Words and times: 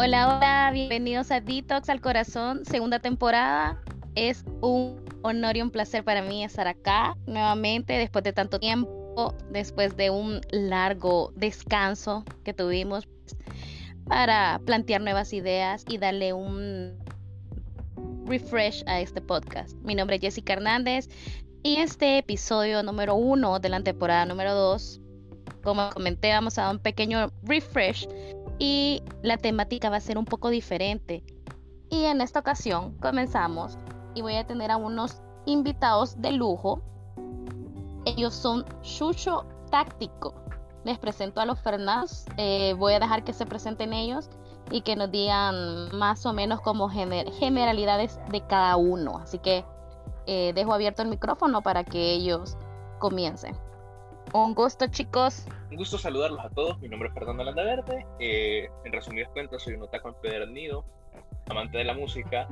Hola, 0.00 0.36
hola, 0.36 0.70
bienvenidos 0.72 1.32
a 1.32 1.40
Detox 1.40 1.88
al 1.88 2.00
Corazón, 2.00 2.64
segunda 2.64 3.00
temporada. 3.00 3.82
Es 4.14 4.44
un 4.60 5.04
honor 5.22 5.56
y 5.56 5.62
un 5.62 5.72
placer 5.72 6.04
para 6.04 6.22
mí 6.22 6.44
estar 6.44 6.68
acá 6.68 7.16
nuevamente 7.26 7.94
después 7.94 8.22
de 8.22 8.32
tanto 8.32 8.60
tiempo, 8.60 9.34
después 9.50 9.96
de 9.96 10.10
un 10.10 10.40
largo 10.52 11.32
descanso 11.34 12.24
que 12.44 12.54
tuvimos 12.54 13.08
para 14.06 14.60
plantear 14.64 15.00
nuevas 15.00 15.32
ideas 15.32 15.84
y 15.88 15.98
darle 15.98 16.32
un 16.32 16.96
refresh 18.24 18.84
a 18.86 19.00
este 19.00 19.20
podcast. 19.20 19.76
Mi 19.82 19.96
nombre 19.96 20.14
es 20.14 20.22
Jessica 20.22 20.52
Hernández 20.52 21.08
y 21.64 21.78
este 21.78 22.18
episodio 22.18 22.84
número 22.84 23.16
uno 23.16 23.58
de 23.58 23.68
la 23.68 23.80
temporada 23.80 24.26
número 24.26 24.54
dos, 24.54 25.00
como 25.64 25.90
comenté, 25.90 26.30
vamos 26.30 26.56
a 26.56 26.62
dar 26.62 26.76
un 26.76 26.78
pequeño 26.78 27.32
refresh 27.42 28.08
y 28.58 29.02
la 29.22 29.38
temática 29.38 29.90
va 29.90 29.96
a 29.96 30.00
ser 30.00 30.18
un 30.18 30.24
poco 30.24 30.50
diferente. 30.50 31.24
Y 31.90 32.04
en 32.04 32.20
esta 32.20 32.40
ocasión 32.40 32.96
comenzamos 32.98 33.78
y 34.14 34.22
voy 34.22 34.34
a 34.34 34.46
tener 34.46 34.70
a 34.70 34.76
unos 34.76 35.22
invitados 35.46 36.20
de 36.20 36.32
lujo. 36.32 36.82
Ellos 38.04 38.34
son 38.34 38.64
Chucho 38.82 39.46
Táctico. 39.70 40.34
Les 40.84 40.98
presento 40.98 41.40
a 41.40 41.46
los 41.46 41.60
Fernández. 41.60 42.26
Eh, 42.36 42.74
voy 42.78 42.94
a 42.94 43.00
dejar 43.00 43.24
que 43.24 43.32
se 43.32 43.46
presenten 43.46 43.92
ellos 43.92 44.30
y 44.70 44.82
que 44.82 44.96
nos 44.96 45.10
digan 45.10 45.96
más 45.96 46.26
o 46.26 46.32
menos 46.32 46.60
como 46.60 46.88
generalidades 46.88 48.18
de 48.30 48.46
cada 48.46 48.76
uno. 48.76 49.18
Así 49.18 49.38
que 49.38 49.64
eh, 50.26 50.52
dejo 50.54 50.74
abierto 50.74 51.02
el 51.02 51.08
micrófono 51.08 51.62
para 51.62 51.84
que 51.84 52.12
ellos 52.12 52.56
comiencen. 52.98 53.56
Un 54.34 54.54
gusto, 54.54 54.86
chicos. 54.88 55.46
Un 55.70 55.76
gusto 55.76 55.96
saludarlos 55.96 56.40
a 56.40 56.50
todos. 56.50 56.78
Mi 56.80 56.88
nombre 56.88 57.08
es 57.08 57.14
Fernando 57.14 57.44
Landaverde. 57.44 58.06
Eh, 58.18 58.68
en 58.84 58.92
resumidas 58.92 59.30
cuentas, 59.30 59.62
soy 59.62 59.74
un 59.74 59.82
otaku 59.82 60.08
empedernido, 60.08 60.84
amante 61.48 61.78
de 61.78 61.84
la 61.84 61.94
música 61.94 62.46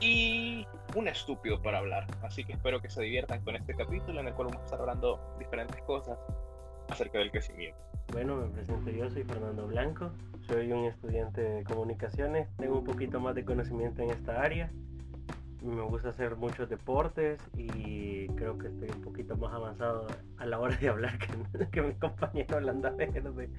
y 0.00 0.66
un 0.96 1.06
estúpido 1.06 1.62
para 1.62 1.78
hablar. 1.78 2.06
Así 2.22 2.44
que 2.44 2.54
espero 2.54 2.80
que 2.80 2.90
se 2.90 3.02
diviertan 3.02 3.44
con 3.44 3.54
este 3.54 3.74
capítulo 3.74 4.18
en 4.18 4.26
el 4.26 4.34
cual 4.34 4.48
vamos 4.48 4.62
a 4.62 4.64
estar 4.64 4.80
hablando 4.80 5.20
diferentes 5.38 5.80
cosas 5.82 6.18
acerca 6.88 7.18
del 7.18 7.30
crecimiento. 7.30 7.78
Bueno, 8.12 8.36
me 8.36 8.48
presento 8.48 8.90
yo, 8.90 9.08
soy 9.08 9.22
Fernando 9.22 9.68
Blanco, 9.68 10.10
soy 10.48 10.72
un 10.72 10.86
estudiante 10.86 11.40
de 11.40 11.62
comunicaciones, 11.62 12.48
tengo 12.56 12.78
un 12.78 12.84
poquito 12.84 13.20
más 13.20 13.36
de 13.36 13.44
conocimiento 13.44 14.02
en 14.02 14.10
esta 14.10 14.42
área 14.42 14.72
me 15.62 15.82
gusta 15.82 16.10
hacer 16.10 16.36
muchos 16.36 16.68
deportes 16.68 17.40
y 17.56 18.26
creo 18.28 18.58
que 18.58 18.68
estoy 18.68 18.88
un 18.88 19.02
poquito 19.02 19.36
más 19.36 19.52
avanzado 19.52 20.06
a 20.38 20.46
la 20.46 20.58
hora 20.58 20.76
de 20.76 20.88
hablar 20.88 21.18
que, 21.18 21.66
que 21.72 21.82
mi 21.82 21.94
compañero 21.94 22.60
Landa 22.60 22.90
Verde. 22.90 23.50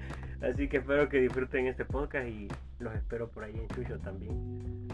Así 0.41 0.67
que 0.67 0.77
espero 0.77 1.07
que 1.09 1.21
disfruten 1.21 1.67
este 1.67 1.85
podcast 1.85 2.27
y 2.27 2.47
los 2.79 2.93
espero 2.95 3.29
por 3.29 3.43
ahí 3.43 3.53
en 3.53 3.67
Chucho 3.69 3.99
también. 3.99 4.87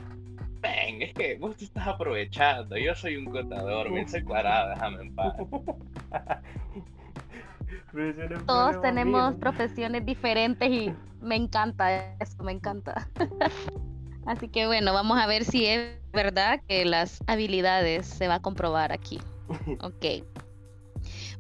Ven, 0.61 1.01
es 1.01 1.13
que 1.13 1.37
vos 1.37 1.55
te 1.55 1.65
estás 1.65 1.87
aprovechando. 1.87 2.77
Yo 2.77 2.93
soy 2.95 3.15
un 3.15 3.25
contador, 3.25 3.89
me 3.89 4.07
separado, 4.07 4.71
déjame 4.71 5.03
en 5.03 5.15
paz. 5.15 5.35
Todos 8.45 8.81
tenemos 8.81 9.35
profesiones 9.35 10.05
diferentes 10.05 10.69
y 10.69 10.93
me 11.21 11.35
encanta 11.35 12.15
eso, 12.19 12.43
me 12.43 12.51
encanta. 12.51 13.07
Así 14.27 14.49
que 14.49 14.67
bueno, 14.67 14.93
vamos 14.93 15.17
a 15.17 15.25
ver 15.25 15.45
si 15.45 15.65
es 15.65 15.97
verdad 16.11 16.59
que 16.67 16.83
las 16.83 17.19
habilidades 17.27 18.05
se 18.05 18.27
va 18.27 18.35
a 18.35 18.41
comprobar 18.41 18.91
aquí. 18.91 19.19
Ok. 19.81 20.23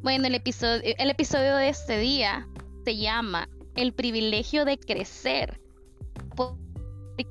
Bueno, 0.01 0.27
el 0.27 0.35
episodio, 0.35 0.81
el 0.97 1.09
episodio 1.09 1.57
de 1.57 1.67
este 1.67 1.97
día 1.97 2.47
se 2.85 2.95
llama 2.95 3.49
El 3.75 3.93
privilegio 3.93 4.63
de 4.63 4.77
crecer. 4.77 5.59
¿Por 6.35 6.55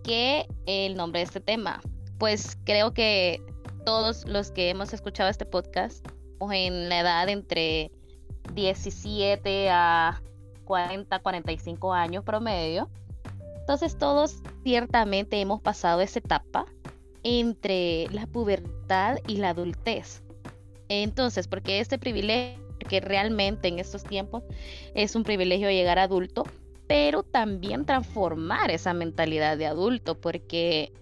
qué 0.05 0.47
el 0.67 0.97
nombre 0.97 1.21
de 1.21 1.25
este 1.25 1.41
tema? 1.41 1.81
Pues 2.19 2.59
creo 2.65 2.93
que 2.93 3.41
todos 3.87 4.27
los 4.27 4.51
que 4.51 4.69
hemos 4.69 4.93
escuchado 4.93 5.31
este 5.31 5.47
podcast, 5.47 6.07
en 6.51 6.91
la 6.91 7.01
edad 7.01 7.29
entre 7.31 7.91
17 8.53 9.71
a 9.71 10.21
40, 10.65 11.19
45 11.21 11.95
años 11.95 12.25
promedio, 12.25 12.91
entonces 13.67 13.99
todos 13.99 14.45
ciertamente 14.63 15.41
hemos 15.41 15.61
pasado 15.61 16.01
esa 16.01 16.21
etapa 16.21 16.67
entre 17.25 18.07
la 18.13 18.29
pubertad 18.29 19.19
y 19.27 19.39
la 19.39 19.49
adultez. 19.49 20.23
Entonces, 20.89 21.49
porque 21.49 21.81
este 21.81 21.99
privilegio, 21.99 22.65
que 22.89 23.01
realmente 23.01 23.67
en 23.67 23.81
estos 23.81 24.05
tiempos 24.05 24.45
es 24.95 25.17
un 25.17 25.25
privilegio 25.25 25.69
llegar 25.69 25.99
adulto, 25.99 26.45
pero 26.87 27.25
también 27.25 27.85
transformar 27.87 28.71
esa 28.71 28.95
mentalidad 28.95 29.59
de 29.59 29.67
adulto, 29.67 30.17
porque 30.21 30.93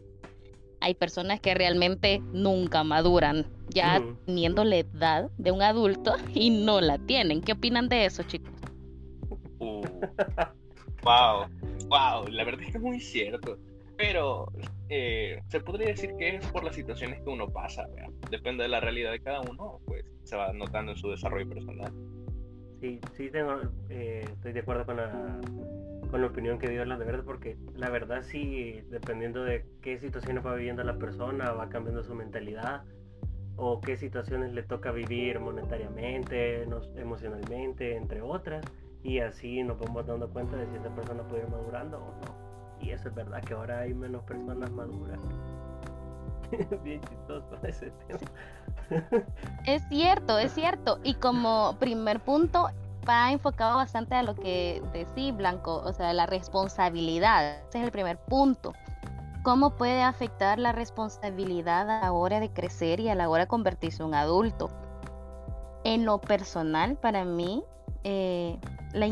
hay 0.80 0.94
personas 0.94 1.40
que 1.40 1.52
realmente 1.52 2.22
nunca 2.32 2.82
maduran, 2.82 3.44
ya 3.68 4.02
teniendo 4.24 4.64
la 4.64 4.76
edad 4.76 5.30
de 5.36 5.50
un 5.50 5.60
adulto 5.60 6.14
y 6.32 6.48
no 6.48 6.80
la 6.80 6.96
tienen. 6.96 7.42
¿Qué 7.42 7.52
opinan 7.52 7.90
de 7.90 8.06
eso, 8.06 8.22
chicos? 8.22 8.54
Wow. 11.04 11.46
Wow, 11.88 12.26
la 12.28 12.44
verdad 12.44 12.62
es 12.62 12.72
que 12.72 12.78
es 12.78 12.82
muy 12.82 13.00
cierto. 13.00 13.58
Pero 13.96 14.50
eh, 14.88 15.40
se 15.48 15.60
podría 15.60 15.88
decir 15.88 16.14
que 16.18 16.36
es 16.36 16.46
por 16.48 16.64
las 16.64 16.74
situaciones 16.74 17.22
que 17.22 17.28
uno 17.28 17.48
pasa, 17.48 17.86
depende 18.30 18.64
de 18.64 18.68
la 18.68 18.80
realidad 18.80 19.12
de 19.12 19.20
cada 19.20 19.40
uno, 19.42 19.80
pues 19.86 20.04
se 20.24 20.36
va 20.36 20.52
notando 20.52 20.92
en 20.92 20.98
su 20.98 21.10
desarrollo 21.10 21.48
personal. 21.48 21.92
Sí, 22.80 23.00
sí, 23.12 23.30
tengo, 23.30 23.60
eh, 23.88 24.24
estoy 24.26 24.52
de 24.52 24.60
acuerdo 24.60 24.84
con 24.84 24.96
la, 24.96 25.40
con 26.10 26.20
la 26.20 26.26
opinión 26.26 26.58
que 26.58 26.68
dio 26.68 26.84
la 26.84 26.98
de 26.98 27.04
verdad, 27.04 27.24
porque 27.24 27.56
la 27.76 27.88
verdad 27.88 28.22
sí, 28.22 28.80
dependiendo 28.90 29.44
de 29.44 29.64
qué 29.80 29.98
situaciones 30.00 30.44
va 30.44 30.54
viviendo 30.54 30.82
la 30.82 30.98
persona, 30.98 31.52
va 31.52 31.68
cambiando 31.68 32.02
su 32.02 32.14
mentalidad, 32.14 32.82
o 33.56 33.80
qué 33.80 33.96
situaciones 33.96 34.52
le 34.52 34.64
toca 34.64 34.90
vivir 34.90 35.38
monetariamente, 35.38 36.64
emocionalmente, 36.96 37.96
entre 37.96 38.20
otras 38.20 38.64
y 39.04 39.20
así 39.20 39.62
nos 39.62 39.78
vamos 39.78 40.06
dando 40.06 40.28
cuenta 40.30 40.56
de 40.56 40.66
si 40.66 40.76
esa 40.76 40.88
persona 40.88 41.22
puede 41.28 41.42
ir 41.42 41.48
madurando 41.50 41.98
o 41.98 42.24
no. 42.24 42.34
Y 42.80 42.90
eso 42.90 43.08
es 43.08 43.14
verdad 43.14 43.42
que 43.44 43.52
ahora 43.52 43.80
hay 43.80 43.94
menos 43.94 44.24
personas 44.24 44.70
maduras. 44.70 45.20
Bien 46.82 47.00
chistoso 47.02 47.56
ese 47.62 47.92
tema. 48.08 48.18
es 49.66 49.82
cierto, 49.88 50.38
es 50.38 50.52
cierto. 50.52 50.98
Y 51.04 51.14
como 51.14 51.76
primer 51.78 52.20
punto, 52.20 52.70
va 53.06 53.30
enfocado 53.30 53.76
bastante 53.76 54.14
a 54.14 54.22
lo 54.22 54.34
que 54.34 54.82
decía 54.94 55.32
Blanco, 55.32 55.82
o 55.84 55.92
sea, 55.92 56.14
la 56.14 56.24
responsabilidad. 56.24 57.58
Ese 57.68 57.78
es 57.80 57.84
el 57.84 57.92
primer 57.92 58.18
punto. 58.18 58.72
¿Cómo 59.42 59.76
puede 59.76 60.02
afectar 60.02 60.58
la 60.58 60.72
responsabilidad 60.72 61.90
a 61.90 62.00
la 62.00 62.12
hora 62.12 62.40
de 62.40 62.50
crecer 62.50 63.00
y 63.00 63.10
a 63.10 63.14
la 63.14 63.28
hora 63.28 63.44
de 63.44 63.48
convertirse 63.48 64.02
en 64.02 64.08
un 64.08 64.14
adulto? 64.14 64.70
En 65.84 66.06
lo 66.06 66.18
personal, 66.18 66.96
para 66.96 67.26
mí, 67.26 67.62
eh, 68.04 68.58
la, 68.94 69.06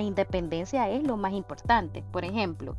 independencia 0.00 0.90
es 0.90 1.02
lo 1.04 1.16
más 1.16 1.32
importante. 1.32 2.02
Por 2.10 2.24
ejemplo, 2.24 2.76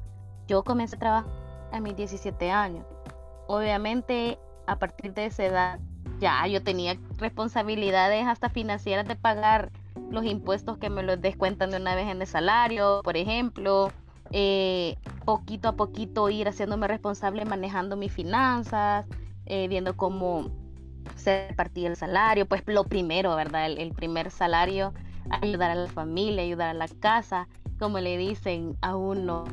yo 0.47 0.63
comencé 0.63 0.95
a 0.95 0.99
trabajar 0.99 1.31
a 1.71 1.79
mis 1.79 1.95
17 1.95 2.51
años. 2.51 2.85
Obviamente, 3.47 4.39
a 4.65 4.77
partir 4.77 5.13
de 5.13 5.27
esa 5.27 5.45
edad, 5.45 5.79
ya 6.19 6.45
yo 6.47 6.63
tenía 6.63 6.97
responsabilidades 7.17 8.25
hasta 8.25 8.49
financieras 8.49 9.07
de 9.07 9.15
pagar 9.15 9.71
los 10.09 10.25
impuestos 10.25 10.77
que 10.77 10.89
me 10.89 11.03
los 11.03 11.21
descuentan 11.21 11.71
de 11.71 11.77
una 11.77 11.95
vez 11.95 12.07
en 12.07 12.21
el 12.21 12.27
salario, 12.27 13.01
por 13.03 13.17
ejemplo. 13.17 13.91
Eh, 14.31 14.97
poquito 15.23 15.69
a 15.69 15.73
poquito 15.77 16.29
ir 16.29 16.49
haciéndome 16.49 16.87
responsable 16.87 17.45
manejando 17.45 17.95
mis 17.95 18.11
finanzas, 18.11 19.05
eh, 19.45 19.69
viendo 19.69 19.95
cómo 19.95 20.51
se 21.15 21.53
partía 21.55 21.87
el 21.87 21.95
salario, 21.95 22.45
pues 22.45 22.61
lo 22.65 22.83
primero, 22.83 23.33
¿verdad? 23.35 23.71
el 23.71 23.93
primer 23.93 24.29
salario 24.29 24.93
ayudar 25.29 25.71
a 25.71 25.75
la 25.75 25.87
familia, 25.87 26.43
ayudar 26.43 26.69
a 26.69 26.73
la 26.73 26.87
casa, 26.87 27.47
como 27.79 27.99
le 27.99 28.17
dicen 28.17 28.77
a 28.81 28.95
uno 28.95 29.45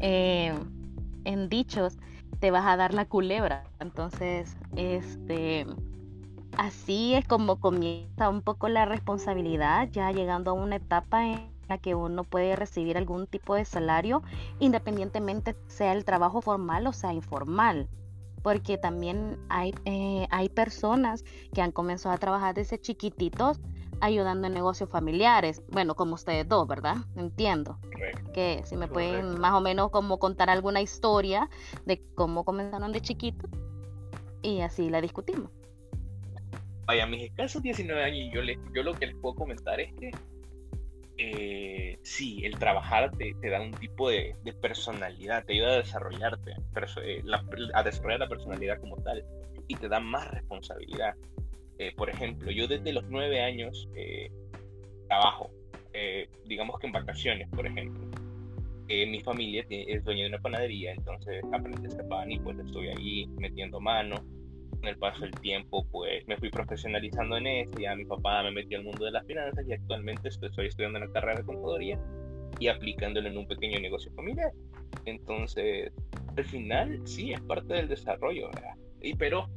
eh, 0.00 0.54
en 1.24 1.48
dichos, 1.48 1.98
te 2.40 2.50
vas 2.50 2.66
a 2.66 2.76
dar 2.76 2.94
la 2.94 3.06
culebra. 3.06 3.64
Entonces, 3.80 4.56
este, 4.76 5.66
así 6.56 7.14
es 7.14 7.26
como 7.26 7.60
comienza 7.60 8.28
un 8.28 8.42
poco 8.42 8.68
la 8.68 8.84
responsabilidad, 8.84 9.88
ya 9.90 10.12
llegando 10.12 10.50
a 10.50 10.54
una 10.54 10.76
etapa 10.76 11.26
en 11.26 11.48
la 11.68 11.78
que 11.78 11.94
uno 11.94 12.24
puede 12.24 12.56
recibir 12.56 12.98
algún 12.98 13.26
tipo 13.26 13.54
de 13.54 13.64
salario, 13.64 14.22
independientemente 14.58 15.56
sea 15.66 15.92
el 15.92 16.04
trabajo 16.04 16.42
formal 16.42 16.86
o 16.86 16.92
sea 16.92 17.12
informal 17.12 17.88
porque 18.44 18.76
también 18.76 19.38
hay, 19.48 19.74
eh, 19.86 20.26
hay 20.30 20.50
personas 20.50 21.24
que 21.54 21.62
han 21.62 21.72
comenzado 21.72 22.14
a 22.14 22.18
trabajar 22.18 22.54
desde 22.54 22.78
chiquititos 22.78 23.58
ayudando 24.00 24.46
en 24.46 24.54
negocios 24.54 24.90
familiares. 24.90 25.62
Bueno, 25.68 25.94
como 25.94 26.14
ustedes 26.14 26.48
dos, 26.48 26.66
¿verdad? 26.66 26.96
Entiendo. 27.16 27.78
Que 28.32 28.62
si 28.64 28.76
me 28.76 28.88
pueden 28.88 29.38
más 29.40 29.52
o 29.54 29.60
menos 29.60 29.90
como 29.90 30.18
contar 30.18 30.50
alguna 30.50 30.80
historia 30.80 31.48
de 31.86 32.02
cómo 32.14 32.44
comenzaron 32.44 32.92
de 32.92 33.00
chiquito 33.00 33.48
y 34.42 34.60
así 34.60 34.90
la 34.90 35.00
discutimos. 35.00 35.50
Vaya, 36.86 37.04
a 37.04 37.06
mis 37.06 37.24
escasos 37.24 37.62
19 37.62 38.02
años, 38.02 38.30
yo, 38.34 38.42
les, 38.42 38.58
yo 38.74 38.82
lo 38.82 38.92
que 38.94 39.06
les 39.06 39.16
puedo 39.16 39.34
comentar 39.34 39.80
es 39.80 39.92
que 39.94 40.10
eh, 41.16 41.98
sí, 42.02 42.44
el 42.44 42.58
trabajar 42.58 43.12
te, 43.12 43.34
da 43.48 43.60
un 43.60 43.70
tipo 43.72 44.10
de, 44.10 44.36
personalidad, 44.60 45.44
te 45.44 45.54
ayuda 45.54 45.74
a 45.74 45.76
desarrollarte, 45.76 46.50
eh, 47.02 47.22
a 47.72 47.82
desarrollar 47.82 48.20
la 48.20 48.28
personalidad 48.28 48.80
como 48.80 48.96
tal 48.96 49.24
y 49.68 49.76
te 49.76 49.88
da 49.88 50.00
más 50.00 50.30
responsabilidad. 50.30 51.14
Eh, 51.78 51.92
por 51.96 52.08
ejemplo, 52.08 52.50
yo 52.50 52.66
desde 52.68 52.92
los 52.92 53.04
nueve 53.08 53.42
años 53.42 53.88
eh, 53.94 54.30
trabajo, 55.08 55.50
digamos 56.46 56.78
que 56.80 56.88
en 56.88 56.92
vacaciones, 56.92 57.48
por 57.50 57.66
ejemplo. 57.66 58.04
mi 58.88 59.20
familia 59.20 59.64
es 59.68 60.04
dueña 60.04 60.22
de 60.24 60.28
una 60.30 60.38
panadería, 60.40 60.92
entonces 60.92 61.42
aprendí 61.52 61.86
a 61.86 61.88
hacer 61.88 62.08
pan 62.08 62.32
y 62.32 62.38
pues 62.40 62.58
estoy 62.58 62.88
ahí 62.88 63.26
metiendo 63.38 63.80
mano 63.80 64.16
con 64.84 64.88
el 64.88 64.98
paso 64.98 65.20
del 65.20 65.30
tiempo, 65.40 65.86
pues 65.90 66.26
me 66.26 66.36
fui 66.36 66.50
profesionalizando 66.50 67.36
en 67.36 67.46
eso, 67.46 67.72
ya 67.78 67.94
mi 67.94 68.04
papá 68.04 68.42
me 68.42 68.50
metió 68.50 68.78
al 68.78 68.84
mundo 68.84 69.04
de 69.04 69.12
las 69.12 69.24
finanzas 69.26 69.64
y 69.66 69.72
actualmente 69.72 70.28
estoy, 70.28 70.66
estudiando 70.66 70.98
la 70.98 71.08
carrera 71.08 71.38
de 71.38 71.44
contaduría 71.44 71.98
y 72.58 72.68
aplicándolo 72.68 73.28
en 73.28 73.38
un 73.38 73.46
pequeño 73.46 73.80
negocio 73.80 74.12
familiar. 74.14 74.52
Entonces, 75.06 75.92
al 76.36 76.44
final 76.44 77.00
sí 77.04 77.32
es 77.32 77.40
parte 77.42 77.74
del 77.74 77.88
desarrollo, 77.88 78.48
¿verdad? 78.48 78.74
Y 79.00 79.14
pero 79.14 79.48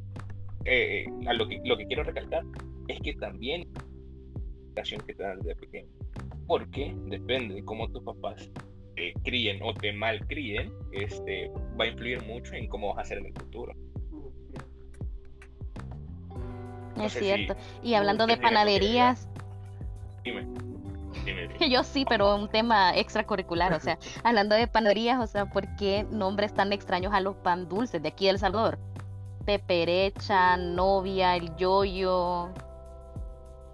eh, 0.67 1.05
a 1.25 1.33
lo, 1.33 1.47
que, 1.47 1.59
lo 1.63 1.77
que 1.77 1.85
quiero 1.87 2.03
recalcar 2.03 2.43
es 2.87 2.99
que 3.01 3.13
también 3.13 3.67
la 3.73 4.67
educación 4.67 5.01
que 5.07 5.13
te 5.13 5.23
dan 5.23 5.39
desde 5.39 5.55
pequeño, 5.55 5.89
porque 6.45 6.93
depende 7.05 7.55
de 7.55 7.63
cómo 7.63 7.89
tus 7.89 8.03
papás 8.03 8.51
te 8.95 9.13
críen 9.23 9.61
o 9.63 9.73
te 9.73 9.93
malcríen, 9.93 10.71
este, 10.91 11.49
va 11.79 11.85
a 11.85 11.87
influir 11.87 12.23
mucho 12.25 12.53
en 12.53 12.67
cómo 12.67 12.93
vas 12.93 13.05
a 13.05 13.09
ser 13.09 13.19
en 13.19 13.27
el 13.27 13.33
futuro. 13.33 13.73
es 17.01 17.13
cierto. 17.13 17.55
y 17.83 17.93
hablando 17.93 18.25
de 18.25 18.37
panaderías. 18.37 19.29
Dime. 20.23 20.47
Yo 21.69 21.83
sí, 21.83 22.05
pero 22.07 22.35
un 22.35 22.49
tema 22.49 22.95
extracurricular, 22.95 23.73
o 23.73 23.79
sea, 23.79 23.97
hablando 24.23 24.55
de 24.55 24.67
panaderías, 24.67 25.19
o 25.19 25.27
sea, 25.27 25.45
¿por 25.45 25.75
qué 25.75 26.05
nombres 26.11 26.53
tan 26.53 26.73
extraños 26.73 27.13
a 27.13 27.21
los 27.21 27.35
pan 27.37 27.67
dulces 27.67 28.01
de 28.01 28.09
aquí 28.09 28.25
de 28.25 28.31
El 28.31 28.39
Salvador? 28.39 28.79
Peperecha, 29.47 30.57
novia, 30.57 31.37
el 31.37 31.55
yoyo, 31.55 32.49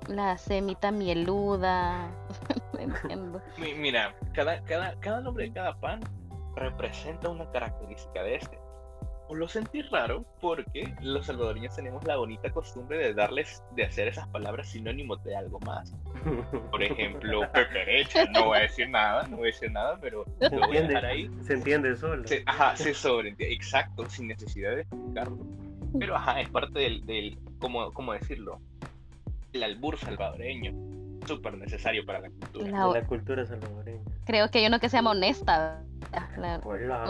la 0.07 0.37
semita 0.37 0.91
mieluda. 0.91 2.11
entiendo. 2.77 3.41
Mira, 3.57 4.15
cada, 4.33 4.63
cada, 4.65 4.93
cada 4.99 5.21
nombre 5.21 5.45
de 5.45 5.53
cada 5.53 5.75
pan 5.79 6.01
representa 6.55 7.27
una 7.27 7.49
característica 7.49 8.21
de 8.21 8.35
este 8.35 8.59
lo 9.35 9.47
sentí 9.47 9.81
raro 9.81 10.25
porque 10.41 10.93
los 11.01 11.25
salvadoreños 11.25 11.75
tenemos 11.75 12.03
la 12.05 12.17
bonita 12.17 12.51
costumbre 12.51 12.97
de 12.97 13.13
darles, 13.13 13.63
de 13.75 13.83
hacer 13.83 14.07
esas 14.07 14.27
palabras 14.27 14.69
sinónimos 14.69 15.23
de 15.23 15.35
algo 15.35 15.59
más. 15.61 15.93
Por 16.71 16.83
ejemplo, 16.83 17.41
peperecha, 17.51 18.25
no 18.25 18.45
voy 18.45 18.59
a 18.59 18.61
decir 18.61 18.89
nada, 18.89 19.27
no 19.27 19.37
voy 19.37 19.49
a 19.49 19.51
decir 19.51 19.71
nada, 19.71 19.97
pero 20.01 20.25
se 20.39 20.55
lo 20.55 20.67
voy 20.67 20.77
a 20.77 20.81
dejar 20.81 21.05
ahí. 21.05 21.29
Se 21.41 21.53
entiende 21.53 21.95
solo. 21.95 22.23
ajá, 22.45 22.75
se 22.75 22.93
sobreentiende, 22.93 23.53
exacto, 23.53 24.09
sin 24.09 24.27
necesidad 24.27 24.75
de 24.75 24.81
explicarlo. 24.81 25.37
Pero 25.99 26.15
ajá, 26.15 26.41
es 26.41 26.49
parte 26.49 26.79
del, 26.79 27.05
del 27.05 27.37
¿cómo, 27.59 27.91
¿cómo 27.91 28.13
decirlo? 28.13 28.59
El 29.51 29.63
albur 29.63 29.97
salvadoreño 29.97 30.73
súper 31.25 31.57
necesario 31.57 32.05
para 32.05 32.19
la 32.19 32.29
cultura. 32.29 32.71
La, 32.71 32.87
la 32.87 33.05
cultura 33.05 33.45
salvadoreña. 33.45 34.03
Creo 34.25 34.49
que 34.49 34.59
hay 34.59 34.67
uno 34.67 34.79
que 34.79 34.89
se 34.89 34.97
llama 34.97 35.11
honesta. 35.11 35.83
Honrada, 36.63 37.01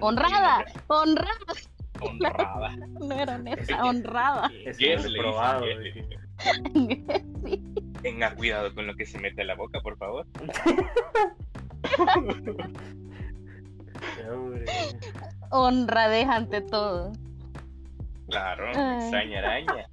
honrada. 0.00 0.64
Honrada. 1.00 1.56
No 3.00 3.14
era 3.14 3.36
honesta, 3.36 3.82
honrada. 3.84 4.50
Es 4.66 4.76
probado. 5.16 5.64
sí. 5.64 7.62
Tenga 8.02 8.34
cuidado 8.34 8.74
con 8.74 8.86
lo 8.86 8.94
que 8.94 9.06
se 9.06 9.18
mete 9.18 9.42
a 9.42 9.44
la 9.46 9.54
boca, 9.54 9.80
por 9.80 9.96
favor. 9.96 10.26
Honradez 15.50 16.28
ante 16.28 16.60
todo. 16.60 17.12
Claro, 18.28 18.68
extraña 18.68 19.38
araña. 19.38 19.88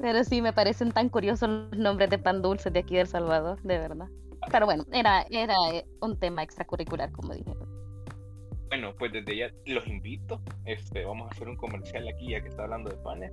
Pero 0.00 0.24
sí, 0.24 0.40
me 0.40 0.52
parecen 0.52 0.92
tan 0.92 1.08
curiosos 1.08 1.48
los 1.48 1.78
nombres 1.78 2.08
de 2.10 2.18
pan 2.18 2.40
dulces 2.40 2.72
de 2.72 2.80
aquí 2.80 2.94
de 2.94 3.02
El 3.02 3.08
Salvador, 3.08 3.60
de 3.62 3.78
verdad. 3.78 4.08
Pero 4.50 4.66
bueno, 4.66 4.84
era, 4.92 5.26
era 5.30 5.54
eh, 5.72 5.84
un 6.00 6.18
tema 6.18 6.42
extracurricular, 6.42 7.10
como 7.12 7.34
dije. 7.34 7.52
Bueno, 8.68 8.94
pues 8.98 9.12
desde 9.12 9.36
ya 9.36 9.50
los 9.66 9.86
invito. 9.86 10.40
Este, 10.64 11.04
vamos 11.04 11.28
a 11.28 11.34
hacer 11.34 11.48
un 11.48 11.56
comercial 11.56 12.06
aquí 12.08 12.30
ya 12.30 12.40
que 12.40 12.48
está 12.48 12.64
hablando 12.64 12.90
de 12.90 12.96
panes. 12.98 13.32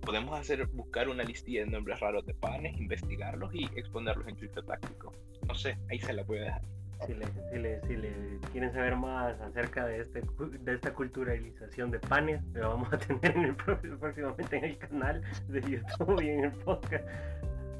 Podemos 0.00 0.38
hacer, 0.38 0.66
buscar 0.66 1.08
una 1.08 1.22
listilla 1.22 1.64
de 1.64 1.70
nombres 1.70 2.00
raros 2.00 2.26
de 2.26 2.34
panes, 2.34 2.78
investigarlos 2.78 3.54
y 3.54 3.64
exponerlos 3.76 4.26
en 4.28 4.36
Twitter 4.36 4.64
táctico. 4.64 5.12
No 5.46 5.54
sé, 5.54 5.78
ahí 5.90 5.98
se 5.98 6.12
la 6.12 6.22
voy 6.24 6.38
a 6.38 6.42
dejar 6.42 6.62
si 7.06 7.14
le, 7.14 7.26
si 7.50 7.58
le, 7.58 7.80
si 7.82 7.96
le 7.96 8.12
quieren 8.52 8.72
saber 8.72 8.96
más 8.96 9.38
acerca 9.40 9.86
de, 9.86 10.00
este, 10.00 10.22
de 10.60 10.74
esta 10.74 10.94
culturalización 10.94 11.90
de 11.90 11.98
panes, 11.98 12.42
lo 12.54 12.70
vamos 12.70 12.92
a 12.92 12.98
tener 12.98 13.36
en 13.36 13.44
el, 13.44 13.56
próximamente 13.56 14.56
en 14.56 14.64
el 14.64 14.78
canal 14.78 15.22
de 15.48 15.60
YouTube 15.60 16.22
y 16.22 16.28
en 16.28 16.44
el 16.44 16.52
podcast. 16.52 17.04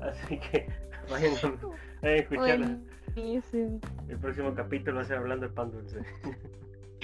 Así 0.05 0.39
que 0.39 0.67
vayan 1.11 1.35
a, 2.03 2.11
escucharla. 2.11 2.79
El 3.17 4.19
próximo 4.21 4.55
capítulo 4.55 4.97
va 4.97 5.03
a 5.03 5.05
ser 5.05 5.19
hablando 5.19 5.47
de 5.49 5.53
pan 5.53 5.71
dulce. 5.71 6.01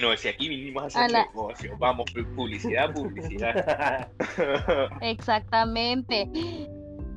No, 0.01 0.17
si 0.17 0.29
aquí 0.29 0.49
vinimos 0.49 0.97
a 0.97 1.05
hacer 1.05 1.27
negocio, 1.27 1.77
vamos, 1.79 2.11
publicidad, 2.35 2.93
publicidad. 2.93 4.09
Exactamente. 5.03 6.29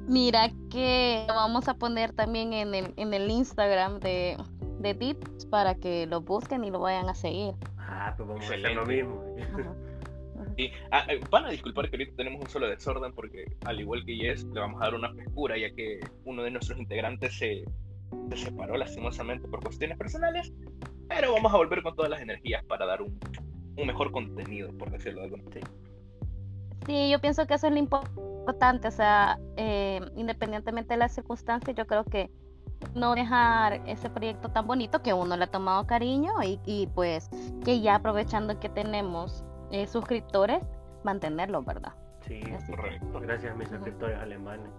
Mira 0.08 0.50
que 0.70 1.26
vamos 1.30 1.68
a 1.70 1.76
poner 1.76 2.12
también 2.12 2.52
en 2.52 2.76
el, 2.76 2.94
en 2.98 3.14
el 3.14 3.32
Instagram 3.32 4.00
de, 4.02 4.38
de 4.80 4.94
tips 4.94 5.46
para 5.46 5.76
que 5.76 6.06
lo 6.08 6.22
busquen 6.22 6.66
y 6.66 6.72
lo 6.72 6.80
vayan 6.80 7.10
a 7.10 7.16
seguir. 7.16 7.54
Ah, 7.80 8.14
pues 8.18 8.28
vamos 8.28 8.44
a 8.44 8.54
hacer 8.54 8.74
lo 8.74 8.86
mismo. 8.86 9.24
Sí. 10.58 10.72
Ah, 10.92 11.06
eh, 11.10 11.20
van 11.30 11.46
a 11.46 11.50
disculpar 11.50 11.90
que 11.90 11.96
ahorita 11.96 12.16
tenemos 12.16 12.42
un 12.42 12.50
solo 12.50 12.68
desorden 12.68 13.14
porque 13.14 13.46
al 13.66 13.80
igual 13.80 14.06
que 14.06 14.16
Yes 14.16 14.44
le 14.46 14.60
vamos 14.60 14.82
a 14.82 14.86
dar 14.86 14.96
una 14.96 15.12
frescura 15.14 15.58
ya 15.58 15.74
que 15.74 16.00
uno 16.26 16.44
de 16.44 16.52
nuestros 16.52 16.78
integrantes 16.80 17.38
se, 17.38 17.64
se 18.30 18.38
separó 18.38 18.78
lastimosamente 18.78 19.48
por 19.48 19.62
cuestiones 19.62 19.98
personales, 19.98 20.52
pero 21.08 21.34
vamos 21.34 21.54
a 21.54 21.58
volver 21.58 21.82
con 21.82 21.96
todas 21.96 22.12
las 22.12 22.22
energías 22.22 22.64
para 22.66 22.86
dar 22.86 23.02
un, 23.02 23.20
mejor 23.76 24.12
contenido, 24.12 24.70
por 24.78 24.92
decirlo 24.92 25.22
de 25.22 25.26
alguna 25.26 25.44
manera. 25.44 25.68
Sí. 26.86 27.10
yo 27.10 27.20
pienso 27.20 27.48
que 27.48 27.56
eso 27.56 27.68
es 27.68 27.74
lo 27.74 27.80
importante, 27.80 28.88
o 28.88 28.92
sea, 28.92 29.40
eh, 29.58 30.02
independientemente 30.16 30.94
de 30.94 30.98
las 30.98 31.16
circunstancias, 31.16 31.76
yo 31.76 31.88
creo 31.88 32.04
que 32.04 32.30
no 32.96 33.16
dejar 33.16 33.82
ese 33.88 34.10
proyecto 34.10 34.50
tan 34.50 34.68
bonito 34.68 35.02
que 35.02 35.14
uno 35.14 35.38
le 35.38 35.46
ha 35.46 35.48
tomado 35.48 35.88
cariño 35.88 36.34
y, 36.44 36.88
pues 36.94 37.30
que 37.64 37.82
ya 37.82 37.96
aprovechando 37.96 38.60
que 38.60 38.70
tenemos 38.70 39.44
eh, 39.74 39.88
suscriptores, 39.88 40.64
mantenerlo, 41.04 41.62
¿verdad? 41.64 41.94
Sí, 42.22 42.42
correcto. 42.70 43.20
Gracias 43.20 43.52
a 43.52 43.56
mis 43.56 43.68
suscriptores 43.68 44.18
alemanes. 44.20 44.70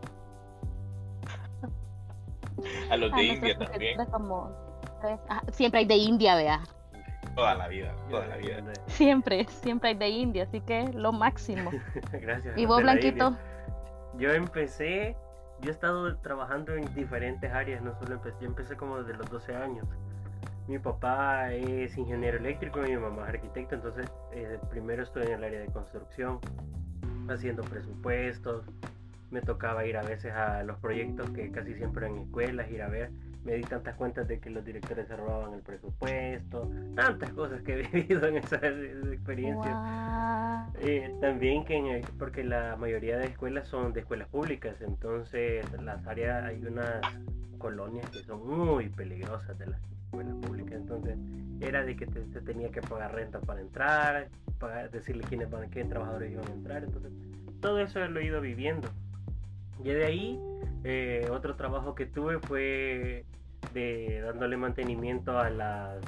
a 2.90 2.96
los 2.96 3.12
de 3.12 3.22
India 3.22 3.58
también. 3.58 3.98
siempre 5.52 5.80
hay 5.80 5.86
de 5.86 5.96
India, 5.96 6.36
vea. 6.36 6.62
Toda 7.34 7.54
la 7.56 7.68
vida, 7.68 7.94
toda 8.08 8.26
la 8.26 8.36
vida. 8.36 8.62
Siempre, 8.86 9.44
siempre 9.48 9.90
hay 9.90 9.96
de 9.96 10.08
India, 10.08 10.44
así 10.44 10.60
que 10.60 10.88
lo 10.92 11.12
máximo. 11.12 11.70
Gracias. 12.12 12.56
¿Y 12.56 12.64
vos, 12.64 12.80
Blanquito? 12.80 13.36
Yo 14.16 14.32
empecé 14.32 15.16
yo 15.60 15.70
he 15.70 15.72
estado 15.72 16.16
trabajando 16.18 16.74
en 16.74 16.92
diferentes 16.94 17.50
áreas, 17.50 17.82
no 17.82 17.94
solo 17.98 18.14
empecé, 18.14 18.36
yo 18.40 18.48
empecé 18.48 18.76
como 18.76 19.02
desde 19.02 19.18
los 19.18 19.30
12 19.30 19.56
años. 19.56 19.86
Mi 20.66 20.78
papá 20.78 21.52
es 21.52 21.96
ingeniero 21.98 22.38
eléctrico 22.38 22.84
y 22.84 22.90
mi 22.90 22.96
mamá 22.96 23.24
es 23.24 23.34
arquitecto, 23.34 23.74
entonces 23.74 24.10
eh, 24.32 24.58
primero 24.70 25.02
estuve 25.02 25.26
en 25.26 25.32
el 25.32 25.44
área 25.44 25.60
de 25.60 25.66
construcción, 25.66 26.38
haciendo 27.28 27.62
presupuestos, 27.62 28.64
me 29.34 29.42
tocaba 29.42 29.84
ir 29.84 29.96
a 29.96 30.02
veces 30.02 30.32
a 30.32 30.62
los 30.62 30.78
proyectos 30.78 31.28
que 31.30 31.50
casi 31.50 31.74
siempre 31.74 32.06
en 32.06 32.18
escuelas, 32.18 32.70
ir 32.70 32.82
a 32.82 32.88
ver. 32.88 33.10
Me 33.44 33.56
di 33.56 33.62
tantas 33.62 33.94
cuentas 33.96 34.26
de 34.26 34.38
que 34.38 34.48
los 34.48 34.64
directores 34.64 35.06
se 35.06 35.16
robaban 35.16 35.52
el 35.52 35.60
presupuesto, 35.60 36.70
tantas 36.94 37.30
cosas 37.32 37.60
que 37.62 37.80
he 37.80 37.82
vivido 37.92 38.26
en 38.26 38.36
esa 38.36 38.56
experiencia. 38.56 40.66
Eh, 40.80 41.14
también 41.20 41.64
que 41.64 42.02
porque 42.18 42.42
la 42.42 42.76
mayoría 42.76 43.18
de 43.18 43.26
escuelas 43.26 43.68
son 43.68 43.92
de 43.92 44.00
escuelas 44.00 44.28
públicas, 44.28 44.80
entonces 44.80 45.66
las 45.82 46.06
áreas 46.06 46.44
hay 46.44 46.64
unas 46.64 47.02
colonias 47.58 48.08
que 48.10 48.20
son 48.20 48.46
muy 48.46 48.88
peligrosas 48.88 49.58
de 49.58 49.66
las 49.66 49.80
escuelas 50.20 50.46
públicas, 50.46 50.74
entonces 50.74 51.18
era 51.60 51.84
de 51.84 51.96
que 51.96 52.06
se 52.06 52.40
tenía 52.40 52.70
que 52.70 52.80
pagar 52.80 53.14
renta 53.14 53.40
para 53.40 53.60
entrar, 53.60 54.28
pagar, 54.58 54.90
decirle 54.90 55.24
quiénes 55.28 55.50
van, 55.50 55.70
qué 55.70 55.84
trabajadores 55.84 56.32
iban 56.32 56.46
a 56.48 56.52
entrar, 56.52 56.84
entonces 56.84 57.12
todo 57.60 57.78
eso 57.80 58.04
lo 58.06 58.20
he 58.20 58.26
ido 58.26 58.40
viviendo. 58.40 58.88
Y 59.82 59.88
de 59.88 60.04
ahí 60.04 60.40
eh, 60.84 61.28
otro 61.30 61.56
trabajo 61.56 61.94
que 61.94 62.06
tuve 62.06 62.38
fue 62.38 63.24
de 63.72 64.20
dándole 64.20 64.56
mantenimiento 64.56 65.38
a 65.38 65.50
las 65.50 66.04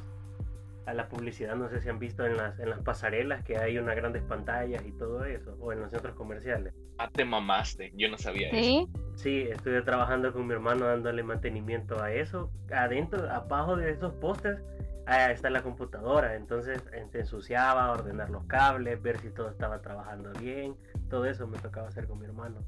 a 0.87 0.95
la 0.95 1.09
publicidad, 1.09 1.57
no 1.57 1.69
sé 1.69 1.81
si 1.81 1.89
han 1.89 1.99
visto 1.99 2.25
en 2.25 2.37
las, 2.37 2.59
en 2.59 2.71
las 2.71 2.81
pasarelas 2.81 3.45
que 3.45 3.59
hay 3.59 3.77
unas 3.79 3.97
grandes 3.97 4.23
pantallas 4.23 4.85
y 4.87 4.93
todo 4.93 5.25
eso, 5.25 5.57
o 5.61 5.73
en 5.73 5.81
los 5.81 5.91
centros 5.91 6.15
comerciales. 6.15 6.73
Ah, 6.99 7.11
te 7.11 7.25
mamaste, 7.25 7.93
yo 7.97 8.09
no 8.09 8.17
sabía 8.17 8.51
¿Sí? 8.51 8.89
eso. 8.89 9.07
Sí, 9.17 9.43
estuve 9.51 9.83
trabajando 9.83 10.33
con 10.33 10.47
mi 10.47 10.55
hermano 10.55 10.87
dándole 10.87 11.23
mantenimiento 11.23 12.03
a 12.03 12.13
eso. 12.13 12.51
Adentro, 12.73 13.29
abajo 13.31 13.77
de 13.77 13.91
esos 13.91 14.15
postes, 14.15 14.59
está 15.07 15.51
la 15.51 15.63
computadora. 15.63 16.35
Entonces 16.35 16.83
se 17.11 17.19
ensuciaba, 17.19 17.91
ordenar 17.91 18.31
los 18.31 18.45
cables, 18.45 19.01
ver 19.03 19.19
si 19.19 19.31
todo 19.31 19.51
estaba 19.51 19.81
trabajando 19.81 20.33
bien. 20.41 20.77
Todo 21.09 21.25
eso 21.27 21.47
me 21.47 21.59
tocaba 21.59 21.89
hacer 21.89 22.07
con 22.07 22.19
mi 22.19 22.27
hermano. 22.27 22.59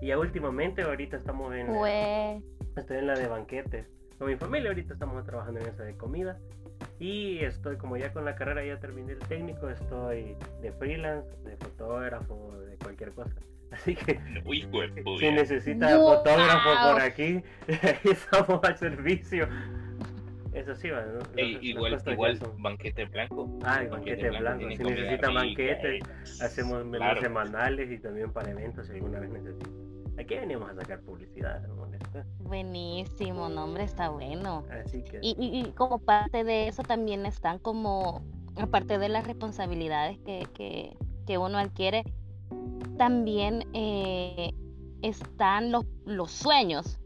Y 0.00 0.08
ya 0.08 0.18
últimamente, 0.18 0.82
ahorita 0.82 1.16
estamos 1.16 1.54
en. 1.54 1.68
Estoy 2.76 2.96
en 2.98 3.06
la 3.06 3.14
de 3.14 3.28
banquetes. 3.28 3.86
Con 4.18 4.28
mi 4.28 4.36
familia, 4.36 4.70
ahorita 4.70 4.94
estamos 4.94 5.24
trabajando 5.24 5.60
en 5.60 5.68
esa 5.68 5.84
de 5.84 5.96
comida. 5.96 6.38
Y 6.98 7.38
estoy, 7.38 7.76
como 7.76 7.96
ya 7.96 8.12
con 8.12 8.24
la 8.24 8.34
carrera 8.34 8.64
ya 8.64 8.78
terminé 8.78 9.12
el 9.12 9.18
técnico, 9.20 9.68
estoy 9.68 10.36
de 10.60 10.72
freelance, 10.72 11.28
de 11.44 11.56
fotógrafo, 11.56 12.52
de 12.68 12.76
cualquier 12.76 13.12
cosa. 13.12 13.34
Así 13.70 13.94
que 13.96 14.20
si 15.18 15.30
necesita 15.30 15.96
fotógrafo 15.96 16.92
por 16.92 17.00
aquí, 17.00 17.42
estamos 18.04 18.62
al 18.62 18.76
servicio. 18.76 19.48
Eso 20.52 20.74
sí, 20.74 20.90
bueno, 20.90 21.20
igual, 21.62 21.98
igual 22.06 22.38
banquete 22.58 23.06
blanco. 23.06 23.58
Ah, 23.64 23.82
banquete, 23.90 24.28
blanco. 24.28 24.70
Si 24.70 24.84
necesita 24.84 25.30
banquete, 25.30 26.00
hacemos 26.42 26.84
menús 26.84 27.20
semanales 27.20 27.90
y 27.90 27.98
también 27.98 28.30
para 28.30 28.50
eventos 28.50 28.86
si 28.86 28.92
alguna 28.92 29.20
vez 29.20 29.30
necesita. 30.22 30.34
Aquí 30.34 30.46
venimos 30.46 30.70
a 30.70 30.74
sacar 30.74 31.00
publicidad, 31.00 31.62
Buenísimo, 32.38 33.48
nombre 33.48 33.84
está 33.84 34.10
bueno. 34.10 34.64
Así 34.70 35.02
que... 35.02 35.18
y, 35.22 35.34
y, 35.38 35.72
como 35.72 35.98
parte 35.98 36.44
de 36.44 36.68
eso 36.68 36.82
también 36.82 37.26
están 37.26 37.58
como, 37.58 38.22
aparte 38.56 38.98
de 38.98 39.08
las 39.08 39.26
responsabilidades 39.26 40.18
que, 40.18 40.46
que, 40.54 40.96
que 41.26 41.38
uno 41.38 41.58
adquiere, 41.58 42.04
también 42.98 43.66
eh, 43.72 44.52
están 45.02 45.72
los, 45.72 45.84
los 46.04 46.30
sueños. 46.30 46.98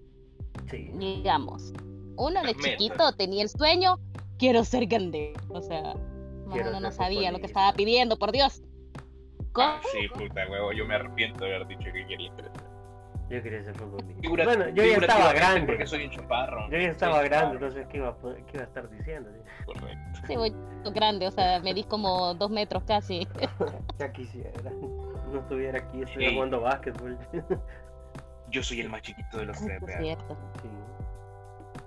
Sí. 0.70 0.90
Digamos, 0.94 1.72
uno 2.16 2.42
de 2.42 2.54
chiquito 2.54 3.12
tenía 3.12 3.42
el 3.42 3.48
sueño, 3.48 3.98
quiero 4.38 4.64
ser 4.64 4.86
grande. 4.86 5.32
O 5.48 5.60
sea, 5.60 5.94
uno 6.46 6.80
no 6.80 6.90
sabía 6.90 7.30
lo 7.30 7.38
que 7.38 7.46
estaba 7.46 7.72
pidiendo, 7.72 8.18
por 8.18 8.32
Dios. 8.32 8.62
Ah, 9.58 9.80
sí, 9.92 10.08
puta 10.08 10.46
huevo, 10.50 10.72
yo 10.72 10.84
me 10.84 10.96
arrepiento 10.96 11.44
de 11.44 11.54
haber 11.54 11.68
dicho 11.68 11.90
que 11.92 12.06
quería 12.06 12.30
crecer. 12.36 12.75
Yo 13.28 13.42
quería 13.42 13.64
ser 13.64 13.74
futbolista. 13.74 14.44
bueno, 14.44 14.68
yo 14.68 14.84
ya 14.84 14.96
estaba 14.98 15.32
grande. 15.32 15.66
Porque 15.66 15.86
soy 15.86 16.04
un 16.04 16.10
chaparro. 16.10 16.70
Yo 16.70 16.78
ya 16.78 16.90
estaba 16.90 17.22
grande, 17.22 17.54
entonces 17.54 17.86
¿qué 17.88 17.96
iba, 17.96 18.16
qué 18.22 18.52
iba 18.54 18.62
a 18.62 18.66
estar 18.66 18.88
diciendo? 18.90 19.30
Correcto. 19.64 20.20
Sí, 20.26 20.36
voy 20.36 20.54
grande, 20.92 21.26
o 21.26 21.30
sea, 21.30 21.60
me 21.60 21.74
di 21.74 21.82
como 21.84 22.34
dos 22.34 22.50
metros 22.50 22.84
casi. 22.84 23.26
ya 23.98 24.12
quisiera. 24.12 24.70
No 25.32 25.40
estuviera 25.40 25.78
aquí, 25.78 26.02
estoy 26.02 26.34
jugando 26.34 26.60
básquetbol. 26.60 27.18
yo 28.50 28.62
soy 28.62 28.80
el 28.80 28.88
más 28.88 29.02
chiquito 29.02 29.38
de 29.38 29.46
los 29.46 29.58
tres. 29.58 29.82
Es 29.82 29.98
cierto. 29.98 30.36
Sí. 30.62 30.68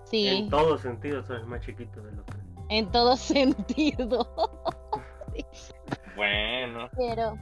Sí. 0.03 0.27
En 0.27 0.49
todo 0.49 0.77
sentido 0.77 1.23
soy 1.23 1.37
el 1.37 1.45
más 1.45 1.61
chiquito 1.61 2.01
de 2.01 2.11
los 2.11 2.25
tres. 2.25 2.41
En 2.69 2.91
todo 2.91 3.15
sentido. 3.17 4.27
Bueno. 6.15 6.89
Pero, 6.97 7.37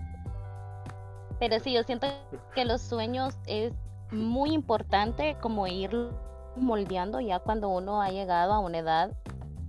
pero 1.39 1.59
sí, 1.59 1.73
yo 1.73 1.83
siento 1.83 2.07
que 2.53 2.65
los 2.65 2.81
sueños 2.81 3.39
es 3.47 3.73
muy 4.11 4.53
importante 4.53 5.37
como 5.41 5.67
ir 5.67 5.91
moldeando 6.55 7.19
ya 7.19 7.39
cuando 7.39 7.69
uno 7.69 8.01
ha 8.01 8.09
llegado 8.09 8.53
a 8.53 8.59
una 8.59 8.79
edad 8.79 9.17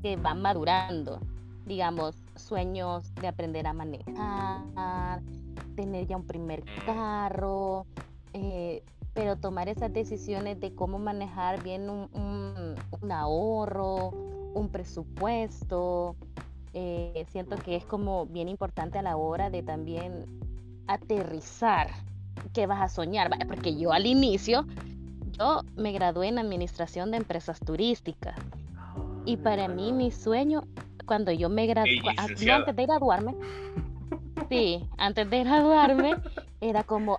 que 0.03 0.17
va 0.17 0.35
madurando. 0.35 1.21
Digamos, 1.67 2.17
sueños 2.35 3.15
de 3.17 3.29
aprender 3.29 3.67
a 3.67 3.73
manejar, 3.73 5.21
tener 5.77 6.07
ya 6.07 6.17
un 6.17 6.27
primer 6.27 6.63
mm. 6.63 6.87
carro, 6.87 7.87
eh, 8.33 8.83
pero 9.13 9.37
tomar 9.37 9.69
esas 9.69 9.93
decisiones 9.93 10.61
de 10.61 10.75
cómo 10.75 10.99
manejar 10.99 11.63
bien 11.63 11.91
un, 11.91 12.77
ahorro, 13.11 14.11
un 14.55 14.69
presupuesto, 14.71 16.17
eh, 16.73 17.27
siento 17.31 17.57
que 17.57 17.77
es 17.77 17.85
como 17.85 18.27
bien 18.27 18.49
importante 18.49 18.99
a 18.99 19.03
la 19.03 19.17
hora 19.17 19.51
de 19.51 19.63
también 19.63 20.25
aterrizar 20.87 21.89
qué 22.53 22.67
vas 22.67 22.83
a 22.83 22.89
soñar, 22.89 23.31
porque 23.47 23.77
yo 23.77 23.93
al 23.93 24.07
inicio, 24.07 24.67
yo 25.39 25.63
me 25.77 25.93
gradué 25.93 26.29
en 26.29 26.39
administración 26.39 27.11
de 27.11 27.19
empresas 27.19 27.61
turísticas. 27.61 28.37
Y 29.25 29.37
para 29.37 29.69
mí 29.69 29.93
mi 29.93 30.11
sueño, 30.11 30.65
cuando 31.07 31.33
yo 31.33 31.49
me 31.49 31.67
gradué, 31.67 32.01
antes 32.17 32.77
de 32.77 32.87
graduarme, 32.87 33.35
sí, 34.49 34.85
antes 34.97 35.29
de 35.29 35.45
graduarme, 35.45 36.17
era 36.61 36.83
como, 36.83 37.19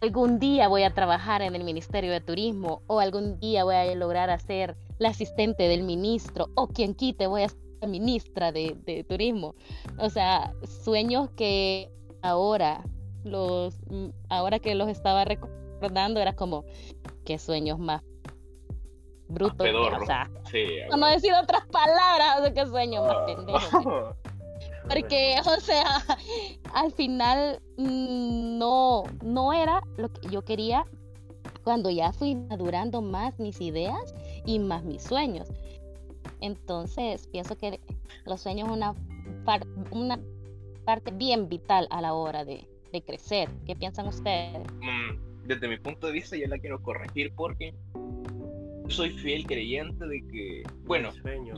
algún 0.00 0.38
día 0.38 0.68
voy 0.68 0.82
a 0.82 0.92
trabajar 0.92 1.42
en 1.42 1.54
el 1.54 1.64
Ministerio 1.64 2.12
de 2.12 2.20
Turismo 2.20 2.82
o 2.86 3.00
algún 3.00 3.38
día 3.40 3.64
voy 3.64 3.74
a 3.74 3.94
lograr 3.94 4.30
hacer 4.30 4.76
la 4.98 5.10
asistente 5.10 5.64
del 5.64 5.82
ministro 5.82 6.48
o 6.54 6.68
quien 6.68 6.94
quite 6.94 7.26
voy 7.26 7.42
a 7.42 7.48
ser 7.48 7.58
ministra 7.86 8.52
de, 8.52 9.04
turismo. 9.08 9.54
O 9.98 10.10
sea, 10.10 10.52
sueños 10.82 11.30
que 11.30 11.90
ahora 12.22 12.82
los 13.26 13.78
mm, 13.90 14.08
ahora 14.28 14.58
que 14.58 14.74
los 14.74 14.88
estaba 14.88 15.24
recordando 15.24 16.20
era 16.20 16.34
como 16.34 16.64
qué 17.24 17.38
sueños 17.38 17.78
más 17.78 18.02
brutos. 19.28 19.66
o 19.68 20.06
sea, 20.06 20.30
no 20.96 21.06
decir 21.08 21.32
otras 21.34 21.66
palabras, 21.66 22.38
o 22.38 22.42
sea, 22.42 22.54
qué 22.54 22.66
sueños 22.66 23.06
más 23.06 23.16
pendejos. 23.26 24.14
Porque, 24.88 25.34
o 25.44 25.60
sea, 25.60 25.84
al 26.72 26.92
final 26.92 27.60
mm, 27.76 28.58
no, 28.58 29.02
no 29.22 29.52
era 29.52 29.82
lo 29.96 30.12
que 30.12 30.28
yo 30.28 30.44
quería 30.44 30.84
cuando 31.64 31.90
ya 31.90 32.12
fui 32.12 32.36
madurando 32.36 33.02
más 33.02 33.38
mis 33.40 33.60
ideas 33.60 34.14
y 34.44 34.60
más 34.60 34.84
mis 34.84 35.02
sueños. 35.02 35.48
Entonces, 36.40 37.26
pienso 37.26 37.56
que 37.56 37.80
los 38.24 38.40
sueños 38.40 38.68
una 38.70 38.94
parte 40.84 41.10
bien 41.10 41.48
vital 41.48 41.88
a 41.90 42.00
la 42.00 42.14
hora 42.14 42.44
de, 42.44 42.68
crecer. 43.02 43.48
¿Qué 43.66 43.76
piensan 43.76 44.06
ustedes? 44.08 44.66
Mm, 44.80 45.46
desde 45.46 45.68
mi 45.68 45.78
punto 45.78 46.06
de 46.06 46.12
vista, 46.12 46.36
yo 46.36 46.46
la 46.48 46.58
quiero 46.58 46.82
corregir 46.82 47.32
porque 47.34 47.74
soy 48.88 49.10
fiel 49.10 49.46
creyente 49.46 50.06
de 50.06 50.22
que, 50.28 50.62
bueno, 50.84 51.10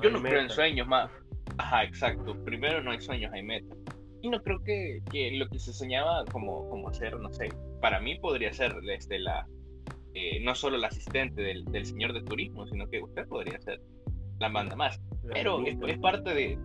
yo 0.02 0.10
no 0.10 0.22
creo 0.22 0.40
en 0.40 0.50
sueños 0.50 0.86
más 0.86 1.10
Ajá, 1.58 1.84
exacto. 1.84 2.36
Primero 2.44 2.82
no 2.82 2.92
hay 2.92 3.00
sueños, 3.00 3.32
hay 3.32 3.42
metas. 3.42 3.76
Y 4.20 4.30
no 4.30 4.42
creo 4.42 4.62
que, 4.64 5.00
que 5.10 5.32
lo 5.32 5.48
que 5.48 5.58
se 5.58 5.72
soñaba 5.72 6.24
como, 6.26 6.68
como 6.68 6.92
ser, 6.92 7.18
no 7.18 7.32
sé, 7.32 7.48
para 7.80 8.00
mí 8.00 8.18
podría 8.18 8.52
ser 8.52 8.74
desde 8.80 9.18
la, 9.20 9.46
eh, 10.14 10.40
no 10.40 10.54
solo 10.54 10.76
la 10.76 10.88
asistente 10.88 11.40
del, 11.40 11.64
del, 11.66 11.86
señor 11.86 12.12
de 12.12 12.22
turismo, 12.22 12.66
sino 12.66 12.88
que 12.88 13.00
usted 13.00 13.26
podría 13.28 13.60
ser 13.60 13.80
la 14.40 14.48
banda 14.48 14.74
más. 14.74 15.00
Pero 15.32 15.64
es, 15.64 15.76
es, 15.86 15.98
parte 15.98 16.34
de 16.34 16.58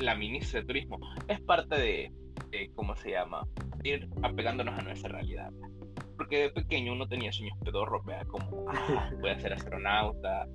la 0.00 0.14
ministra 0.16 0.60
de 0.60 0.66
turismo, 0.66 0.98
es 1.28 1.40
parte 1.40 1.78
de, 1.78 2.12
¿cómo 2.74 2.96
se 2.96 3.10
llama? 3.10 3.46
Ir 3.84 4.08
apegándonos 4.22 4.78
a 4.78 4.82
nuestra 4.82 5.10
realidad. 5.10 5.50
Porque 6.16 6.42
de 6.42 6.50
pequeño 6.50 6.92
uno 6.92 7.06
tenía 7.06 7.32
sueños 7.32 7.56
pedorros, 7.64 8.04
¿verdad? 8.04 8.26
Como, 8.26 8.66
ah, 8.70 9.10
voy 9.20 9.30
a 9.30 9.38
ser 9.38 9.52
astronauta, 9.52 10.46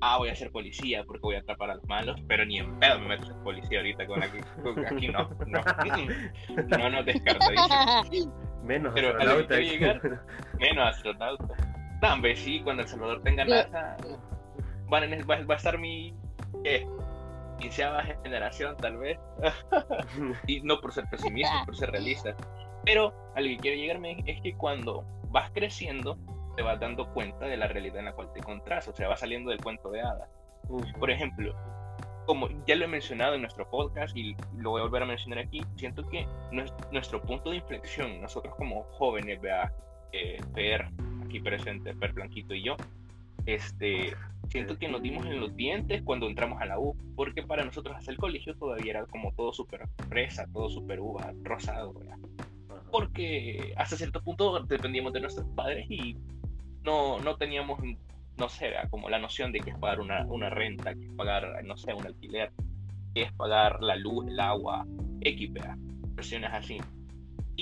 ah, 0.00 0.18
voy 0.18 0.28
a 0.28 0.34
ser 0.34 0.50
policía 0.50 1.04
porque 1.04 1.20
voy 1.22 1.36
a 1.36 1.40
atrapar 1.40 1.70
a 1.70 1.74
los 1.76 1.84
malos, 1.86 2.20
pero 2.28 2.44
ni 2.44 2.58
en 2.58 2.78
pedo 2.78 2.98
me 2.98 3.08
meto 3.08 3.30
en 3.30 3.42
policía 3.42 3.78
ahorita 3.78 4.06
con 4.06 4.22
aquí, 4.22 4.38
aquí 4.86 5.08
no, 5.08 5.28
no, 5.46 5.60
no, 6.78 6.90
no 6.90 7.02
descartadísimo. 7.02 8.34
Menos 8.62 8.92
pero 8.94 9.08
astronauta. 9.08 9.58
Llegar, 9.58 10.00
menos 10.58 10.88
astronauta. 10.88 11.56
También 12.00 12.36
sí, 12.36 12.60
cuando 12.62 12.82
El 12.82 12.88
Salvador 12.88 13.22
tenga 13.22 13.44
NASA, 13.44 13.96
va, 14.92 15.00
va 15.00 15.54
a 15.54 15.56
estar 15.56 15.78
mi, 15.78 16.14
¿qué? 16.64 16.86
Quinceava 17.60 18.02
generación 18.02 18.76
tal 18.76 18.98
vez. 18.98 19.18
y 20.46 20.60
no 20.62 20.80
por 20.80 20.92
ser 20.92 21.04
pesimista, 21.10 21.62
por 21.64 21.76
ser 21.76 21.90
realista. 21.90 22.34
Pero 22.84 23.14
a 23.36 23.40
lo 23.40 23.48
que 23.48 23.56
quiero 23.58 23.76
llegarme 23.76 24.22
es 24.26 24.40
que 24.40 24.56
cuando 24.56 25.04
vas 25.30 25.50
creciendo, 25.52 26.18
te 26.56 26.62
vas 26.62 26.80
dando 26.80 27.12
cuenta 27.12 27.46
de 27.46 27.56
la 27.56 27.68
realidad 27.68 27.98
en 27.98 28.06
la 28.06 28.12
cual 28.12 28.32
te 28.32 28.40
encontrás, 28.40 28.88
o 28.88 28.92
sea, 28.92 29.08
va 29.08 29.16
saliendo 29.16 29.50
del 29.50 29.60
cuento 29.60 29.90
de 29.90 30.00
hadas. 30.00 30.28
Por 30.98 31.10
ejemplo, 31.10 31.54
como 32.26 32.48
ya 32.66 32.76
lo 32.76 32.84
he 32.84 32.88
mencionado 32.88 33.34
en 33.34 33.42
nuestro 33.42 33.68
podcast 33.68 34.16
y 34.16 34.36
lo 34.56 34.70
voy 34.70 34.80
a 34.80 34.84
volver 34.84 35.02
a 35.02 35.06
mencionar 35.06 35.40
aquí, 35.40 35.62
siento 35.76 36.06
que 36.08 36.26
nuestro, 36.92 37.20
punto 37.22 37.50
de 37.50 37.56
inflexión, 37.56 38.20
nosotros 38.20 38.54
como 38.56 38.84
jóvenes, 38.92 39.40
vea, 39.40 39.72
eh, 40.12 40.38
Per, 40.54 40.88
aquí 41.24 41.40
presente, 41.40 41.94
Per 41.94 42.12
Blanquito 42.12 42.54
y 42.54 42.64
yo, 42.64 42.76
este, 43.46 44.14
siento 44.48 44.78
que 44.78 44.88
nos 44.88 45.02
dimos 45.02 45.26
en 45.26 45.40
los 45.40 45.56
dientes 45.56 46.02
cuando 46.02 46.26
entramos 46.26 46.60
a 46.60 46.66
la 46.66 46.78
U, 46.78 46.96
porque 47.16 47.42
para 47.42 47.64
nosotros 47.64 47.96
hasta 47.96 48.10
el 48.10 48.18
colegio 48.18 48.54
todavía 48.54 48.92
era 48.92 49.06
como 49.06 49.32
todo 49.32 49.52
súper 49.52 49.88
fresa, 50.08 50.46
todo 50.52 50.68
súper 50.70 51.00
uva, 51.00 51.32
rosado, 51.42 51.92
¿verdad? 51.94 52.18
porque 52.90 53.72
hasta 53.76 53.96
cierto 53.96 54.22
punto 54.22 54.60
dependíamos 54.60 55.12
de 55.12 55.20
nuestros 55.20 55.46
padres 55.54 55.86
y 55.90 56.16
no, 56.82 57.20
no 57.20 57.36
teníamos, 57.36 57.80
no 58.36 58.48
sé, 58.48 58.72
como 58.90 59.08
la 59.08 59.18
noción 59.18 59.52
de 59.52 59.60
que 59.60 59.70
es 59.70 59.78
pagar 59.78 60.00
una, 60.00 60.26
una 60.26 60.50
renta, 60.50 60.94
que 60.94 61.06
es 61.06 61.12
pagar, 61.12 61.64
no 61.64 61.76
sé, 61.76 61.94
un 61.94 62.06
alquiler, 62.06 62.52
que 63.14 63.22
es 63.22 63.32
pagar 63.32 63.82
la 63.82 63.96
luz, 63.96 64.26
el 64.26 64.40
agua, 64.40 64.86
X, 65.20 65.50
presiones 66.14 66.50
así. 66.52 66.78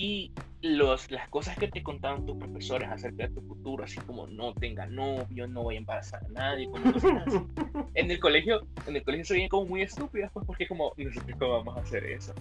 Y 0.01 0.31
los, 0.63 1.11
las 1.11 1.29
cosas 1.29 1.59
que 1.59 1.67
te 1.67 1.83
contaban 1.83 2.25
tus 2.25 2.37
profesores 2.37 2.89
acerca 2.89 3.27
de 3.27 3.35
tu 3.35 3.43
futuro, 3.43 3.83
así 3.83 3.99
como 4.03 4.29
no 4.29 4.55
tenga 4.55 4.87
novio, 4.87 5.49
no 5.49 5.65
voy 5.65 5.75
a 5.75 5.79
embarazar 5.79 6.25
a 6.25 6.29
nadie, 6.29 6.71
como 6.71 6.85
En 7.95 8.09
el 8.09 8.21
colegio, 8.21 8.65
en 8.87 8.95
el 8.95 9.03
colegio 9.03 9.25
se 9.25 9.35
veían 9.35 9.49
como 9.49 9.67
muy 9.67 9.83
estúpidas, 9.83 10.31
pues 10.33 10.47
porque 10.47 10.69
como, 10.69 10.93
nosotros 10.97 11.37
cómo 11.41 11.51
vamos 11.55 11.79
a 11.79 11.81
hacer 11.81 12.05
eso. 12.05 12.33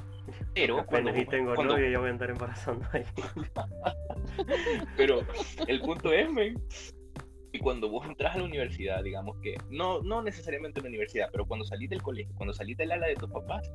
Pero 0.54 0.86
cuando, 0.86 1.18
y 1.18 1.26
tengo 1.26 1.56
novio, 1.56 1.90
yo 1.90 2.00
voy 2.00 2.10
a 2.10 2.12
andar 2.12 2.30
embarazando 2.30 2.86
ahí. 2.94 3.04
Pero 4.98 5.22
el 5.68 5.82
punto 5.82 6.14
es, 6.14 6.32
men, 6.32 6.62
y 7.54 7.58
cuando 7.58 7.90
vos 7.90 8.06
entras 8.06 8.36
a 8.36 8.38
la 8.38 8.44
universidad, 8.44 9.04
digamos 9.04 9.36
que, 9.42 9.58
no, 9.72 10.04
no 10.04 10.22
necesariamente 10.22 10.80
a 10.80 10.84
la 10.84 10.90
universidad, 10.90 11.30
pero 11.32 11.48
cuando 11.48 11.66
salís 11.66 11.90
del 11.90 12.04
colegio, 12.04 12.32
cuando 12.36 12.54
salís 12.54 12.78
del 12.78 12.92
ala 12.92 13.08
de 13.08 13.16
tus 13.16 13.32
papás, 13.32 13.72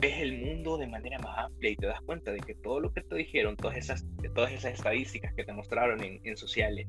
ves 0.00 0.18
el 0.20 0.32
mundo 0.38 0.78
de 0.78 0.86
manera 0.86 1.18
más 1.18 1.38
amplia 1.38 1.70
y 1.70 1.76
te 1.76 1.86
das 1.86 2.00
cuenta 2.02 2.32
de 2.32 2.40
que 2.40 2.54
todo 2.54 2.80
lo 2.80 2.92
que 2.92 3.02
te 3.02 3.14
dijeron, 3.16 3.56
todas 3.56 3.76
esas, 3.76 4.04
todas 4.34 4.52
esas 4.52 4.74
estadísticas 4.74 5.34
que 5.34 5.44
te 5.44 5.52
mostraron 5.52 6.02
en, 6.02 6.20
en 6.24 6.36
sociales, 6.36 6.86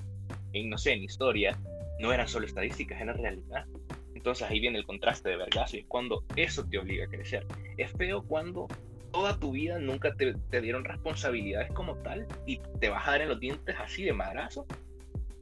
en 0.53 0.69
no 0.69 0.77
sé, 0.77 0.93
en 0.93 1.03
historia, 1.03 1.57
no 1.99 2.13
eran 2.13 2.27
solo 2.27 2.45
estadísticas, 2.45 3.01
eran 3.01 3.17
realidad. 3.17 3.65
Entonces 4.15 4.49
ahí 4.49 4.59
viene 4.59 4.77
el 4.77 4.85
contraste 4.85 5.29
de 5.29 5.37
vergazo 5.37 5.77
y 5.77 5.83
cuando 5.83 6.23
eso 6.35 6.65
te 6.65 6.77
obliga 6.77 7.05
a 7.05 7.07
crecer. 7.07 7.45
Es 7.77 7.91
feo 7.91 8.23
cuando 8.23 8.67
toda 9.11 9.37
tu 9.37 9.51
vida 9.51 9.77
nunca 9.79 10.13
te, 10.13 10.33
te, 10.49 10.61
dieron 10.61 10.85
responsabilidades 10.85 11.71
como 11.73 11.95
tal 11.97 12.27
y 12.45 12.59
te 12.79 12.87
en 12.87 13.29
los 13.29 13.39
dientes 13.39 13.75
así 13.79 14.03
de 14.03 14.13
madrazo. 14.13 14.65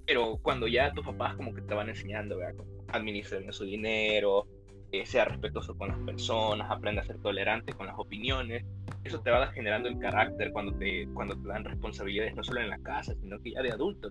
Pero 0.08 0.40
cuando 0.42 0.68
ya 0.68 0.92
tus 0.92 1.06
papás 1.06 1.36
como 1.36 1.54
que 1.54 1.62
te 1.62 1.74
van 1.74 1.90
enseñando, 1.90 2.38
¿verdad? 2.38 2.64
administrar 2.92 3.54
su 3.54 3.66
dinero, 3.66 4.48
eh, 4.92 5.06
sea 5.06 5.26
respetuoso 5.26 5.78
con 5.78 5.90
las 5.90 6.00
personas, 6.00 6.70
aprenda 6.72 7.02
a 7.02 7.06
ser 7.06 7.20
tolerante 7.20 7.74
con 7.74 7.86
las 7.86 7.98
opiniones. 8.00 8.66
Eso 9.04 9.22
te 9.22 9.30
va 9.30 9.48
generando 9.48 9.88
el 9.88 10.00
carácter 10.00 10.52
cuando 10.52 10.74
te, 10.78 11.08
cuando 11.14 11.36
te 11.36 11.48
dan 11.48 11.64
responsabilidades, 11.64 12.36
no 12.36 12.44
solo 12.44 12.62
en 12.62 12.70
la 12.70 12.80
casa, 12.80 13.14
sino 13.22 13.40
que 13.40 13.52
ya 13.52 13.62
de 13.62 13.72
adulto. 13.72 14.10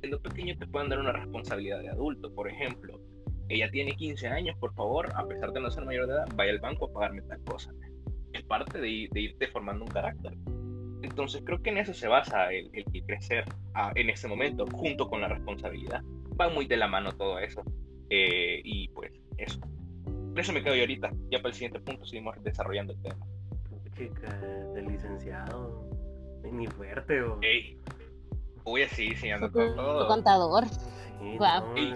Siendo 0.00 0.20
pequeño 0.20 0.56
te 0.58 0.66
pueden 0.66 0.90
dar 0.90 1.00
una 1.00 1.12
responsabilidad 1.12 1.80
de 1.80 1.88
adulto. 1.88 2.32
Por 2.34 2.50
ejemplo, 2.50 3.00
ella 3.48 3.70
tiene 3.70 3.96
15 3.96 4.28
años, 4.28 4.56
por 4.58 4.74
favor, 4.74 5.10
a 5.14 5.26
pesar 5.26 5.52
de 5.52 5.60
no 5.60 5.70
ser 5.70 5.86
mayor 5.86 6.06
de 6.06 6.12
edad, 6.12 6.26
vaya 6.34 6.52
al 6.52 6.60
banco 6.60 6.86
a 6.86 6.92
pagarme 6.92 7.22
tal 7.22 7.42
cosa. 7.44 7.72
Es 8.34 8.42
parte 8.42 8.78
de, 8.78 9.08
de 9.10 9.20
irte 9.20 9.48
formando 9.48 9.84
un 9.84 9.90
carácter. 9.90 10.34
Entonces 11.02 11.42
creo 11.44 11.62
que 11.62 11.70
en 11.70 11.78
eso 11.78 11.94
se 11.94 12.06
basa 12.06 12.52
el, 12.52 12.68
el 12.74 12.84
crecer 13.04 13.44
en 13.94 14.10
ese 14.10 14.28
momento, 14.28 14.66
junto 14.66 15.08
con 15.08 15.22
la 15.22 15.28
responsabilidad. 15.28 16.02
Va 16.38 16.50
muy 16.50 16.66
de 16.66 16.76
la 16.76 16.86
mano 16.86 17.12
todo 17.12 17.38
eso. 17.38 17.62
Eh, 18.10 18.60
y 18.64 18.88
pues 18.88 19.12
eso 19.38 19.60
eso 20.40 20.52
me 20.52 20.62
quedo 20.62 20.74
yo 20.74 20.80
ahorita. 20.82 21.10
Ya 21.30 21.38
para 21.38 21.48
el 21.48 21.54
siguiente 21.54 21.80
punto 21.80 22.04
seguimos 22.04 22.36
desarrollando 22.42 22.92
el 22.92 23.02
tema. 23.02 23.26
Chica, 23.96 24.32
de 24.74 24.82
licenciado. 24.82 25.88
Ni 26.52 26.66
fuerte, 26.66 27.20
o. 27.22 27.38
Ey, 27.42 27.78
voy 28.64 28.82
a 28.82 28.88
seguir 28.88 29.12
enseñando 29.14 29.50
todo. 29.50 30.06
contador. 30.06 30.64
Sí, 30.66 31.36
wow. 31.38 31.76
y, 31.76 31.92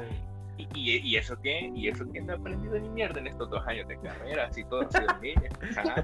y, 0.75 0.96
y, 0.99 1.16
eso 1.16 1.40
que, 1.40 1.70
y 1.75 1.88
eso 1.88 2.04
que 2.11 2.20
no 2.20 2.32
he 2.32 2.37
aprendido 2.37 2.78
ni 2.78 2.88
mierda 2.88 3.20
en 3.20 3.28
estos 3.28 3.49
dos 3.50 3.64
años 3.66 3.87
de 3.88 3.99
carrera, 4.00 4.46
así 4.46 4.64
todo 4.64 4.82
ha 4.82 4.90
sido 4.90 5.06
niña. 5.20 5.49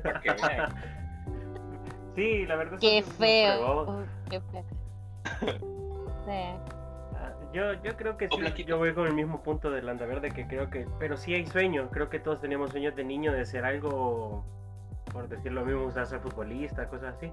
porque 0.03 0.31
Sí, 2.15 2.47
la 2.47 2.57
verdad 2.57 2.79
Qué 2.81 3.03
feo. 3.03 4.05
Qué 4.29 4.41
feo. 4.53 4.65
sí. 6.27 6.78
Yo, 7.53 7.73
yo 7.83 7.97
creo 7.97 8.17
que 8.17 8.29
sí, 8.29 8.65
yo 8.65 8.77
voy 8.77 8.93
con 8.93 9.07
el 9.07 9.15
mismo 9.15 9.43
punto 9.43 9.71
de 9.71 9.81
Landa 9.83 10.05
Verde, 10.07 10.31
que 10.31 10.47
creo 10.47 10.69
que, 10.69 10.87
pero 10.99 11.17
sí 11.17 11.35
hay 11.35 11.47
sueños, 11.47 11.89
creo 11.91 12.11
que 12.11 12.21
todos 12.21 12.41
teníamos 12.41 12.71
sueños 12.71 12.95
de 12.95 13.05
niño 13.05 13.33
de 13.33 13.47
ser 13.47 13.65
algo, 13.65 14.45
por 15.13 15.29
decir 15.29 15.53
lo 15.53 15.65
mismo, 15.65 15.85
usar 15.85 16.07
ser 16.07 16.21
futbolista, 16.21 16.89
cosas 16.89 17.17
así. 17.17 17.33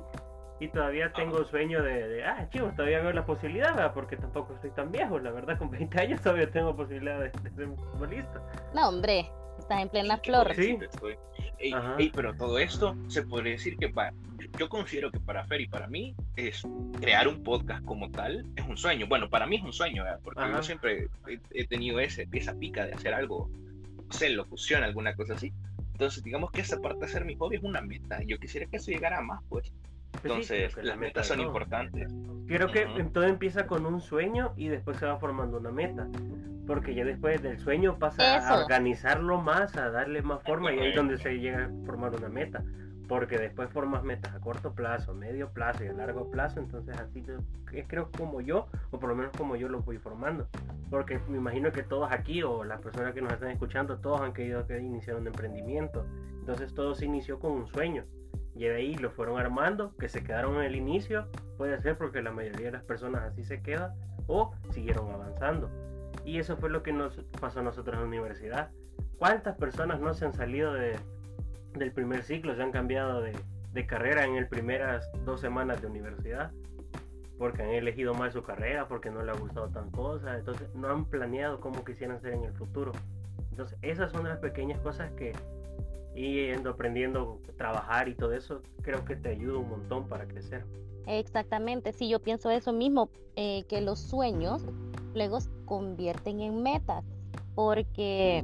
Y 0.61 0.69
todavía 0.69 1.11
tengo 1.11 1.43
sueño 1.43 1.83
de, 1.83 2.07
de, 2.07 2.23
ah, 2.23 2.47
chicos, 2.49 2.73
todavía 2.75 3.01
veo 3.01 3.11
la 3.11 3.25
posibilidad, 3.25 3.93
porque 3.93 4.15
tampoco 4.15 4.53
estoy 4.53 4.71
tan 4.71 4.89
viejo, 4.89 5.19
la 5.19 5.31
verdad, 5.31 5.57
con 5.57 5.69
20 5.69 5.99
años 5.99 6.21
todavía 6.21 6.49
tengo 6.49 6.73
posibilidad 6.73 7.19
de, 7.19 7.29
de 7.29 7.49
ser 7.51 7.67
futbolista. 7.75 8.41
No, 8.73 8.87
hombre, 8.87 9.29
estás 9.65 9.81
en 9.81 9.89
plena 9.89 10.17
flor. 10.19 10.53
Sí. 10.55 10.77
Ey, 11.57 12.11
pero 12.13 12.35
todo 12.35 12.59
esto 12.59 12.95
se 13.07 13.23
podría 13.23 13.53
decir 13.53 13.77
que 13.77 13.89
para, 13.89 14.13
yo 14.59 14.69
considero 14.69 15.11
que 15.11 15.19
para 15.19 15.45
Fer 15.45 15.61
y 15.61 15.67
para 15.67 15.87
mí 15.87 16.15
es 16.35 16.63
crear 16.99 17.27
un 17.27 17.43
podcast 17.43 17.83
como 17.85 18.11
tal 18.11 18.45
es 18.55 18.65
un 18.65 18.77
sueño. 18.77 19.07
Bueno, 19.07 19.29
para 19.29 19.47
mí 19.47 19.55
es 19.55 19.63
un 19.63 19.73
sueño, 19.73 20.03
porque 20.23 20.41
yo 20.41 20.63
siempre 20.63 21.07
he, 21.51 21.65
tenido 21.67 21.99
ese, 21.99 22.27
esa 22.31 22.53
pica 22.53 22.85
de 22.85 22.93
hacer 22.93 23.13
algo, 23.13 23.49
no 24.05 24.11
sé, 24.11 24.29
locución, 24.29 24.83
alguna 24.83 25.15
cosa 25.15 25.33
así. 25.33 25.51
Entonces, 25.93 26.23
digamos 26.23 26.51
que 26.51 26.61
esa 26.61 26.79
parte 26.79 27.05
de 27.05 27.11
ser 27.11 27.25
mi 27.25 27.35
hobby 27.35 27.55
es 27.55 27.63
una 27.63 27.81
meta. 27.81 28.21
Yo 28.23 28.37
quisiera 28.37 28.67
que 28.67 28.77
eso 28.77 28.91
llegara 28.91 29.21
más, 29.21 29.41
pues. 29.49 29.71
Entonces, 30.23 30.75
las 30.83 30.97
metas 30.97 31.27
son 31.27 31.39
importantes. 31.39 32.11
Creo 32.47 32.71
que 32.71 32.85
todo 33.11 33.23
empieza 33.23 33.67
con 33.67 33.85
un 33.85 34.01
sueño 34.01 34.53
y 34.55 34.67
después 34.67 34.97
se 34.97 35.05
va 35.05 35.17
formando 35.17 35.57
una 35.57 35.71
meta 35.71 36.07
porque 36.65 36.95
ya 36.95 37.05
después 37.05 37.41
del 37.41 37.59
sueño 37.59 37.97
pasa 37.99 38.47
a 38.47 38.63
organizarlo 38.63 39.39
más, 39.41 39.75
a 39.77 39.89
darle 39.89 40.21
más 40.21 40.41
forma 40.43 40.73
y 40.73 40.79
ahí 40.79 40.89
es 40.89 40.95
donde 40.95 41.17
se 41.17 41.39
llega 41.39 41.65
a 41.65 41.85
formar 41.85 42.15
una 42.15 42.29
meta. 42.29 42.63
Porque 43.07 43.37
después 43.37 43.69
formas 43.69 44.03
metas 44.03 44.33
a 44.33 44.39
corto 44.39 44.73
plazo, 44.73 45.11
a 45.11 45.13
medio 45.13 45.49
plazo 45.49 45.83
y 45.83 45.87
a 45.87 45.93
largo 45.93 46.31
plazo, 46.31 46.59
entonces 46.59 46.97
así 46.97 47.23
es 47.71 47.87
creo 47.87 48.09
como 48.17 48.41
yo, 48.41 48.67
o 48.89 48.99
por 48.99 49.09
lo 49.09 49.15
menos 49.15 49.31
como 49.37 49.55
yo 49.55 49.69
lo 49.69 49.81
voy 49.81 49.99
formando. 49.99 50.47
Porque 50.89 51.19
me 51.27 51.37
imagino 51.37 51.71
que 51.71 51.83
todos 51.83 52.11
aquí, 52.11 52.41
o 52.41 52.63
las 52.63 52.81
personas 52.81 53.13
que 53.13 53.21
nos 53.21 53.33
están 53.33 53.51
escuchando, 53.51 53.99
todos 53.99 54.21
han 54.21 54.33
querido 54.33 54.65
que 54.65 54.79
iniciar 54.79 55.17
un 55.17 55.27
emprendimiento. 55.27 56.03
Entonces 56.39 56.73
todo 56.73 56.95
se 56.95 57.05
inició 57.05 57.39
con 57.39 57.51
un 57.51 57.67
sueño. 57.67 58.05
Y 58.55 58.65
de 58.65 58.75
ahí 58.75 58.95
lo 58.95 59.11
fueron 59.11 59.37
armando, 59.37 59.93
que 59.97 60.07
se 60.07 60.23
quedaron 60.23 60.55
en 60.57 60.63
el 60.63 60.75
inicio, 60.75 61.27
puede 61.57 61.79
ser 61.81 61.97
porque 61.97 62.21
la 62.21 62.31
mayoría 62.31 62.67
de 62.67 62.71
las 62.71 62.83
personas 62.83 63.23
así 63.23 63.43
se 63.43 63.61
quedan, 63.61 63.93
o 64.27 64.53
siguieron 64.71 65.11
avanzando. 65.11 65.69
Y 66.23 66.39
eso 66.39 66.57
fue 66.57 66.69
lo 66.69 66.81
que 66.81 66.93
nos 66.93 67.17
pasó 67.39 67.59
a 67.59 67.63
nosotros 67.63 67.95
en 67.95 68.01
la 68.01 68.07
universidad. 68.07 68.71
¿Cuántas 69.19 69.57
personas 69.57 69.99
no 69.99 70.13
se 70.13 70.25
han 70.25 70.33
salido 70.33 70.73
de, 70.73 70.97
del 71.75 71.91
primer 71.91 72.23
ciclo, 72.23 72.55
se 72.55 72.63
han 72.63 72.71
cambiado 72.71 73.21
de, 73.21 73.33
carrera 73.87 74.23
en 74.23 74.37
las 74.37 74.47
primeras 74.47 75.11
dos 75.25 75.41
semanas 75.41 75.81
de 75.81 75.87
universidad? 75.87 76.51
Porque 77.37 77.61
han 77.61 77.69
elegido 77.69 78.13
mal 78.13 78.31
su 78.31 78.41
carrera, 78.41 78.87
porque 78.87 79.11
no 79.11 79.21
le 79.21 79.31
ha 79.31 79.35
gustado 79.35 79.67
tan 79.67 79.91
cosa, 79.91 80.37
entonces 80.37 80.73
no 80.73 80.89
han 80.89 81.05
planeado 81.05 81.59
cómo 81.59 81.83
quisieran 81.83 82.21
ser 82.21 82.33
en 82.33 82.45
el 82.45 82.53
futuro. 82.53 82.93
Entonces 83.51 83.77
esas 83.81 84.11
son 84.11 84.27
las 84.27 84.39
pequeñas 84.39 84.79
cosas 84.79 85.11
que 85.11 85.33
yendo 86.15 86.71
aprendiendo 86.71 87.39
a 87.49 87.51
trabajar 87.53 88.07
y 88.07 88.15
todo 88.15 88.33
eso, 88.33 88.61
creo 88.81 89.03
que 89.05 89.15
te 89.15 89.29
ayuda 89.29 89.59
un 89.59 89.69
montón 89.69 90.07
para 90.07 90.27
crecer. 90.27 90.65
Exactamente, 91.07 91.93
sí, 91.93 92.09
yo 92.09 92.19
pienso 92.19 92.49
eso 92.49 92.73
mismo, 92.73 93.09
eh, 93.35 93.63
que 93.67 93.81
los 93.81 93.99
sueños 93.99 94.65
luego 95.13 95.39
se 95.39 95.49
convierten 95.65 96.41
en 96.41 96.63
metas, 96.63 97.03
porque 97.53 98.43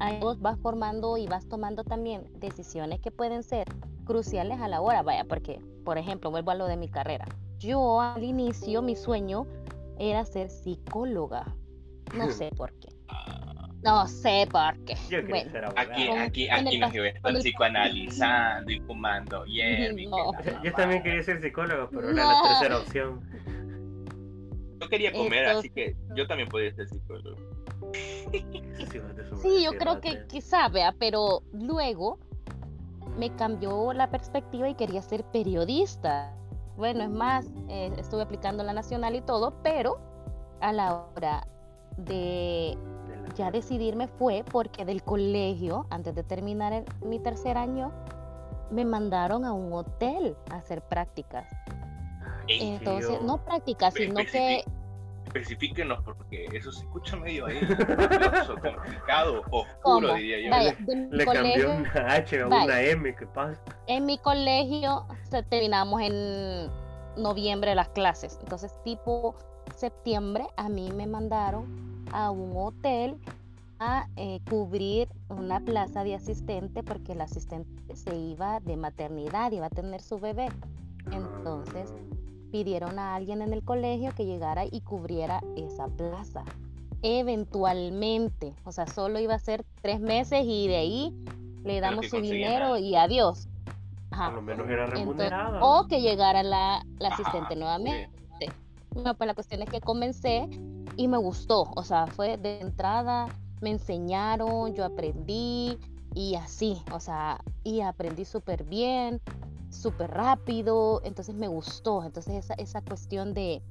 ahí 0.00 0.18
vos 0.20 0.40
vas 0.40 0.58
formando 0.58 1.16
y 1.16 1.26
vas 1.26 1.46
tomando 1.46 1.84
también 1.84 2.30
decisiones 2.34 3.00
que 3.00 3.10
pueden 3.10 3.42
ser 3.42 3.66
cruciales 4.04 4.60
a 4.60 4.68
la 4.68 4.80
hora, 4.80 5.02
vaya, 5.02 5.24
porque, 5.24 5.60
por 5.84 5.98
ejemplo, 5.98 6.30
vuelvo 6.30 6.50
a 6.50 6.54
lo 6.54 6.66
de 6.66 6.76
mi 6.76 6.88
carrera. 6.88 7.26
Yo 7.58 8.00
al 8.00 8.24
inicio 8.24 8.82
mi 8.82 8.96
sueño 8.96 9.46
era 9.98 10.24
ser 10.24 10.50
psicóloga, 10.50 11.44
no 12.16 12.30
sé 12.30 12.50
por 12.56 12.72
qué. 12.74 12.88
No 13.82 14.06
sé 14.08 14.48
por 14.50 14.76
qué. 14.84 14.96
bueno, 15.28 15.72
aquí, 15.76 16.08
aquí, 16.08 16.48
aquí 16.48 16.78
nos 16.78 16.94
estar 16.94 17.36
psicoanalizando 17.36 18.70
y 18.72 18.80
fumando 18.80 19.44
Yo 20.64 20.72
también 20.72 21.02
quería 21.02 21.22
ser 21.22 21.40
psicólogo, 21.40 21.88
pero 21.90 22.10
era 22.10 22.24
la 22.24 22.42
tercera 22.42 22.78
opción. 22.78 23.20
Yo 24.80 24.88
quería 24.88 25.12
comer, 25.12 25.46
así 25.46 25.70
que 25.70 25.96
yo 26.14 26.26
también 26.26 26.48
podía 26.48 26.72
ser 26.74 26.88
psicólogo. 26.88 27.36
Sí, 29.42 29.62
yo 29.62 29.72
creo 29.78 30.00
que 30.00 30.26
quizá, 30.26 30.68
vea, 30.68 30.94
pero 30.98 31.42
luego 31.52 32.18
me 33.16 33.34
cambió 33.36 33.92
la 33.92 34.10
perspectiva 34.10 34.68
y 34.68 34.74
quería 34.74 35.02
ser 35.02 35.24
periodista. 35.24 36.34
Bueno, 36.76 37.02
es 37.02 37.10
más, 37.10 37.46
eh, 37.68 37.92
estuve 37.98 38.22
aplicando 38.22 38.62
la 38.62 38.72
nacional 38.72 39.14
y 39.16 39.20
todo, 39.20 39.60
pero 39.62 40.00
a 40.60 40.72
la 40.72 40.94
hora 40.94 41.46
de 41.96 42.76
ya 43.36 43.50
decidirme 43.50 44.08
fue 44.08 44.44
porque 44.50 44.84
del 44.84 45.02
colegio, 45.02 45.86
antes 45.90 46.14
de 46.14 46.22
terminar 46.22 46.84
mi 47.02 47.18
tercer 47.18 47.56
año, 47.56 47.92
me 48.70 48.84
mandaron 48.84 49.44
a 49.44 49.52
un 49.52 49.72
hotel 49.72 50.36
a 50.50 50.56
hacer 50.56 50.82
prácticas. 50.82 51.46
Entonces, 52.48 53.20
no 53.22 53.44
prácticas, 53.44 53.94
sino 53.94 54.16
que... 54.24 54.64
Especifíquenos, 55.26 56.02
porque 56.04 56.46
eso 56.54 56.72
se 56.72 56.84
escucha 56.84 57.16
medio 57.16 57.44
ahí, 57.44 57.60
complicado, 58.62 59.42
oscuro, 59.50 60.14
diría 60.14 60.72
yo. 60.74 60.74
Le, 61.10 61.26
cambió 61.26 61.70
una 61.70 62.14
H 62.14 62.40
a 62.40 62.46
una 62.46 62.80
M, 62.80 63.14
¿qué 63.14 63.26
pasa? 63.26 63.60
En 63.88 64.06
mi 64.06 64.16
colegio 64.16 65.06
terminamos 65.50 66.00
en 66.00 66.70
noviembre 67.18 67.74
las 67.74 67.90
clases, 67.90 68.38
entonces 68.40 68.72
tipo 68.84 69.36
septiembre 69.76 70.46
a 70.56 70.70
mí 70.70 70.90
me 70.92 71.06
mandaron 71.06 71.97
a 72.12 72.30
un 72.30 72.52
hotel 72.56 73.16
a 73.78 74.08
eh, 74.16 74.40
cubrir 74.48 75.08
una 75.28 75.60
plaza 75.60 76.02
de 76.04 76.14
asistente 76.14 76.82
porque 76.82 77.12
el 77.12 77.20
asistente 77.20 77.94
se 77.94 78.16
iba 78.16 78.60
de 78.60 78.76
maternidad, 78.76 79.52
iba 79.52 79.66
a 79.66 79.70
tener 79.70 80.00
su 80.00 80.18
bebé. 80.18 80.48
Entonces 81.12 81.92
pidieron 82.50 82.98
a 82.98 83.14
alguien 83.14 83.42
en 83.42 83.52
el 83.52 83.62
colegio 83.62 84.12
que 84.16 84.26
llegara 84.26 84.64
y 84.64 84.80
cubriera 84.80 85.42
esa 85.56 85.86
plaza. 85.88 86.44
Eventualmente, 87.02 88.54
o 88.64 88.72
sea, 88.72 88.86
solo 88.86 89.20
iba 89.20 89.34
a 89.34 89.38
ser 89.38 89.64
tres 89.80 90.00
meses 90.00 90.42
y 90.44 90.66
de 90.66 90.76
ahí 90.76 91.14
le 91.62 91.80
damos 91.80 92.08
su 92.08 92.20
dinero 92.20 92.76
y 92.78 92.96
adiós. 92.96 93.48
Por 94.10 94.34
lo 94.34 94.42
menos 94.42 94.68
era 94.68 94.86
remunerada. 94.86 95.62
o 95.62 95.86
que 95.86 96.00
llegara 96.00 96.42
la, 96.42 96.84
asistente 97.04 97.54
nuevamente. 97.54 98.10
No, 98.96 99.14
pues 99.14 99.28
la 99.28 99.34
cuestión 99.34 99.62
es 99.62 99.70
que 99.70 99.80
comencé 99.80 100.48
y 100.98 101.06
me 101.06 101.16
gustó. 101.16 101.70
O 101.76 101.84
sea, 101.84 102.08
fue 102.08 102.36
de 102.36 102.60
entrada, 102.60 103.28
me 103.62 103.70
enseñaron, 103.70 104.74
yo 104.74 104.84
aprendí 104.84 105.78
y 106.12 106.34
así. 106.34 106.82
O 106.92 107.00
sea, 107.00 107.40
y 107.62 107.80
aprendí 107.80 108.24
súper 108.24 108.64
bien, 108.64 109.22
súper 109.70 110.10
rápido. 110.10 111.00
Entonces 111.04 111.36
me 111.36 111.46
gustó. 111.46 112.02
Entonces 112.02 112.34
esa, 112.44 112.54
esa 112.54 112.82
cuestión 112.82 113.32
de, 113.32 113.62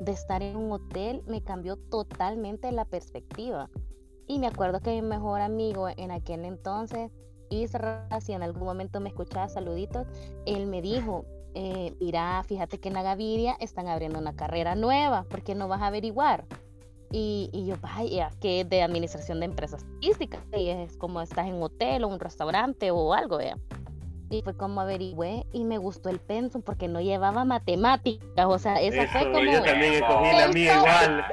de 0.00 0.12
estar 0.12 0.40
en 0.40 0.56
un 0.56 0.70
hotel 0.70 1.24
me 1.26 1.42
cambió 1.42 1.76
totalmente 1.76 2.70
la 2.70 2.84
perspectiva. 2.84 3.68
Y 4.28 4.38
me 4.38 4.46
acuerdo 4.46 4.78
que 4.78 4.92
mi 5.02 5.06
mejor 5.06 5.40
amigo 5.40 5.88
en 5.88 6.12
aquel 6.12 6.44
entonces 6.44 7.10
Israel, 7.50 8.22
si 8.22 8.32
en 8.32 8.42
algún 8.44 8.64
momento 8.64 9.00
me 9.00 9.08
escuchaba 9.08 9.48
saluditos, 9.48 10.06
él 10.46 10.68
me 10.68 10.80
dijo, 10.80 11.24
eh, 11.54 11.94
mira, 12.00 12.42
fíjate 12.44 12.78
que 12.78 12.88
en 12.88 12.94
la 12.94 13.02
Gaviria 13.02 13.56
están 13.60 13.88
abriendo 13.88 14.18
una 14.18 14.34
carrera 14.34 14.74
nueva, 14.74 15.24
¿por 15.24 15.42
qué 15.42 15.54
no 15.54 15.68
vas 15.68 15.82
a 15.82 15.88
averiguar? 15.88 16.44
Y, 17.10 17.50
y 17.52 17.66
yo, 17.66 17.76
vaya, 17.80 18.30
que 18.40 18.60
es 18.60 18.68
de 18.70 18.82
administración 18.82 19.40
de 19.40 19.46
empresas 19.46 19.84
turísticas, 19.84 20.40
y 20.56 20.68
es 20.68 20.96
como 20.96 21.20
estás 21.20 21.46
en 21.46 21.54
un 21.54 21.64
hotel 21.64 22.04
o 22.04 22.08
un 22.08 22.18
restaurante 22.18 22.90
o 22.90 23.12
algo, 23.12 23.36
vea. 23.36 23.56
Y 24.32 24.40
fue 24.40 24.56
como 24.56 24.80
averigüé 24.80 25.44
y 25.52 25.64
me 25.64 25.76
gustó 25.76 26.08
el 26.08 26.18
pensum 26.18 26.62
porque 26.62 26.88
no 26.88 27.02
llevaba 27.02 27.44
matemáticas. 27.44 28.46
O 28.46 28.58
sea, 28.58 28.80
esa 28.80 29.06
fue 29.08 29.30
como. 29.30 29.44
Yo 29.44 29.62
también 29.64 29.92
escogí 29.92 30.32
la 30.32 30.48
mía 30.48 30.76
igual. 30.78 31.24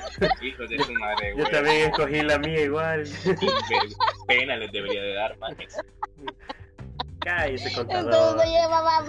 yo 1.37 1.45
también 1.49 1.89
escogí 1.89 2.21
la 2.21 2.39
mía 2.39 2.61
igual. 2.61 3.03
pena 4.27 4.57
les 4.57 4.69
debería 4.73 5.01
de 5.01 5.13
dar, 5.13 5.37
man. 5.37 5.55
Cállese, 7.19 7.73
contador. 7.73 8.13
Entonces 8.13 8.35
no 8.35 8.51
llevaba 8.51 9.01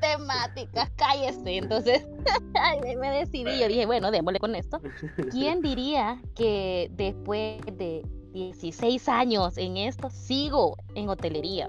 matemáticas, 0.00 0.90
cállese. 0.96 1.56
Entonces, 1.56 2.06
me 2.98 3.10
decidí. 3.10 3.58
Yo 3.58 3.68
dije, 3.68 3.86
bueno, 3.86 4.10
démosle 4.10 4.38
con 4.38 4.54
esto. 4.54 4.80
¿Quién 5.30 5.60
diría 5.60 6.20
que 6.34 6.90
después 6.92 7.60
de 7.66 8.02
16 8.32 9.08
años 9.08 9.56
en 9.58 9.76
esto 9.76 10.10
sigo 10.10 10.76
en 10.94 11.08
hotelería? 11.08 11.68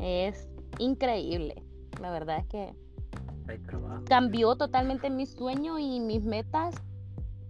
Es 0.00 0.48
increíble. 0.78 1.62
La 2.00 2.10
verdad 2.10 2.38
es 2.38 2.46
que 2.46 2.74
cambió 4.06 4.56
totalmente 4.56 5.10
mi 5.10 5.26
sueño 5.26 5.78
y 5.78 6.00
mis 6.00 6.24
metas. 6.24 6.74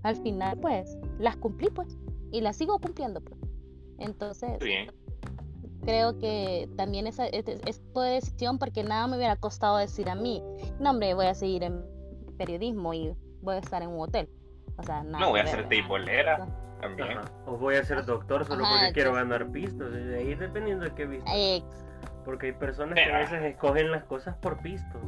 Al 0.03 0.17
final, 0.17 0.59
pues, 0.59 0.99
las 1.19 1.37
cumplí, 1.37 1.69
pues, 1.71 1.97
y 2.31 2.43
las 2.43 2.57
sigo 2.57 2.79
cumpliendo, 2.79 3.23
pues. 3.23 3.41
Entonces, 3.99 4.59
creo 5.85 6.19
que 6.19 6.69
también 6.77 7.07
esa 7.07 7.27
es, 7.27 7.47
es, 7.47 7.83
decisión 7.95 8.59
porque 8.59 8.83
nada 8.83 9.07
me 9.07 9.17
hubiera 9.17 9.37
costado 9.37 9.77
decir 9.79 10.09
a 10.09 10.15
mí, 10.15 10.43
no, 10.79 10.91
hombre, 10.91 11.15
voy 11.15 11.27
a 11.27 11.35
seguir 11.35 11.63
en 11.63 11.85
periodismo 12.37 12.95
y 12.95 13.15
voy 13.41 13.57
a 13.57 13.59
estar 13.59 13.83
en 13.83 13.91
un 13.91 14.01
hotel. 14.01 14.29
O 14.77 14.83
sea, 14.83 15.03
nada. 15.03 15.21
No, 15.25 15.31
voy 15.31 15.41
a 15.41 15.47
ser 15.47 15.69
tibolera. 15.69 16.47
También. 16.81 17.19
O 17.47 17.57
voy 17.57 17.77
a 17.77 17.85
ser 17.85 18.05
doctor 18.05 18.45
solo 18.45 18.65
porque 18.65 18.93
quiero 18.93 19.15
ganar 19.15 19.51
pistos. 19.51 19.95
ahí 19.95 20.35
dependiendo 20.35 20.85
de 20.85 20.95
qué 20.95 21.07
visto. 21.07 21.31
Porque 22.25 22.47
hay 22.47 22.53
personas 22.53 22.95
que 22.95 23.13
a 23.13 23.19
veces 23.19 23.43
escogen 23.43 23.91
las 23.91 24.05
cosas 24.05 24.35
por 24.37 24.61
pisto 24.61 24.99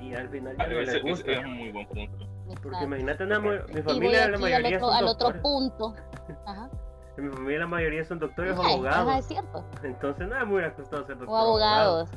y 0.00 0.14
al 0.14 0.28
final 0.28 0.56
ya 0.56 0.66
no 0.66 0.80
les 0.80 1.02
gusta. 1.02 1.32
Es 1.32 1.44
un 1.44 1.56
muy 1.56 1.72
buen 1.72 1.86
punto. 1.88 2.28
Porque 2.62 2.84
imagínate, 2.84 3.24
mi 3.24 3.82
familia 3.82 4.28
la 4.28 4.38
mayoría 4.38 4.68
al 4.68 4.74
otro, 4.74 4.88
son 4.88 4.96
al 4.96 5.08
otro 5.08 5.42
punto. 5.42 5.94
Ajá. 6.46 6.70
En 7.16 7.28
mi 7.28 7.32
familia 7.32 7.60
la 7.60 7.66
mayoría 7.66 8.04
son 8.04 8.18
doctores 8.18 8.56
o 8.58 8.62
abogados. 8.62 9.08
Ajá, 9.08 9.18
es 9.18 9.26
cierto. 9.26 9.64
Entonces 9.82 10.28
nada 10.28 10.44
me 10.44 10.54
hubiera 10.54 10.74
costado 10.74 11.06
ser 11.06 11.16
doctor. 11.16 11.34
O 11.34 11.36
abogados. 11.36 12.10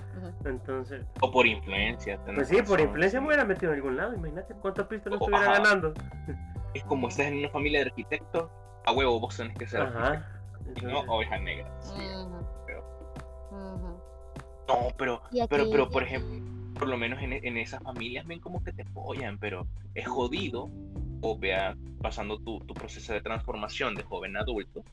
Entonces. 0.43 1.05
O 1.21 1.31
por 1.31 1.45
influencia. 1.45 2.19
Pues 2.33 2.47
sí, 2.47 2.61
por 2.63 2.79
influencia 2.79 3.21
me 3.21 3.27
hubiera 3.27 3.45
metido 3.45 3.71
en 3.73 3.77
algún 3.77 3.97
lado. 3.97 4.13
Imagínate 4.15 4.55
cuántos 4.55 4.87
pistos 4.87 5.11
no 5.11 5.17
estuviera 5.17 5.53
ganando. 5.53 5.93
Es 6.73 6.83
como 6.83 7.07
estás 7.07 7.27
en 7.27 7.39
una 7.39 7.49
familia 7.49 7.79
de 7.81 7.85
arquitectos, 7.87 8.49
a 8.85 8.91
huevo 8.91 9.19
vos 9.19 9.37
tenés 9.37 9.57
que 9.57 9.67
ser 9.67 9.81
Ajá. 9.81 10.27
Y 10.75 10.85
no 10.85 10.99
ovejas 11.01 11.41
negras. 11.41 11.71
Sí. 11.79 12.01
No, 14.67 14.89
pero, 14.97 15.21
pero, 15.49 15.69
pero, 15.71 15.89
por 15.89 16.03
ejemplo, 16.03 16.41
por 16.77 16.89
lo 16.89 16.97
menos 16.97 17.21
en, 17.21 17.33
en, 17.33 17.57
esas 17.57 17.81
familias 17.81 18.27
ven 18.27 18.41
como 18.41 18.61
que 18.63 18.73
te 18.73 18.81
apoyan, 18.81 19.37
pero 19.39 19.65
es 19.95 20.05
jodido, 20.07 20.69
o 21.21 21.37
vea, 21.37 21.75
pasando 22.01 22.37
tu, 22.39 22.59
tu 22.61 22.73
proceso 22.73 23.13
de 23.13 23.21
transformación 23.21 23.95
de 23.95 24.03
joven 24.03 24.37
a 24.37 24.41
adulto, 24.41 24.83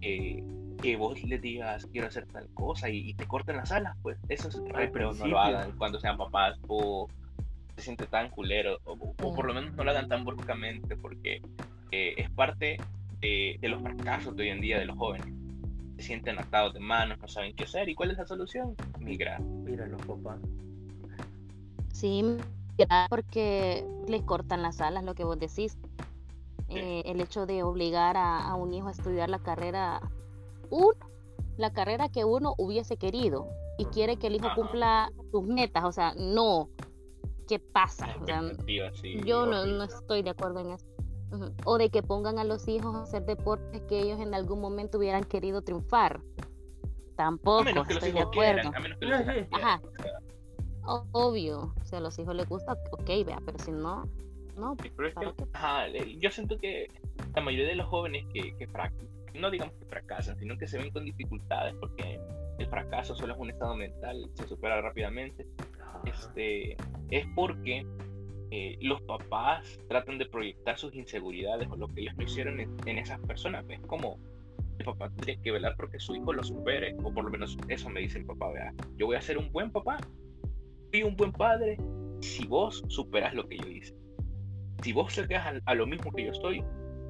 eh, 0.00 0.42
que 0.80 0.96
vos 0.96 1.22
le 1.22 1.38
digas 1.38 1.86
quiero 1.92 2.06
hacer 2.06 2.26
tal 2.26 2.48
cosa 2.54 2.88
y, 2.88 3.12
te 3.14 3.26
corten 3.26 3.56
las 3.56 3.70
alas, 3.70 3.96
pues 4.02 4.18
eso 4.28 4.48
es 4.48 4.62
pero 4.92 5.12
no 5.12 5.26
lo 5.26 5.38
hagan 5.38 5.72
cuando 5.76 6.00
sean 6.00 6.16
papás 6.16 6.58
o 6.68 7.08
se 7.76 7.82
siente 7.82 8.06
tan 8.06 8.30
culero, 8.30 8.78
o, 8.84 8.96
por 8.96 9.46
lo 9.46 9.54
menos 9.54 9.74
no 9.74 9.84
lo 9.84 9.90
hagan 9.90 10.08
tan 10.08 10.24
bruscamente, 10.24 10.96
porque 10.96 11.42
eh, 11.90 12.14
es 12.16 12.30
parte 12.30 12.78
de, 13.20 13.58
de 13.60 13.68
los 13.68 13.82
fracasos 13.82 14.34
de 14.36 14.44
hoy 14.44 14.48
en 14.50 14.60
día 14.60 14.78
de 14.78 14.86
los 14.86 14.96
jóvenes 14.96 15.40
se 16.00 16.06
sienten 16.06 16.38
atados 16.38 16.72
de 16.72 16.80
manos, 16.80 17.18
no 17.20 17.28
saben 17.28 17.54
qué 17.54 17.64
hacer. 17.64 17.88
¿Y 17.88 17.94
cuál 17.94 18.10
es 18.10 18.18
la 18.18 18.26
solución? 18.26 18.74
Migrar. 19.00 19.40
Mira 19.40 19.86
los 19.86 20.00
papás. 20.02 20.38
Sí, 21.92 22.24
porque 23.08 23.86
les 24.06 24.22
cortan 24.22 24.62
las 24.62 24.80
alas, 24.80 25.04
lo 25.04 25.14
que 25.14 25.24
vos 25.24 25.38
decís. 25.38 25.78
Eh, 26.68 27.02
el 27.06 27.20
hecho 27.20 27.46
de 27.46 27.64
obligar 27.64 28.16
a, 28.16 28.54
un 28.54 28.72
hijo 28.72 28.88
a 28.88 28.92
estudiar 28.92 29.28
la 29.28 29.40
carrera, 29.40 30.00
uno, 30.70 30.94
la 31.56 31.72
carrera 31.72 32.08
que 32.08 32.24
uno 32.24 32.54
hubiese 32.58 32.96
querido 32.96 33.48
y 33.76 33.86
quiere 33.86 34.16
que 34.16 34.28
el 34.28 34.36
hijo 34.36 34.48
cumpla 34.54 35.10
sus 35.32 35.42
metas, 35.44 35.82
o 35.84 35.90
sea, 35.90 36.14
no, 36.16 36.68
¿qué 37.48 37.58
pasa? 37.58 38.06
yo 39.24 39.46
no, 39.46 39.66
no, 39.66 39.82
estoy 39.82 40.22
de 40.22 40.30
acuerdo 40.30 40.60
en 40.60 40.70
eso. 40.70 40.86
O 41.64 41.78
de 41.78 41.90
que 41.90 42.02
pongan 42.02 42.38
a 42.38 42.44
los 42.44 42.68
hijos 42.68 42.94
a 42.94 43.02
hacer 43.02 43.24
deportes 43.24 43.82
que 43.88 44.00
ellos 44.00 44.20
en 44.20 44.34
algún 44.34 44.60
momento 44.60 44.98
hubieran 44.98 45.24
querido 45.24 45.62
triunfar. 45.62 46.20
Tampoco 47.16 47.68
estoy 47.88 48.12
de 48.12 48.20
acuerdo. 48.20 48.70
Ajá. 49.50 49.80
Obvio, 51.12 51.74
si 51.84 51.96
a 51.96 52.00
los 52.00 52.18
hijos 52.18 52.34
les 52.34 52.48
gusta, 52.48 52.72
ok, 52.90 53.06
vea, 53.24 53.40
pero 53.44 53.58
si 53.58 53.70
no, 53.70 54.08
no. 54.56 54.76
ajá, 55.52 55.86
yo 56.18 56.30
siento 56.30 56.58
que 56.58 56.90
la 57.34 57.42
mayoría 57.42 57.68
de 57.68 57.76
los 57.76 57.86
jóvenes 57.86 58.24
que, 58.32 58.56
que 58.56 58.68
no 59.38 59.50
digamos 59.50 59.74
que 59.76 59.84
fracasan, 59.86 60.36
sino 60.38 60.58
que 60.58 60.66
se 60.66 60.78
ven 60.78 60.90
con 60.90 61.04
dificultades 61.04 61.74
porque 61.78 62.20
el 62.58 62.66
fracaso 62.68 63.14
solo 63.14 63.34
es 63.34 63.38
un 63.38 63.50
estado 63.50 63.76
mental, 63.76 64.30
se 64.34 64.46
supera 64.46 64.80
rápidamente. 64.80 65.46
Este, 66.04 66.76
es 67.10 67.26
porque 67.34 67.86
eh, 68.50 68.78
los 68.80 69.00
papás 69.02 69.78
tratan 69.88 70.18
de 70.18 70.26
proyectar 70.26 70.78
sus 70.78 70.94
inseguridades 70.94 71.68
o 71.70 71.76
lo 71.76 71.88
que 71.88 72.02
ellos 72.02 72.16
no 72.16 72.24
hicieron 72.24 72.60
en, 72.60 72.98
esas 72.98 73.20
personas. 73.20 73.64
Es 73.68 73.80
como 73.80 74.18
el 74.78 74.84
papá 74.84 75.10
tiene 75.10 75.40
que 75.40 75.52
velar 75.52 75.74
porque 75.76 76.00
su 76.00 76.14
hijo 76.14 76.32
lo 76.32 76.42
supere, 76.42 76.96
o 77.02 77.12
por 77.12 77.24
lo 77.24 77.30
menos 77.30 77.56
eso 77.68 77.88
me 77.90 78.00
dice 78.00 78.18
el 78.18 78.24
papá, 78.24 78.50
vea, 78.50 78.74
yo 78.96 79.06
voy 79.06 79.16
a 79.16 79.20
ser 79.20 79.38
un 79.38 79.52
buen 79.52 79.70
papá, 79.70 79.98
soy 80.90 81.02
un 81.02 81.16
buen 81.16 81.32
padre, 81.32 81.76
si 82.20 82.46
vos 82.46 82.82
superas 82.88 83.34
lo 83.34 83.46
que 83.48 83.58
yo 83.58 83.68
hice. 83.68 83.94
Si 84.82 84.92
vos 84.92 85.14
te 85.14 85.26
quedas 85.26 85.60
a, 85.64 85.74
lo 85.74 85.86
mismo 85.86 86.10
que 86.12 86.24
yo 86.24 86.32
estoy, 86.32 86.64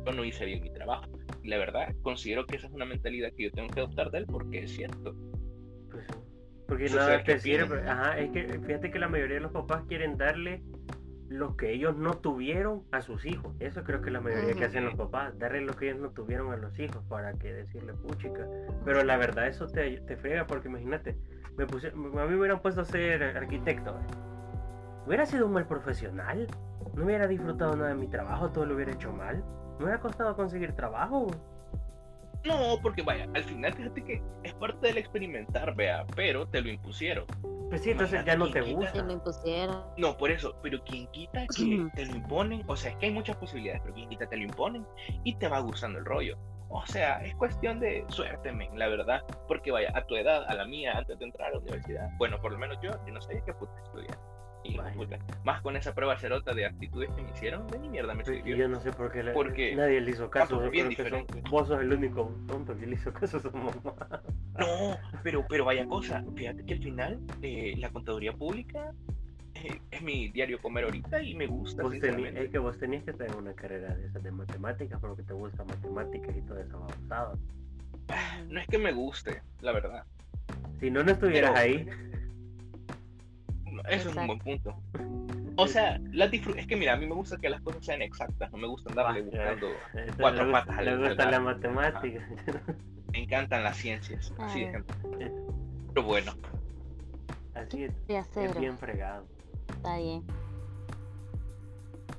yo 0.06 0.12
no 0.12 0.24
hice 0.24 0.44
bien 0.44 0.62
mi 0.62 0.72
trabajo. 0.72 1.06
Y 1.42 1.48
la 1.48 1.58
verdad, 1.58 1.94
considero 2.02 2.46
que 2.46 2.56
esa 2.56 2.66
es 2.66 2.72
una 2.72 2.84
mentalidad 2.84 3.30
que 3.36 3.44
yo 3.44 3.50
tengo 3.52 3.68
que 3.68 3.80
adoptar 3.80 4.10
de 4.10 4.18
él 4.18 4.26
porque 4.26 4.64
es 4.64 4.72
cierto. 4.72 5.14
Pues 5.90 6.06
porque 6.66 6.88
nada 6.90 7.22
te 7.22 7.38
sirve. 7.38 7.88
Ajá, 7.88 8.18
es 8.18 8.30
que 8.30 8.44
fíjate 8.60 8.90
que 8.90 8.98
la 8.98 9.08
mayoría 9.08 9.36
de 9.36 9.42
los 9.42 9.52
papás 9.52 9.84
quieren 9.88 10.16
darle 10.16 10.62
lo 11.30 11.56
que 11.56 11.72
ellos 11.72 11.96
no 11.96 12.14
tuvieron 12.14 12.82
a 12.90 13.00
sus 13.02 13.24
hijos. 13.24 13.54
Eso 13.60 13.84
creo 13.84 14.02
que 14.02 14.08
es 14.08 14.12
la 14.12 14.20
mayoría 14.20 14.52
que 14.54 14.64
hacen 14.64 14.84
los 14.84 14.96
papás, 14.96 15.38
darle 15.38 15.60
lo 15.60 15.74
que 15.74 15.88
ellos 15.88 16.00
no 16.00 16.10
tuvieron 16.10 16.52
a 16.52 16.56
los 16.56 16.76
hijos 16.80 17.04
para 17.08 17.32
que 17.34 17.52
decirle 17.52 17.94
puchica. 17.94 18.46
Pero 18.84 19.04
la 19.04 19.16
verdad 19.16 19.46
eso 19.46 19.68
te, 19.68 20.00
te 20.00 20.16
frega 20.16 20.48
porque 20.48 20.68
imagínate, 20.68 21.16
me 21.56 21.66
puse, 21.66 21.88
a 21.88 21.92
mí 21.92 22.10
me 22.12 22.36
hubieran 22.36 22.60
puesto 22.60 22.80
a 22.80 22.84
ser 22.84 23.22
arquitecto. 23.22 23.96
Hubiera 25.06 25.24
sido 25.24 25.46
un 25.46 25.52
mal 25.52 25.68
profesional, 25.68 26.48
no 26.94 27.04
hubiera 27.04 27.28
disfrutado 27.28 27.76
nada 27.76 27.90
de 27.90 27.94
mi 27.94 28.08
trabajo, 28.08 28.50
todo 28.50 28.66
lo 28.66 28.74
hubiera 28.74 28.92
hecho 28.92 29.12
mal. 29.12 29.44
Me 29.78 29.84
hubiera 29.84 30.00
costado 30.00 30.34
conseguir 30.34 30.72
trabajo. 30.72 31.28
No, 32.44 32.78
porque 32.82 33.02
vaya, 33.02 33.28
al 33.34 33.44
final 33.44 33.74
fíjate 33.74 34.02
que 34.02 34.22
es 34.44 34.54
parte 34.54 34.88
del 34.88 34.98
experimentar, 34.98 35.74
vea, 35.74 36.06
pero 36.16 36.46
te 36.48 36.60
lo 36.60 36.70
impusieron. 36.70 37.26
Pues 37.68 37.82
sí, 37.82 37.90
entonces 37.90 38.24
ya 38.24 38.36
no 38.36 38.50
te 38.50 38.62
gusta. 38.62 38.90
No, 39.96 40.16
por 40.16 40.30
eso, 40.30 40.56
pero 40.62 40.82
quien 40.84 41.06
quita 41.08 41.46
que 41.56 41.88
te 41.94 42.06
lo 42.06 42.16
imponen, 42.16 42.64
o 42.66 42.76
sea, 42.76 42.90
es 42.90 42.96
que 42.96 43.06
hay 43.06 43.12
muchas 43.12 43.36
posibilidades, 43.36 43.82
pero 43.82 43.94
quien 43.94 44.08
quita 44.08 44.26
te 44.26 44.36
lo 44.36 44.42
imponen 44.42 44.86
y 45.22 45.36
te 45.36 45.48
va 45.48 45.60
gustando 45.60 45.98
el 45.98 46.04
rollo. 46.04 46.36
O 46.68 46.86
sea, 46.86 47.22
es 47.24 47.34
cuestión 47.34 47.80
de 47.80 48.04
suerte, 48.08 48.52
men, 48.52 48.78
la 48.78 48.88
verdad, 48.88 49.22
porque 49.48 49.72
vaya, 49.72 49.90
a 49.94 50.04
tu 50.04 50.14
edad, 50.14 50.44
a 50.48 50.54
la 50.54 50.64
mía, 50.66 50.92
antes 50.96 51.18
de 51.18 51.24
entrar 51.24 51.48
a 51.48 51.52
la 51.54 51.58
universidad, 51.58 52.08
bueno, 52.16 52.40
por 52.40 52.52
lo 52.52 52.58
menos 52.58 52.78
yo, 52.80 52.92
yo 53.06 53.12
no 53.12 53.20
sabía 53.20 53.42
qué 53.44 53.52
puta 53.54 53.72
estudiar. 53.84 54.18
Puta. 54.94 55.18
Más 55.44 55.60
con 55.62 55.76
esa 55.76 55.94
prueba 55.94 56.18
cerota 56.18 56.52
de 56.54 56.66
actitudes 56.66 57.10
que 57.14 57.22
me 57.22 57.30
hicieron, 57.30 57.66
de 57.68 57.78
ni 57.78 57.88
mierda 57.88 58.14
me 58.14 58.22
Y 58.22 58.26
sirvió. 58.26 58.56
yo 58.56 58.68
no 58.68 58.80
sé 58.80 58.92
por 58.92 59.10
qué 59.12 59.22
Porque 59.32 59.74
nadie 59.74 60.00
le 60.00 60.10
hizo 60.10 60.30
caso. 60.30 60.68
bien 60.70 60.90
son- 60.96 61.26
vos 61.50 61.68
sos 61.68 61.80
el 61.80 61.92
único 61.92 62.34
tonto 62.46 62.76
que 62.76 62.86
le 62.86 62.94
hizo 62.94 63.12
caso 63.12 63.36
a 63.38 63.40
su 63.40 63.50
mamá. 63.52 63.72
No, 64.58 64.98
pero, 65.22 65.46
pero 65.48 65.64
vaya 65.64 65.86
cosa, 65.86 66.22
fíjate 66.36 66.64
que 66.64 66.74
al 66.74 66.80
final 66.82 67.20
eh, 67.42 67.74
la 67.78 67.88
contaduría 67.90 68.32
pública 68.32 68.92
eh, 69.54 69.80
es 69.90 70.02
mi 70.02 70.28
diario 70.28 70.58
comer 70.60 70.84
ahorita 70.84 71.22
y 71.22 71.34
me 71.34 71.46
gusta, 71.46 71.82
tení- 71.82 72.36
es 72.36 72.50
que 72.50 72.58
vos 72.58 72.78
tenías 72.78 73.02
que 73.04 73.10
en 73.10 73.34
una 73.34 73.52
carrera 73.54 73.94
de 73.94 74.06
esas 74.06 74.22
de 74.22 74.30
matemáticas 74.30 75.00
porque 75.00 75.22
te 75.22 75.32
gusta 75.32 75.64
matemáticas 75.64 76.36
y 76.36 76.42
todo 76.42 76.58
eso 76.60 76.78
babosado. 76.80 77.38
No 78.48 78.60
es 78.60 78.66
que 78.68 78.78
me 78.78 78.92
guste, 78.92 79.42
la 79.60 79.72
verdad. 79.72 80.04
Si 80.80 80.90
no, 80.90 81.02
no 81.04 81.12
estuvieras 81.12 81.52
Pero- 81.52 81.62
ahí. 81.62 81.88
Eso 83.90 84.10
es 84.10 84.16
un 84.16 84.26
buen 84.26 84.38
punto. 84.38 84.74
O 85.56 85.66
sea, 85.66 86.00
las 86.12 86.30
disfr- 86.30 86.56
es 86.58 86.66
que 86.66 86.76
mira, 86.76 86.94
a 86.94 86.96
mí 86.96 87.06
me 87.06 87.14
gusta 87.14 87.36
que 87.36 87.50
las 87.50 87.60
cosas 87.60 87.84
sean 87.84 88.00
exactas, 88.02 88.50
no 88.52 88.58
me 88.58 88.66
gusta 88.66 88.90
andarle 88.90 89.20
Ah, 89.20 89.24
buscando. 89.24 89.66
Cuatro 90.18 90.44
gusta- 90.44 90.52
patas 90.60 90.78
al- 90.78 90.84
Le 90.84 90.90
al 90.92 91.08
gusta 91.08 91.30
la 91.30 91.40
matemática. 91.40 92.28
Me 93.12 93.22
encantan 93.24 93.62
las 93.64 93.76
ciencias, 93.76 94.32
así 94.38 94.60
de 94.60 94.66
Ah. 94.66 94.68
ejemplo. 94.70 94.96
Pero 95.94 96.06
bueno, 96.06 96.32
Así 97.52 97.84
es, 97.84 97.92
es 98.08 98.58
bien 98.58 98.78
fregado. 98.78 99.26
Está 99.68 99.98
bien. 99.98 100.22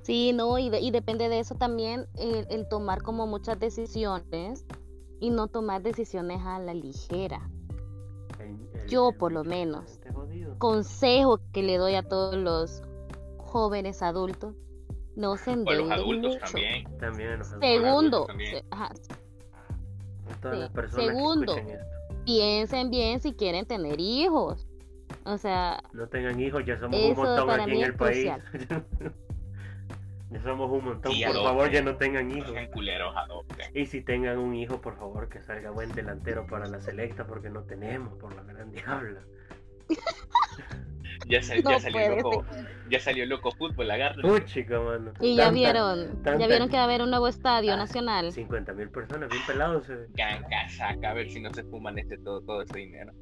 Sí, 0.04 0.34
no, 0.34 0.58
y, 0.60 0.70
de- 0.70 0.82
y 0.82 0.92
depende 0.92 1.30
de 1.30 1.40
eso 1.40 1.56
también 1.56 2.06
el, 2.20 2.46
el 2.50 2.68
tomar 2.68 3.02
como 3.02 3.28
muchas 3.28 3.60
decisiones 3.60 4.66
y 5.20 5.30
no 5.30 5.48
tomar 5.48 5.82
decisiones 5.82 6.42
a 6.44 6.60
la 6.60 6.74
ligera. 6.74 7.42
Yo, 8.92 9.12
por 9.18 9.32
lo 9.32 9.44
menos. 9.44 10.00
Consejo 10.58 11.40
que 11.54 11.64
le 11.64 11.78
doy 11.78 11.96
a 11.96 12.04
todos 12.04 12.36
los 12.36 12.84
jóvenes 13.38 14.02
adultos, 14.02 14.54
no 15.16 15.38
se 15.38 15.52
a 15.52 15.56
los 15.56 15.68
endeuden 15.70 15.92
adultos 15.94 16.34
mucho. 16.34 16.46
también. 16.46 16.98
También 17.00 17.30
a 17.32 17.38
los 17.38 17.48
adultos. 17.52 17.70
Segundo, 17.70 18.26
también. 18.26 18.52
se- 18.52 18.64
sí. 20.90 20.96
Segundo. 21.06 21.56
piensen 22.26 22.90
bien 22.92 23.20
si 23.20 23.34
quieren 23.34 23.66
tener 23.66 24.00
hijos. 24.00 24.68
O 25.26 25.38
sea, 25.38 25.82
No 25.94 26.08
tengan 26.08 26.40
hijos, 26.40 26.64
ya 26.66 26.80
somos 26.80 27.00
un 27.00 27.16
montón 27.16 27.50
aquí 27.50 27.72
en 27.72 27.84
el 27.84 27.96
país. 27.96 28.32
ya 30.32 30.42
somos 30.44 30.72
un 30.72 30.86
montón. 30.86 31.12
Sí, 31.12 31.22
por 31.24 31.32
adopten. 31.36 31.44
favor, 31.52 31.72
ya 31.72 31.82
no 31.82 31.96
tengan 31.98 32.28
No 32.30 32.38
hijos. 32.38 32.52
sean 32.52 32.68
culeros, 32.72 33.14
adopten. 33.16 33.70
Y 33.78 33.86
si 33.86 34.02
tengan 34.02 34.38
un 34.40 34.56
hijo, 34.56 34.82
por 34.82 34.98
favor, 34.98 35.30
que 35.30 35.42
salga 35.42 35.72
buen 35.72 35.92
delantero 35.94 36.46
para 36.48 36.68
la 36.68 36.80
selecta, 36.82 37.26
porque 37.28 37.50
no 37.50 37.64
tenemos, 37.64 38.18
por 38.18 38.34
la 38.36 38.44
gran 38.44 38.72
diabla. 38.72 39.22
Ya, 41.28 41.42
sal- 41.44 41.62
No 41.64 41.72
ya 41.72 41.80
salió 41.80 41.98
puede 42.00 42.22
loco, 42.22 42.46
ya 42.90 43.00
salió 43.00 43.26
loco 43.26 43.52
fútbol, 43.52 43.92
agárrense. 43.92 44.30
Uy, 44.32 44.44
chica, 44.46 44.80
mano. 44.80 45.14
y 45.22 45.36
ya 45.36 45.44
Tanta- 45.46 45.54
vieron, 45.60 46.08
tanta- 46.24 46.38
ya 46.40 46.48
vieron 46.48 46.68
que 46.70 46.76
va 46.78 46.82
a 46.82 46.86
haber 46.86 47.02
un 47.02 47.10
nuevo 47.12 47.28
estadio 47.28 47.74
Ah, 47.74 47.78
nacional. 47.78 48.32
50 48.32 48.74
mil 48.74 48.90
personas, 48.90 49.30
bien 49.30 49.44
pelados. 49.46 49.88
eh. 49.90 50.08
Saca, 50.70 51.12
a 51.12 51.14
ver 51.14 51.30
si 51.30 51.40
no 51.40 51.54
se 51.54 51.64
fuman 51.64 52.00
ese 52.00 52.18
todo, 52.18 52.42
todo 52.42 52.62
ese 52.64 52.78
dinero. 52.80 53.14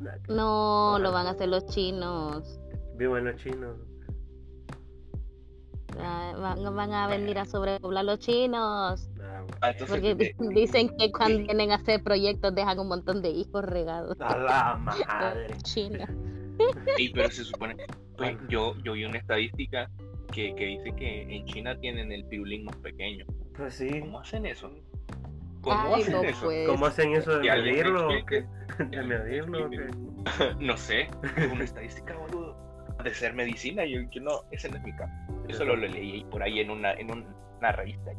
Nah, 0.00 0.12
No, 0.28 0.98
lo 0.98 1.12
van 1.12 1.26
a 1.26 1.30
hacer 1.30 1.48
los 1.48 1.66
chinos. 1.66 2.58
Vivan 2.96 3.24
los 3.26 3.36
chinos. 3.36 3.76
Ah, 6.02 6.32
Van, 6.38 6.74
van 6.74 6.92
a 6.92 7.06
venir 7.06 7.38
a 7.38 7.44
sobrepoblar 7.44 8.04
los 8.04 8.18
chinos. 8.18 9.10
Ah, 9.60 9.70
entonces, 9.70 9.88
Porque 9.88 10.34
dicen 10.54 10.90
que 10.96 11.10
cuando 11.12 11.38
vienen 11.38 11.72
a 11.72 11.76
hacer 11.76 12.02
proyectos 12.02 12.54
dejan 12.54 12.78
un 12.78 12.88
montón 12.88 13.22
de 13.22 13.30
hijos 13.30 13.64
regados. 13.64 14.16
A 14.20 14.36
la 14.36 14.76
madre. 14.76 15.56
China. 15.62 16.08
Sí, 16.96 17.10
pero 17.14 17.30
se 17.30 17.44
supone. 17.44 17.76
pues, 18.16 18.36
yo, 18.48 18.74
yo 18.84 18.92
vi 18.92 19.04
una 19.04 19.18
estadística 19.18 19.90
que, 20.32 20.54
que 20.54 20.64
dice 20.66 20.94
que 20.96 21.22
en 21.36 21.44
China 21.46 21.78
tienen 21.80 22.12
el 22.12 22.24
pirulín 22.26 22.64
más 22.64 22.76
pequeño. 22.76 23.26
Pues 23.56 23.74
sí. 23.74 24.00
¿Cómo 24.00 24.20
hacen 24.20 24.46
eso? 24.46 24.70
¿Cómo 25.60 25.94
Ay, 25.94 26.02
hacen 26.02 26.12
no 26.12 26.22
eso? 26.22 26.46
pues. 26.46 26.68
¿Cómo 26.68 26.86
hacen 26.86 27.12
eso 27.14 27.38
de 27.38 27.50
medirlo? 27.50 28.08
¿De 28.08 29.02
medirlo? 29.02 29.70
No 30.58 30.76
sé, 30.76 31.08
es 31.36 31.52
una 31.52 31.64
estadística, 31.64 32.16
boludo. 32.16 32.69
De 33.02 33.14
ser 33.14 33.34
medicina, 33.34 33.84
yo, 33.84 34.00
yo 34.10 34.20
no, 34.20 34.42
ese 34.50 34.68
no 34.68 34.76
es 34.76 34.82
mi 34.82 34.92
campo. 34.94 35.14
Yo 35.48 35.56
solo 35.56 35.76
lo 35.76 35.86
leí 35.88 36.24
por 36.24 36.42
ahí 36.42 36.60
en 36.60 36.70
una, 36.70 36.92
en 36.92 37.10
un- 37.10 37.26
una 37.58 37.72
revista. 37.72 38.10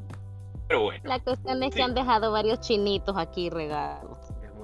Pero 0.68 0.84
bueno, 0.84 1.02
La 1.04 1.20
cuestión 1.20 1.62
es 1.64 1.74
que 1.76 1.84
han 1.84 1.94
dejado 1.94 2.32
varios 2.32 2.60
chinitos 2.62 3.16
aquí 3.18 3.50
regados. 3.50 4.18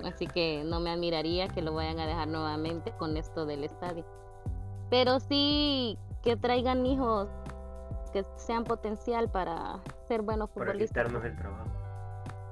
Así 0.06 0.28
que 0.28 0.64
no 0.64 0.80
me 0.80 0.92
admiraría 0.92 1.48
que 1.48 1.62
lo 1.62 1.74
vayan 1.74 2.00
a 2.00 2.06
dejar 2.06 2.28
nuevamente 2.28 2.92
con 2.98 3.18
esto 3.18 3.46
del 3.46 3.64
estadio. 3.64 4.06
Pero 4.90 5.20
sí 5.20 5.98
que 6.24 6.38
traigan 6.38 6.86
hijos 6.86 7.28
que 8.14 8.24
sean 8.38 8.64
potencial 8.64 9.30
para 9.30 9.80
ser 10.08 10.22
buenos 10.22 10.50
Para 10.50 10.68
futbolistas. 10.68 11.04
quitarnos 11.06 11.26
el 11.26 11.36
trabajo. 11.38 11.66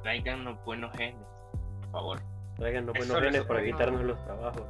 traigan 0.03 0.41
unos 0.41 0.63
buenos 0.65 0.91
genes, 0.97 1.25
por 1.81 1.91
favor. 1.91 2.19
Traigan 2.57 2.85
los 2.85 2.95
buenos 2.97 3.15
no 3.15 3.21
genes 3.23 3.43
para 3.45 3.63
quitarnos 3.63 4.01
los 4.03 4.23
trabajos. 4.25 4.63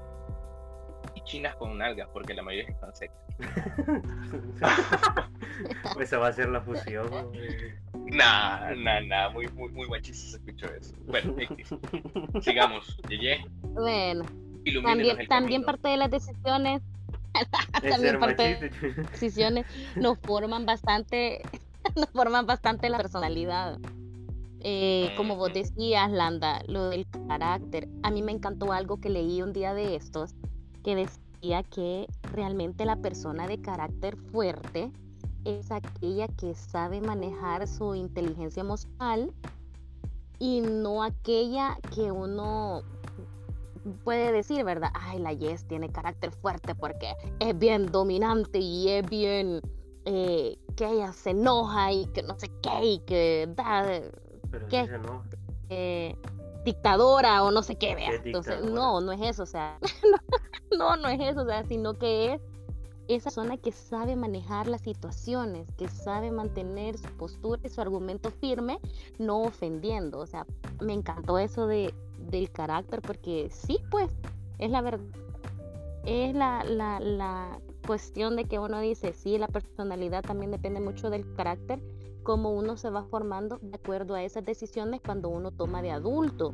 Chinas 1.25 1.55
con 1.55 1.77
nalgas, 1.77 2.07
porque 2.13 2.33
la 2.33 2.43
mayoría 2.43 2.69
están 2.69 2.95
secas. 2.95 3.17
Esa 5.99 6.17
va 6.17 6.27
a 6.27 6.33
ser 6.33 6.49
la 6.49 6.61
fusión. 6.61 7.09
Nah, 8.05 8.73
nah, 8.75 9.01
nah, 9.01 9.29
muy, 9.29 9.47
muy, 9.49 9.71
muy 9.71 9.89
machista 9.89 10.29
se 10.29 10.37
escuchó 10.37 10.67
eso. 10.73 10.93
Bueno, 11.07 11.35
X. 11.37 11.75
sigamos, 12.41 12.97
Yeye, 13.09 13.45
Bueno, 13.61 14.23
ilumínenos 14.63 14.83
también, 14.83 15.27
también 15.27 15.63
parte 15.63 15.89
de 15.89 15.97
las 15.97 16.11
decisiones, 16.11 16.81
Es 17.33 17.49
también 17.91 18.19
parte 18.19 18.43
de 18.43 18.69
las 18.69 19.11
decisiones 19.11 19.65
nos 19.95 20.19
forman 20.19 20.65
bastante, 20.65 21.41
nos 21.95 22.09
forman 22.09 22.45
bastante 22.45 22.89
la 22.89 22.97
personalidad. 22.97 23.79
Eh, 24.67 25.13
como 25.15 25.35
vos 25.35 25.53
decías, 25.53 26.11
Landa, 26.11 26.63
lo 26.67 26.89
del 26.89 27.05
carácter. 27.27 27.87
A 28.01 28.09
mí 28.09 28.23
me 28.23 28.31
encantó 28.31 28.73
algo 28.73 28.99
que 28.99 29.09
leí 29.09 29.43
un 29.43 29.53
día 29.53 29.75
de 29.75 29.95
estos, 29.95 30.33
que 30.85 30.95
decía 30.95 31.63
que 31.63 32.07
realmente 32.31 32.85
la 32.85 32.95
persona 32.97 33.47
de 33.47 33.59
carácter 33.59 34.15
fuerte 34.31 34.91
es 35.43 35.71
aquella 35.71 36.27
que 36.27 36.53
sabe 36.53 37.01
manejar 37.01 37.67
su 37.67 37.95
inteligencia 37.95 38.61
emocional 38.61 39.33
y 40.37 40.61
no 40.61 41.01
aquella 41.03 41.79
que 41.95 42.11
uno 42.11 42.83
puede 44.03 44.31
decir, 44.31 44.63
¿verdad? 44.63 44.91
Ay, 44.93 45.17
la 45.17 45.33
Yes 45.33 45.67
tiene 45.67 45.89
carácter 45.89 46.31
fuerte 46.31 46.75
porque 46.75 47.13
es 47.39 47.57
bien 47.57 47.87
dominante 47.87 48.59
y 48.59 48.89
es 48.89 49.09
bien 49.09 49.61
eh, 50.05 50.55
que 50.75 50.87
ella 50.87 51.13
se 51.13 51.31
enoja 51.31 51.91
y 51.93 52.05
que 52.07 52.21
no 52.21 52.37
sé 52.37 52.51
qué 52.61 52.85
y 52.85 52.99
que 52.99 53.49
da 53.55 53.83
Pero 54.51 54.67
¿Qué? 54.67 54.83
sí 54.83 54.89
se 54.89 54.95
enoja. 54.95 55.23
eh, 55.69 56.15
dictadora 56.65 57.43
o 57.43 57.51
no 57.51 57.63
sé 57.63 57.75
qué, 57.75 57.95
vea. 57.95 58.09
¿Qué 58.21 58.29
Entonces, 58.29 58.61
no, 58.63 58.99
no 58.99 59.13
es 59.13 59.21
eso, 59.21 59.43
o 59.43 59.45
sea, 59.45 59.77
no, 60.77 60.97
no 60.97 61.07
es 61.07 61.21
eso, 61.21 61.43
o 61.43 61.45
sea, 61.45 61.63
sino 61.63 61.93
que 61.93 62.33
es 62.33 62.41
esa 63.07 63.25
persona 63.25 63.57
que 63.57 63.71
sabe 63.71 64.15
manejar 64.15 64.67
las 64.67 64.81
situaciones, 64.81 65.71
que 65.77 65.87
sabe 65.87 66.31
mantener 66.31 66.97
su 66.97 67.07
postura 67.11 67.61
y 67.63 67.69
su 67.69 67.79
argumento 67.79 68.31
firme, 68.31 68.79
no 69.19 69.43
ofendiendo, 69.43 70.19
o 70.19 70.25
sea, 70.25 70.45
me 70.81 70.93
encantó 70.93 71.37
eso 71.37 71.67
de, 71.67 71.93
del 72.17 72.51
carácter, 72.51 73.01
porque 73.01 73.49
sí, 73.51 73.79
pues, 73.91 74.09
es 74.57 74.71
la 74.71 74.81
verdad, 74.81 75.05
es 76.03 76.33
la, 76.33 76.63
la, 76.63 76.99
la 76.99 77.59
cuestión 77.85 78.35
de 78.35 78.45
que 78.45 78.57
uno 78.57 78.79
dice, 78.79 79.13
sí, 79.13 79.37
la 79.37 79.47
personalidad 79.47 80.23
también 80.23 80.51
depende 80.51 80.79
mucho 80.79 81.11
del 81.11 81.31
carácter, 81.35 81.79
cómo 82.25 82.49
uno 82.51 82.75
se 82.75 82.89
va 82.89 83.03
formando 83.05 83.59
de 83.61 83.75
acuerdo 83.75 84.15
a 84.15 84.23
esas 84.23 84.43
decisiones 84.43 84.99
cuando 85.05 85.29
uno 85.29 85.51
toma 85.51 85.81
de 85.83 85.91
adulto. 85.91 86.53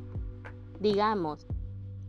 Digamos, 0.81 1.47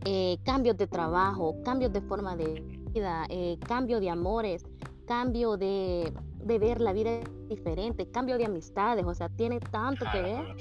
eh, 0.05 0.37
cambios 0.43 0.77
de 0.77 0.85
trabajo, 0.85 1.55
cambios 1.63 1.93
de 1.93 2.01
forma 2.01 2.35
de 2.35 2.59
vida, 2.93 3.25
eh, 3.29 3.57
cambio 3.65 4.01
de 4.01 4.09
amores, 4.09 4.65
cambio 5.07 5.55
de, 5.55 6.11
de 6.43 6.59
ver 6.59 6.81
la 6.81 6.91
vida 6.91 7.21
diferente, 7.47 8.05
cambio 8.11 8.37
de 8.37 8.45
amistades, 8.45 9.05
o 9.05 9.13
sea, 9.15 9.29
tiene 9.29 9.59
tanto 9.61 10.05
que 10.11 10.21
ver 10.21 10.55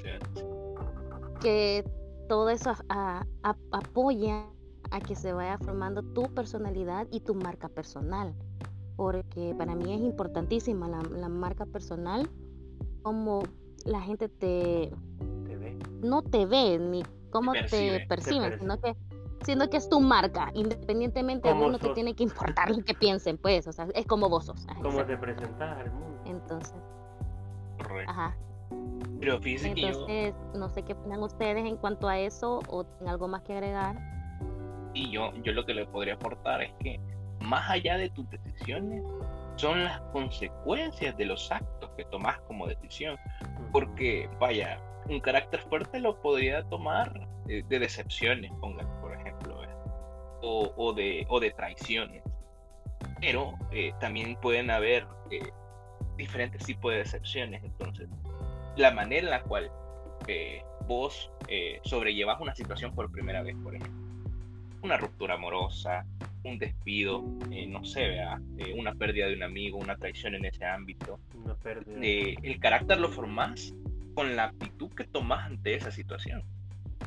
que 1.40 1.84
todo 2.28 2.48
eso 2.50 2.70
a- 2.88 3.26
a- 3.42 3.56
apoya 3.72 4.46
a 4.92 5.00
que 5.00 5.16
se 5.16 5.32
vaya 5.32 5.58
formando 5.58 6.02
tu 6.02 6.22
personalidad 6.34 7.08
y 7.10 7.20
tu 7.20 7.34
marca 7.34 7.68
personal. 7.68 8.32
Porque 8.94 9.54
para 9.58 9.74
mí 9.74 9.92
es 9.92 10.00
importantísima 10.02 10.86
la, 10.86 11.02
la 11.02 11.28
marca 11.28 11.66
personal, 11.66 12.28
como 13.02 13.42
la 13.84 14.00
gente 14.00 14.28
te, 14.28 14.90
Te 15.46 15.56
ve. 15.56 15.78
no 16.02 16.22
te 16.22 16.46
ve 16.46 16.78
ni 16.78 17.02
cómo 17.30 17.52
Te 17.52 17.58
te 17.58 17.62
percibe, 17.68 17.98
te 18.00 18.06
perciben, 18.06 18.50
percibe. 18.50 18.60
sino 18.60 18.80
que, 18.80 18.96
sino 19.44 19.68
que 19.70 19.76
es 19.78 19.88
tu 19.88 20.00
marca, 20.00 20.50
independientemente 20.54 21.48
Como 21.50 21.66
uno 21.66 21.78
te 21.78 21.86
sos. 21.86 21.94
tiene 21.94 22.14
que 22.14 22.22
importar 22.22 22.70
lo 22.70 22.82
que 22.84 22.94
piensen, 22.94 23.38
pues, 23.38 23.66
o 23.66 23.72
sea, 23.72 23.88
es 23.94 24.06
como 24.06 24.28
vos 24.28 24.46
sos. 24.46 24.64
Ajá, 24.68 24.80
¿Cómo 24.82 25.00
exacto. 25.00 25.12
te 25.12 25.18
presentas 25.18 25.78
al 25.78 25.90
mundo? 25.92 26.22
Entonces, 26.26 26.74
Correcto. 27.78 28.10
ajá. 28.10 28.36
Pero 29.20 29.40
fíjense 29.40 29.74
que 29.74 29.80
yo, 29.82 29.88
Entonces, 29.88 30.34
no 30.54 30.68
sé 30.68 30.82
qué 30.82 30.94
opinan 30.94 31.22
ustedes 31.22 31.64
en 31.64 31.76
cuanto 31.76 32.08
a 32.08 32.18
eso 32.18 32.60
o 32.68 32.84
tienen 32.84 33.08
algo 33.08 33.28
más 33.28 33.42
que 33.42 33.52
agregar. 33.54 33.96
y 34.94 35.10
yo, 35.10 35.32
yo 35.42 35.52
lo 35.52 35.64
que 35.64 35.72
le 35.74 35.86
podría 35.86 36.14
aportar 36.14 36.60
es 36.62 36.72
que 36.80 37.00
más 37.40 37.68
allá 37.70 37.96
de 37.96 38.10
tus 38.10 38.28
decisiones, 38.30 39.02
son 39.62 39.84
las 39.84 40.00
consecuencias 40.12 41.16
de 41.16 41.24
los 41.24 41.52
actos 41.52 41.88
que 41.96 42.04
tomas 42.06 42.40
como 42.48 42.66
decisión. 42.66 43.16
Porque, 43.70 44.28
vaya, 44.40 44.80
un 45.08 45.20
carácter 45.20 45.60
fuerte 45.60 46.00
lo 46.00 46.20
podría 46.20 46.64
tomar 46.64 47.28
eh, 47.48 47.62
de 47.68 47.78
decepciones, 47.78 48.50
pongan, 48.60 48.88
por 49.00 49.14
ejemplo, 49.14 49.60
o, 50.42 50.92
de, 50.92 51.24
o 51.28 51.38
de 51.38 51.52
traiciones. 51.52 52.24
Pero 53.20 53.54
eh, 53.70 53.92
también 54.00 54.34
pueden 54.40 54.68
haber 54.68 55.06
eh, 55.30 55.52
diferentes 56.16 56.66
tipos 56.66 56.90
de 56.90 56.98
decepciones. 56.98 57.62
Entonces, 57.62 58.08
la 58.76 58.90
manera 58.90 59.26
en 59.26 59.30
la 59.30 59.42
cual 59.42 59.70
vos 60.88 61.30
sobrellevas 61.84 62.40
una 62.40 62.54
situación 62.54 62.94
por 62.94 63.10
primera 63.12 63.42
vez, 63.42 63.56
por 63.62 63.76
ejemplo, 63.76 64.00
una 64.82 64.96
ruptura 64.96 65.34
amorosa, 65.34 66.04
un 66.44 66.58
despido, 66.58 67.22
no 67.68 67.84
sé, 67.84 68.08
vea, 68.08 68.40
una 68.76 68.94
pérdida 68.94 69.26
de 69.28 69.34
un 69.34 69.42
amigo, 69.42 69.78
una 69.78 69.96
traición 69.96 70.34
en 70.34 70.44
ese 70.44 70.64
ámbito. 70.64 71.20
el 71.62 72.60
carácter 72.60 73.00
lo 73.00 73.08
formas 73.08 73.74
con 74.14 74.36
la 74.36 74.44
actitud 74.44 74.90
que 74.90 75.04
tomas 75.04 75.46
ante 75.46 75.74
esa 75.74 75.90
situación. 75.90 76.42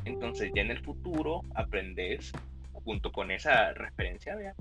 Entonces 0.05 0.51
ya 0.55 0.61
en 0.61 0.71
el 0.71 0.79
futuro 0.79 1.41
aprendes, 1.53 2.31
junto 2.71 3.11
con 3.11 3.31
esa 3.31 3.73
referencia, 3.73 4.35
vea, 4.35 4.53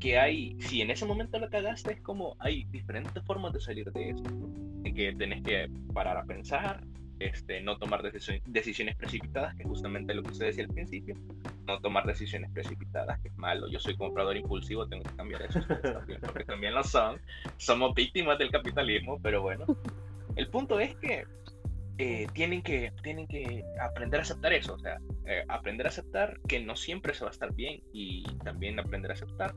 que 0.00 0.18
hay, 0.18 0.56
si 0.60 0.82
en 0.82 0.90
ese 0.90 1.06
momento 1.06 1.38
lo 1.38 1.48
cagaste, 1.48 1.94
es 1.94 2.00
como 2.00 2.36
hay 2.38 2.64
diferentes 2.64 3.22
formas 3.24 3.52
de 3.52 3.60
salir 3.60 3.90
de 3.92 4.10
eso. 4.10 4.22
Que 4.94 5.12
tenés 5.14 5.42
que 5.42 5.68
parar 5.92 6.16
a 6.16 6.24
pensar, 6.24 6.80
este, 7.18 7.60
no 7.62 7.78
tomar 7.78 8.02
decisiones 8.02 8.96
precipitadas, 8.96 9.54
que 9.54 9.62
es 9.62 9.68
justamente 9.68 10.14
lo 10.14 10.22
que 10.22 10.30
usted 10.30 10.46
decía 10.46 10.64
al 10.64 10.70
principio, 10.70 11.14
no 11.66 11.80
tomar 11.80 12.04
decisiones 12.04 12.50
precipitadas, 12.50 13.18
que 13.20 13.28
es 13.28 13.36
malo. 13.36 13.68
Yo 13.68 13.78
soy 13.78 13.96
comprador 13.96 14.36
impulsivo, 14.36 14.86
tengo 14.86 15.02
que 15.02 15.16
cambiar 15.16 15.42
eso, 15.42 15.60
porque 16.20 16.44
también 16.44 16.74
lo 16.74 16.84
son. 16.84 17.20
Somos 17.56 17.94
víctimas 17.94 18.38
del 18.38 18.50
capitalismo, 18.50 19.18
pero 19.22 19.42
bueno. 19.42 19.64
El 20.36 20.48
punto 20.48 20.78
es 20.78 20.94
que 20.96 21.24
eh, 21.98 22.26
tienen, 22.34 22.62
que, 22.62 22.92
tienen 23.02 23.26
que 23.26 23.64
aprender 23.80 24.20
a 24.20 24.22
aceptar 24.22 24.52
eso, 24.52 24.74
o 24.74 24.78
sea, 24.78 24.98
eh, 25.24 25.44
aprender 25.48 25.86
a 25.86 25.88
aceptar 25.88 26.38
que 26.46 26.60
no 26.60 26.76
siempre 26.76 27.14
se 27.14 27.24
va 27.24 27.30
a 27.30 27.32
estar 27.32 27.54
bien 27.54 27.82
y 27.94 28.22
también 28.44 28.78
aprender 28.78 29.10
a 29.10 29.14
aceptar 29.14 29.54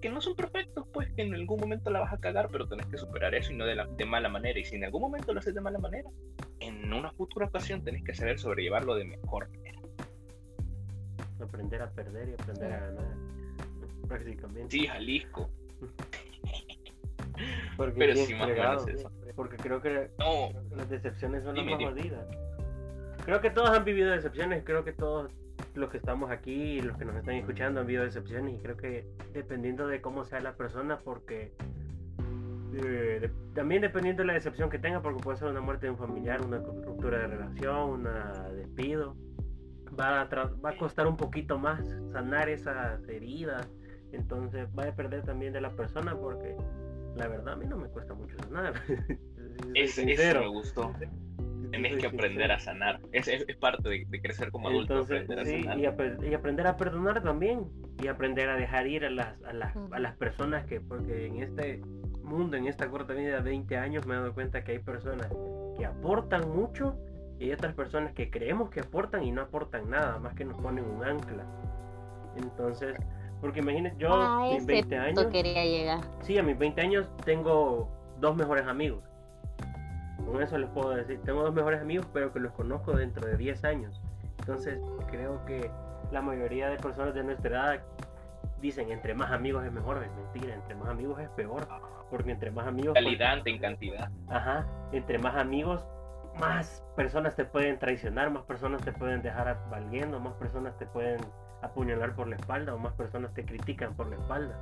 que 0.00 0.10
no 0.10 0.20
son 0.20 0.34
perfectos, 0.34 0.86
pues 0.92 1.10
que 1.12 1.22
en 1.22 1.34
algún 1.34 1.60
momento 1.60 1.90
la 1.90 2.00
vas 2.00 2.12
a 2.12 2.18
cagar, 2.18 2.48
pero 2.50 2.66
tenés 2.66 2.86
que 2.86 2.96
superar 2.96 3.34
eso 3.34 3.52
y 3.52 3.56
no 3.56 3.66
de, 3.66 3.74
la, 3.74 3.86
de 3.86 4.04
mala 4.04 4.28
manera. 4.28 4.58
Y 4.58 4.64
si 4.64 4.76
en 4.76 4.84
algún 4.84 5.02
momento 5.02 5.32
lo 5.32 5.40
haces 5.40 5.54
de 5.54 5.60
mala 5.60 5.78
manera, 5.78 6.08
en 6.60 6.92
una 6.92 7.12
futura 7.12 7.46
ocasión 7.46 7.84
tenés 7.84 8.04
que 8.04 8.14
saber 8.14 8.38
sobrellevarlo 8.38 8.94
de 8.94 9.04
mejor 9.04 9.48
manera. 9.48 9.78
Aprender 11.40 11.82
a 11.82 11.90
perder 11.90 12.28
y 12.28 12.32
aprender 12.34 12.72
a 12.72 12.80
ganar, 12.80 13.16
prácticamente. 14.08 14.70
Sí, 14.70 14.86
Jalisco. 14.86 15.50
Porque 17.76 17.98
Pero 17.98 18.14
sí, 18.16 18.34
más 18.34 18.86
eso. 18.88 19.10
Porque 19.34 19.56
creo 19.56 19.80
que 19.80 20.10
las 20.76 20.90
decepciones 20.90 21.44
son 21.44 21.56
las 21.56 21.64
más 21.64 21.82
jodidas. 21.82 22.26
Creo 23.24 23.40
que 23.40 23.50
todos 23.50 23.70
han 23.70 23.84
vivido 23.84 24.10
decepciones, 24.10 24.62
creo 24.64 24.84
que 24.84 24.92
todos 24.92 25.32
los 25.74 25.90
que 25.90 25.98
estamos 25.98 26.30
aquí 26.30 26.52
y 26.52 26.80
los 26.80 26.96
que 26.96 27.04
nos 27.04 27.16
están 27.16 27.34
escuchando 27.34 27.80
han 27.80 27.86
vivido 27.86 28.04
decepciones 28.04 28.54
y 28.54 28.62
creo 28.62 28.76
que 28.76 29.06
dependiendo 29.32 29.86
de 29.86 30.00
cómo 30.00 30.24
sea 30.24 30.40
la 30.40 30.54
persona, 30.54 30.98
porque 30.98 31.52
eh, 32.74 33.30
también 33.54 33.82
dependiendo 33.82 34.22
de 34.22 34.28
la 34.28 34.34
decepción 34.34 34.70
que 34.70 34.78
tenga, 34.78 35.02
porque 35.02 35.22
puede 35.22 35.38
ser 35.38 35.48
una 35.48 35.60
muerte 35.60 35.86
de 35.86 35.92
un 35.92 35.98
familiar, 35.98 36.42
una 36.44 36.58
ruptura 36.58 37.18
de 37.18 37.26
relación, 37.28 37.90
un 37.90 38.08
despido, 38.56 39.16
va 39.98 40.22
a, 40.22 40.24
va 40.26 40.70
a 40.70 40.76
costar 40.76 41.06
un 41.06 41.16
poquito 41.16 41.58
más 41.58 41.80
sanar 42.12 42.48
esas 42.48 43.06
heridas, 43.08 43.68
entonces 44.12 44.68
va 44.78 44.84
a 44.84 44.86
depender 44.86 45.22
también 45.22 45.52
de 45.52 45.60
la 45.60 45.70
persona 45.70 46.16
porque 46.16 46.56
la 47.16 47.28
verdad 47.28 47.54
a 47.54 47.56
mí 47.56 47.66
no 47.66 47.76
me 47.76 47.88
cuesta 47.88 48.14
mucho 48.14 48.36
sanar. 48.38 48.74
es, 49.74 49.98
eso 49.98 50.40
me 50.40 50.48
gustó. 50.48 50.94
Tienes 51.70 51.96
que 51.96 52.06
aprender 52.06 52.52
a 52.52 52.58
sanar. 52.58 53.00
Es, 53.12 53.28
es, 53.28 53.44
parte 53.56 53.88
de, 53.88 54.20
crecer 54.20 54.50
como 54.50 54.68
adulto. 54.68 54.98
aprender 54.98 55.38
a 55.38 55.44
sanar. 55.44 55.78
Y, 55.78 56.34
aprender 56.34 56.66
a 56.66 56.76
perdonar 56.76 57.22
también. 57.22 57.66
Y 58.02 58.08
aprender 58.08 58.48
a 58.48 58.56
dejar 58.56 58.86
ir 58.86 59.04
a 59.04 59.10
las, 59.10 59.42
a 59.44 59.52
las, 59.52 59.74
a 59.92 59.98
las 59.98 60.16
personas 60.16 60.64
que, 60.66 60.80
porque 60.80 61.26
en 61.26 61.42
este 61.42 61.80
mundo, 62.22 62.56
en 62.56 62.66
esta 62.66 62.88
corta 62.88 63.12
vida 63.14 63.36
de 63.36 63.42
20 63.42 63.76
años, 63.76 64.06
me 64.06 64.14
he 64.14 64.18
dado 64.18 64.32
cuenta 64.34 64.64
que 64.64 64.72
hay 64.72 64.78
personas 64.78 65.28
que 65.76 65.84
aportan 65.84 66.48
mucho 66.50 66.96
y 67.38 67.44
hay 67.44 67.52
otras 67.52 67.74
personas 67.74 68.12
que 68.12 68.30
creemos 68.30 68.70
que 68.70 68.80
aportan 68.80 69.24
y 69.24 69.32
no 69.32 69.42
aportan 69.42 69.88
nada, 69.90 70.18
más 70.18 70.34
que 70.34 70.44
nos 70.44 70.60
ponen 70.60 70.84
un 70.84 71.04
ancla. 71.04 71.44
Entonces, 72.36 72.94
porque 73.40 73.60
imagínense, 73.60 73.96
yo 73.98 74.12
a 74.12 74.52
mis 74.52 74.66
20 74.66 74.96
años. 74.96 75.26
quería 75.26 75.64
llegar. 75.64 76.00
Sí, 76.22 76.36
a 76.38 76.42
mis 76.42 76.58
20 76.58 76.80
años 76.80 77.08
tengo 77.24 77.90
dos 78.18 78.36
mejores 78.36 78.66
amigos. 78.66 79.02
Con 80.30 80.40
eso 80.42 80.58
les 80.58 80.70
puedo 80.70 80.90
decir, 80.90 81.20
tengo 81.24 81.42
dos 81.42 81.52
mejores 81.52 81.80
amigos, 81.80 82.06
pero 82.12 82.32
que 82.32 82.38
los 82.38 82.52
conozco 82.52 82.92
dentro 82.92 83.26
de 83.26 83.36
10 83.36 83.64
años. 83.64 84.00
Entonces, 84.38 84.78
creo 85.10 85.44
que 85.44 85.68
la 86.12 86.22
mayoría 86.22 86.68
de 86.68 86.76
personas 86.76 87.14
de 87.14 87.24
nuestra 87.24 87.50
edad 87.50 87.80
dicen, 88.60 88.92
entre 88.92 89.14
más 89.14 89.32
amigos 89.32 89.64
es 89.64 89.72
mejor, 89.72 90.04
es 90.04 90.12
mentira, 90.12 90.54
entre 90.54 90.76
más 90.76 90.88
amigos 90.88 91.18
es 91.18 91.28
peor, 91.30 91.66
porque 92.10 92.30
entre 92.30 92.52
más 92.52 92.68
amigos... 92.68 92.94
Calidad 92.94 93.44
en 93.44 93.58
cantidad. 93.58 94.08
Ajá, 94.28 94.66
entre 94.92 95.18
más 95.18 95.34
amigos, 95.34 95.84
más 96.38 96.84
personas 96.94 97.34
te 97.34 97.44
pueden 97.44 97.80
traicionar, 97.80 98.30
más 98.30 98.44
personas 98.44 98.82
te 98.82 98.92
pueden 98.92 99.22
dejar 99.22 99.58
valiendo, 99.68 100.20
más 100.20 100.34
personas 100.34 100.78
te 100.78 100.86
pueden 100.86 101.20
apuñalar 101.60 102.14
por 102.14 102.28
la 102.28 102.36
espalda, 102.36 102.72
o 102.72 102.78
más 102.78 102.92
personas 102.92 103.34
te 103.34 103.44
critican 103.44 103.94
por 103.94 104.08
la 104.08 104.14
espalda, 104.14 104.56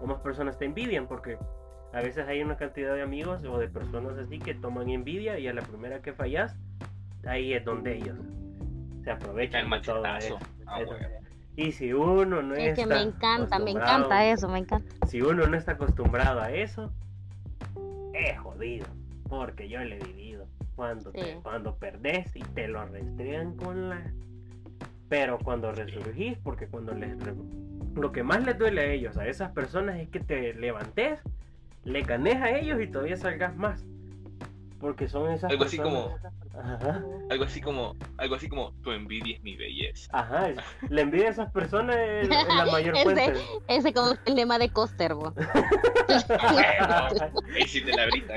o 0.00 0.06
más 0.06 0.20
personas 0.20 0.58
te 0.58 0.64
envidian, 0.64 1.06
porque 1.06 1.36
a 1.92 2.00
veces 2.00 2.26
hay 2.26 2.42
una 2.42 2.56
cantidad 2.56 2.94
de 2.94 3.02
amigos 3.02 3.44
o 3.44 3.58
de 3.58 3.68
personas 3.68 4.16
así 4.18 4.38
que 4.38 4.54
toman 4.54 4.88
envidia 4.88 5.38
y 5.38 5.46
a 5.46 5.52
la 5.52 5.62
primera 5.62 6.00
que 6.00 6.12
fallas, 6.12 6.56
ahí 7.26 7.52
es 7.52 7.64
donde 7.64 7.96
ellos 7.96 8.18
se 9.04 9.10
aprovechan 9.10 9.72
el 9.72 9.82
todo 9.82 10.04
eso. 10.16 10.38
Ah, 10.66 10.80
y 11.54 11.72
si 11.72 11.92
uno 11.92 12.40
no 12.40 12.54
es 12.54 12.78
que 12.78 12.86
me 12.86 13.02
encanta, 13.02 13.58
me 13.58 13.72
encanta 13.72 14.24
eso, 14.26 14.48
me 14.48 14.60
encanta. 14.60 14.94
Si 15.06 15.20
uno 15.20 15.46
no 15.46 15.56
está 15.56 15.72
acostumbrado 15.72 16.40
a 16.40 16.50
eso, 16.50 16.90
es 18.14 18.38
jodido, 18.38 18.86
porque 19.28 19.68
yo 19.68 19.80
le 19.80 19.96
he 19.96 20.04
vivido. 20.04 20.46
Cuando, 20.76 21.12
cuando 21.42 21.76
perdés 21.76 22.34
y 22.34 22.40
te 22.40 22.68
lo 22.68 22.84
restregan 22.86 23.54
con 23.56 23.90
la... 23.90 24.00
Pero 25.10 25.38
cuando 25.38 25.72
resurgís, 25.72 26.38
porque 26.38 26.66
cuando 26.66 26.94
les... 26.94 27.14
Lo 27.94 28.10
que 28.10 28.22
más 28.22 28.42
les 28.44 28.58
duele 28.58 28.80
a 28.80 28.84
ellos, 28.86 29.18
a 29.18 29.26
esas 29.26 29.52
personas, 29.52 30.00
es 30.00 30.08
que 30.08 30.20
te 30.20 30.54
levantes 30.54 31.20
le 31.84 32.02
ganes 32.02 32.36
a 32.36 32.50
ellos 32.50 32.80
y 32.80 32.86
todavía 32.86 33.16
salgas 33.16 33.56
más. 33.56 33.84
Porque 34.80 35.08
son 35.08 35.30
esas 35.30 35.50
algo 35.50 35.64
así 35.64 35.78
como 35.78 36.16
algo 37.30 37.44
así 37.44 37.60
como 37.60 37.96
algo 38.18 38.34
así 38.34 38.48
como 38.48 38.72
tu 38.82 38.90
envidia 38.90 39.36
es 39.36 39.42
mi 39.42 39.56
belleza. 39.56 40.10
Ajá, 40.12 40.48
la 40.88 41.00
envidia 41.00 41.26
de 41.26 41.30
esas 41.30 41.52
personas 41.52 41.96
es, 41.96 42.28
la 42.28 42.66
mayor 42.66 42.96
ese, 42.96 43.04
fuente. 43.04 43.34
Ese 43.68 43.92
como 43.92 44.14
el 44.26 44.34
lema 44.34 44.58
de 44.58 44.70
Costerbo. 44.70 45.32
si 47.66 47.84
te 47.84 47.92
la 47.92 48.06
brita 48.06 48.34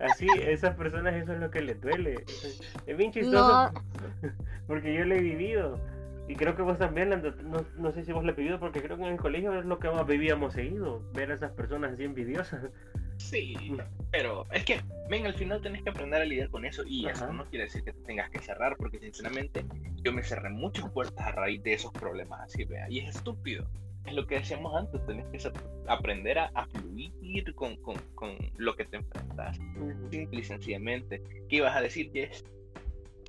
Así, 0.00 0.26
esas 0.42 0.76
personas 0.76 1.14
eso 1.14 1.32
es 1.32 1.40
lo 1.40 1.50
que 1.50 1.62
les 1.62 1.80
duele. 1.80 2.22
Es 2.86 2.96
bien 2.96 3.12
chistoso. 3.12 3.72
Porque 4.66 4.94
yo 4.94 5.06
lo 5.06 5.14
he 5.14 5.20
vivido. 5.20 5.80
Y 6.28 6.34
creo 6.34 6.56
que 6.56 6.62
vos 6.62 6.78
también, 6.78 7.10
no, 7.10 7.64
no 7.78 7.92
sé 7.92 8.04
si 8.04 8.12
vos 8.12 8.26
has 8.26 8.36
vivido, 8.36 8.58
porque 8.58 8.82
creo 8.82 8.96
que 8.96 9.04
en 9.04 9.12
el 9.12 9.18
colegio 9.18 9.58
es 9.58 9.64
lo 9.64 9.78
que 9.78 9.88
más 9.88 10.06
vivíamos 10.06 10.54
seguido, 10.54 11.02
ver 11.12 11.30
a 11.30 11.34
esas 11.34 11.52
personas 11.52 11.92
así 11.92 12.04
envidiosas. 12.04 12.64
Sí, 13.18 13.56
mm. 13.70 13.78
pero 14.10 14.46
es 14.52 14.64
que, 14.64 14.80
ven, 15.08 15.26
al 15.26 15.34
final 15.34 15.62
tenés 15.62 15.82
que 15.82 15.90
aprender 15.90 16.20
a 16.20 16.24
lidiar 16.24 16.50
con 16.50 16.64
eso 16.64 16.82
y 16.86 17.06
eso 17.06 17.32
no 17.32 17.46
quiere 17.46 17.64
decir 17.64 17.82
que 17.82 17.92
te 17.92 18.00
tengas 18.02 18.30
que 18.30 18.40
cerrar, 18.40 18.76
porque 18.76 18.98
sinceramente 18.98 19.64
yo 20.02 20.12
me 20.12 20.22
cerré 20.22 20.50
muchas 20.50 20.90
puertas 20.90 21.26
a 21.26 21.32
raíz 21.32 21.62
de 21.62 21.74
esos 21.74 21.92
problemas 21.92 22.40
así, 22.40 22.64
vea, 22.64 22.88
y 22.90 23.00
es 23.00 23.16
estúpido. 23.16 23.66
Es 24.04 24.14
lo 24.14 24.26
que 24.26 24.36
decíamos 24.36 24.72
antes, 24.76 25.04
tenés 25.06 25.26
que 25.26 25.52
aprender 25.88 26.38
a, 26.38 26.66
fluir 26.66 27.54
con, 27.54 27.76
con, 27.78 27.96
con, 28.14 28.36
lo 28.56 28.76
que 28.76 28.84
te 28.84 28.98
enfrentas, 28.98 29.58
simple 30.10 30.40
y 30.40 30.44
sencillamente. 30.44 31.22
¿Qué 31.48 31.56
ibas 31.56 31.74
a 31.74 31.80
decir, 31.80 32.12
Jess? 32.12 32.44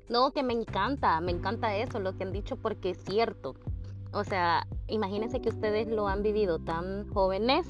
No, 0.08 0.32
que 0.32 0.42
me 0.42 0.54
encanta, 0.54 1.20
me 1.20 1.32
encanta 1.32 1.76
eso, 1.76 1.98
lo 1.98 2.16
que 2.16 2.24
han 2.24 2.32
dicho, 2.32 2.56
porque 2.56 2.90
es 2.90 2.98
cierto. 3.04 3.54
O 4.12 4.24
sea, 4.24 4.66
imagínense 4.86 5.40
que 5.40 5.50
ustedes 5.50 5.88
lo 5.88 6.08
han 6.08 6.22
vivido 6.22 6.58
tan 6.58 7.08
jóvenes, 7.12 7.66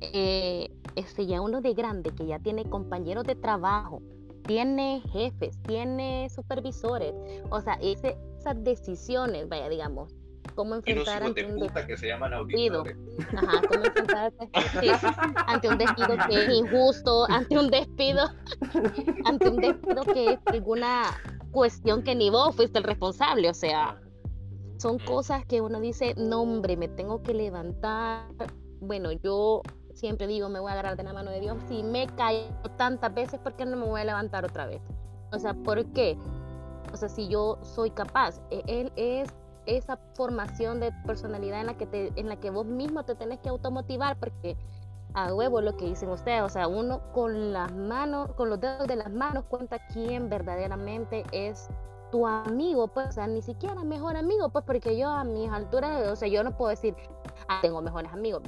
eh, 0.00 0.70
este, 0.96 1.26
ya 1.26 1.40
uno 1.40 1.60
de 1.60 1.74
grande 1.74 2.10
que 2.10 2.26
ya 2.26 2.40
tiene 2.40 2.64
compañeros 2.64 3.24
de 3.24 3.36
trabajo, 3.36 4.02
tiene 4.42 5.00
jefes, 5.12 5.60
tiene 5.62 6.28
supervisores, 6.30 7.14
o 7.50 7.60
sea, 7.60 7.74
ese, 7.80 8.16
esas 8.38 8.62
decisiones, 8.64 9.48
vaya, 9.48 9.68
digamos, 9.68 10.15
cómo 10.54 10.76
enfrentar 10.76 11.22
ante 11.22 11.44
un 11.44 11.58
despido. 11.58 11.86
que 11.86 11.96
se 11.96 12.08
llaman 12.08 12.32
Ajá, 12.34 13.60
cómo 13.68 13.84
enfrentar 13.84 14.32
ante 15.46 15.68
un 15.68 15.78
despido 15.78 16.16
que 16.28 16.44
es 16.44 16.48
injusto, 16.50 17.26
ante 17.30 17.58
un 17.58 17.70
despido, 17.70 18.28
ante 19.24 19.48
un 19.48 19.56
despido 19.56 20.02
que 20.02 20.32
es 20.32 20.38
alguna 20.46 21.02
cuestión 21.50 22.02
que 22.02 22.14
ni 22.14 22.30
vos 22.30 22.54
fuiste 22.54 22.78
el 22.78 22.84
responsable, 22.84 23.48
o 23.48 23.54
sea, 23.54 24.00
son 24.78 24.98
cosas 24.98 25.44
que 25.46 25.60
uno 25.60 25.80
dice, 25.80 26.14
no 26.16 26.42
hombre, 26.42 26.76
me 26.76 26.88
tengo 26.88 27.22
que 27.22 27.32
levantar. 27.32 28.28
Bueno, 28.80 29.10
yo 29.12 29.62
siempre 29.94 30.26
digo, 30.26 30.48
me 30.48 30.60
voy 30.60 30.70
a 30.70 30.72
agarrar 30.72 30.96
de 30.96 31.02
la 31.02 31.12
mano 31.12 31.30
de 31.30 31.40
Dios. 31.40 31.56
Si 31.68 31.82
me 31.82 32.06
caigo 32.08 32.70
tantas 32.76 33.12
veces, 33.14 33.40
¿por 33.40 33.56
qué 33.56 33.64
no 33.64 33.76
me 33.76 33.86
voy 33.86 34.00
a 34.00 34.04
levantar 34.04 34.44
otra 34.44 34.66
vez? 34.66 34.82
O 35.32 35.38
sea, 35.38 35.54
¿por 35.54 35.84
qué? 35.92 36.18
O 36.92 36.96
sea, 36.96 37.08
si 37.08 37.28
yo 37.28 37.58
soy 37.62 37.90
capaz, 37.90 38.40
e, 38.50 38.62
él 38.66 38.92
es 38.96 39.28
esa 39.66 39.98
formación 40.14 40.80
de 40.80 40.92
personalidad 41.06 41.60
en 41.60 41.66
la 41.66 41.74
que 41.74 41.86
te, 41.86 42.12
en 42.16 42.28
la 42.28 42.36
que 42.36 42.50
vos 42.50 42.66
mismo 42.66 43.04
te 43.04 43.14
tenés 43.14 43.40
que 43.40 43.48
automotivar 43.48 44.16
porque 44.18 44.56
a 45.14 45.34
huevo 45.34 45.60
lo 45.60 45.76
que 45.76 45.86
dicen 45.86 46.10
ustedes, 46.10 46.42
o 46.42 46.48
sea, 46.48 46.68
uno 46.68 47.00
con 47.12 47.52
las 47.52 47.72
manos, 47.72 48.32
con 48.32 48.50
los 48.50 48.60
dedos 48.60 48.86
de 48.86 48.96
las 48.96 49.10
manos 49.10 49.44
cuenta 49.48 49.78
quién 49.92 50.28
verdaderamente 50.28 51.24
es 51.32 51.68
tu 52.10 52.26
amigo, 52.26 52.88
pues, 52.88 53.08
o 53.08 53.12
sea, 53.12 53.26
ni 53.26 53.42
siquiera 53.42 53.82
mejor 53.82 54.16
amigo, 54.16 54.50
pues, 54.50 54.64
porque 54.64 54.96
yo 54.96 55.08
a 55.08 55.24
mis 55.24 55.50
alturas, 55.50 56.06
o 56.08 56.16
sea, 56.16 56.28
yo 56.28 56.44
no 56.44 56.56
puedo 56.56 56.70
decir, 56.70 56.94
ah, 57.48 57.60
tengo 57.62 57.80
mejores 57.80 58.12
amigos, 58.12 58.42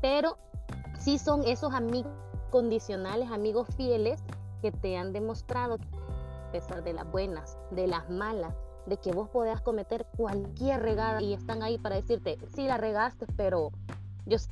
pero 0.00 0.36
sí 0.98 1.18
son 1.18 1.42
esos 1.44 1.72
amigos 1.72 2.12
condicionales, 2.50 3.30
amigos 3.30 3.68
fieles 3.76 4.22
que 4.60 4.72
te 4.72 4.96
han 4.98 5.12
demostrado, 5.12 5.78
a 6.48 6.52
pesar 6.52 6.84
de 6.84 6.92
las 6.92 7.10
buenas, 7.10 7.56
de 7.70 7.86
las 7.86 8.10
malas, 8.10 8.54
de 8.90 8.98
que 8.98 9.12
vos 9.12 9.30
podés 9.30 9.60
cometer 9.62 10.06
cualquier 10.16 10.82
regada 10.82 11.22
y 11.22 11.32
están 11.32 11.62
ahí 11.62 11.78
para 11.78 11.96
decirte, 11.96 12.38
sí 12.54 12.66
la 12.66 12.76
regaste, 12.76 13.26
pero 13.36 13.70
yo 14.26 14.38
sé 14.38 14.50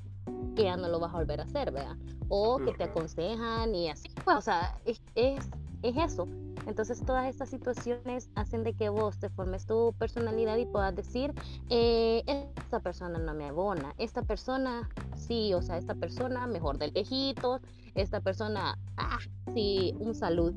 que 0.57 0.65
ya 0.65 0.77
no 0.77 0.89
lo 0.89 1.01
vas 1.01 1.13
a 1.13 1.19
volver 1.19 1.41
a 1.41 1.45
hacer, 1.45 1.71
¿verdad? 1.73 1.97
O 2.29 2.59
que 2.59 2.73
te 2.73 2.85
aconsejan 2.85 3.75
y 3.75 3.91
así, 3.91 4.09
pues, 4.25 4.37
o 4.37 4.41
sea, 4.41 4.79
es, 4.85 5.03
es, 5.15 5.45
es 5.83 5.97
eso. 5.97 6.27
Entonces 6.67 7.03
todas 7.05 7.27
estas 7.27 7.49
situaciones 7.49 8.31
hacen 8.35 8.63
de 8.63 8.75
que 8.75 8.91
vos 8.91 9.19
te 9.19 9.29
formes 9.31 9.67
tu 9.67 9.95
personalidad 9.99 10.57
y 10.57 10.67
puedas 10.67 10.95
decir, 10.95 11.35
eh, 11.71 12.23
esta 12.27 12.81
persona 12.81 13.19
no 13.19 13.35
me 13.35 13.47
abona, 13.47 13.95
esta 13.99 14.23
persona 14.23 14.89
sí, 15.17 15.55
o 15.55 15.63
sea, 15.63 15.79
esta 15.79 15.95
persona 15.95 16.47
mejor 16.47 16.79
del 16.79 16.93
lejitos, 16.93 17.63
esta 17.95 18.21
persona, 18.21 18.79
ah, 18.97 19.19
sí, 19.55 19.95
un 19.99 20.15
saludo 20.15 20.53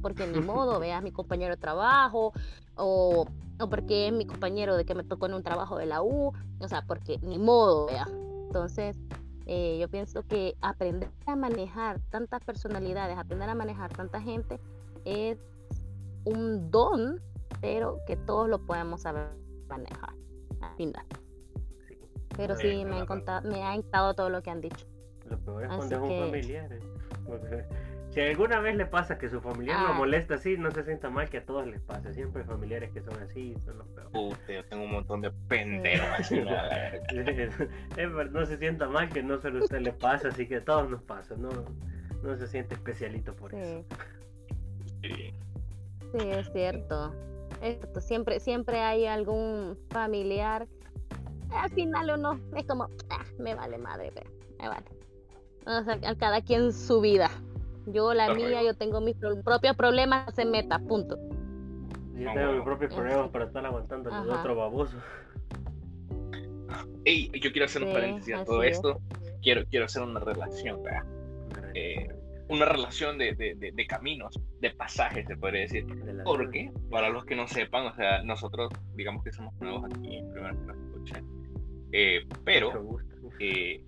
porque 0.00 0.26
ni 0.26 0.40
modo, 0.40 0.80
veas 0.80 1.02
mi 1.02 1.12
compañero 1.12 1.54
de 1.54 1.60
trabajo, 1.60 2.32
o, 2.76 3.26
o 3.60 3.68
porque 3.68 4.08
es 4.08 4.12
mi 4.12 4.26
compañero 4.26 4.76
de 4.76 4.84
que 4.84 4.94
me 4.94 5.04
tocó 5.04 5.26
en 5.26 5.34
un 5.34 5.42
trabajo 5.42 5.78
de 5.78 5.86
la 5.86 6.02
U, 6.02 6.32
o 6.58 6.68
sea, 6.68 6.82
porque 6.86 7.18
ni 7.22 7.38
modo, 7.38 7.86
vea. 7.86 8.06
Entonces, 8.46 8.96
eh, 9.46 9.78
yo 9.80 9.88
pienso 9.88 10.22
que 10.24 10.56
aprender 10.60 11.10
a 11.26 11.36
manejar 11.36 12.00
tantas 12.10 12.42
personalidades, 12.44 13.18
aprender 13.18 13.48
a 13.48 13.54
manejar 13.54 13.92
tanta 13.92 14.20
gente, 14.20 14.60
es 15.04 15.38
un 16.24 16.70
don, 16.70 17.20
pero 17.60 17.98
que 18.06 18.16
todos 18.16 18.48
lo 18.48 18.64
podemos 18.64 19.02
saber 19.02 19.30
manejar 19.68 20.14
al 20.60 20.76
final. 20.76 21.04
Pero 22.36 22.56
sí, 22.56 22.84
me, 22.84 23.00
ha 23.00 23.40
me 23.42 23.62
ha 23.62 23.74
encantado 23.74 24.14
todo 24.14 24.30
lo 24.30 24.42
que 24.42 24.50
han 24.50 24.60
dicho. 24.60 24.86
Lo 25.28 25.38
peor 25.38 25.64
es 25.64 25.68
cuando 25.68 25.96
es 25.96 26.02
un 26.02 26.30
familiar. 26.30 26.78
Si 28.12 28.20
alguna 28.20 28.60
vez 28.60 28.76
le 28.76 28.84
pasa 28.84 29.16
que 29.16 29.30
su 29.30 29.40
familiar 29.40 29.80
lo 29.80 29.88
ah. 29.88 29.92
molesta 29.94 30.34
así, 30.34 30.58
no 30.58 30.70
se 30.70 30.84
sienta 30.84 31.08
mal 31.08 31.30
que 31.30 31.38
a 31.38 31.46
todos 31.46 31.66
les 31.66 31.80
pase. 31.80 32.12
Siempre 32.12 32.42
hay 32.42 32.48
familiares 32.48 32.90
que 32.92 33.00
son 33.00 33.18
así 33.22 33.54
son 33.64 33.78
los 33.78 33.88
peores. 33.88 34.12
Puta, 34.12 34.52
yo 34.52 34.64
tengo 34.66 34.84
un 34.84 34.92
montón 34.92 35.22
de 35.22 35.30
pendejos 35.48 36.08
así. 36.18 36.42
no 38.30 38.46
se 38.46 38.58
sienta 38.58 38.86
mal 38.86 39.08
que 39.08 39.22
no 39.22 39.40
solo 39.40 39.60
a 39.60 39.62
usted 39.62 39.80
le 39.80 39.94
pasa, 39.94 40.28
así 40.28 40.46
que 40.46 40.56
a 40.56 40.64
todos 40.64 40.90
nos 40.90 41.02
pasa. 41.04 41.36
No, 41.36 41.48
no 42.22 42.36
se 42.36 42.46
siente 42.46 42.74
especialito 42.74 43.34
por 43.34 43.54
eso. 43.54 43.82
Sí. 45.00 45.32
sí, 46.12 46.18
es 46.18 46.52
cierto. 46.52 47.14
Siempre, 47.98 48.40
siempre 48.40 48.80
hay 48.80 49.06
algún 49.06 49.78
familiar. 49.88 50.68
Al 51.50 51.70
final 51.70 52.10
uno 52.18 52.38
es 52.54 52.66
como, 52.66 52.88
ah, 53.08 53.24
me 53.38 53.54
vale 53.54 53.78
madre, 53.78 54.12
me 54.58 54.68
vale. 54.68 54.84
O 55.64 55.82
sea, 55.82 56.14
cada 56.16 56.42
quien 56.42 56.74
su 56.74 57.00
vida. 57.00 57.30
Yo 57.86 58.14
la 58.14 58.32
mía, 58.34 58.62
yo 58.62 58.74
tengo 58.74 59.00
mis 59.00 59.16
propios 59.44 59.76
problemas, 59.76 60.34
se 60.34 60.44
meta, 60.44 60.78
punto. 60.78 61.18
Yo 62.14 62.32
tengo 62.32 62.52
mis 62.52 62.62
propios 62.62 62.94
problemas 62.94 63.30
para 63.30 63.46
estar 63.46 63.66
aguantando 63.66 64.12
a 64.12 64.24
los 64.24 64.38
otros 64.38 64.56
babosos. 64.56 65.02
Ey, 67.04 67.30
yo 67.40 67.50
quiero 67.50 67.66
hacer 67.66 67.82
un 67.82 67.92
paréntesis 67.92 68.34
a 68.34 68.44
todo 68.44 68.62
esto. 68.62 69.00
Quiero, 69.42 69.64
quiero 69.68 69.86
hacer 69.86 70.02
una 70.02 70.20
relación, 70.20 70.80
eh, 71.74 72.08
una 72.48 72.64
relación 72.64 73.18
de, 73.18 73.34
de, 73.34 73.72
de, 73.72 73.86
caminos, 73.86 74.38
de 74.60 74.70
pasajes, 74.70 75.26
se 75.26 75.36
podría 75.36 75.62
decir. 75.62 75.84
Porque, 76.24 76.70
para 76.90 77.08
los 77.08 77.24
que 77.24 77.34
no 77.34 77.48
sepan, 77.48 77.86
o 77.86 77.94
sea, 77.94 78.22
nosotros, 78.22 78.70
digamos 78.94 79.24
que 79.24 79.32
somos 79.32 79.54
nuevos 79.60 79.84
aquí, 79.84 80.16
en. 80.16 80.32
Eh, 81.92 82.20
pero, 82.44 82.68
mucho 82.68 82.82
gusto. 82.84 83.16
Eh, 83.40 83.84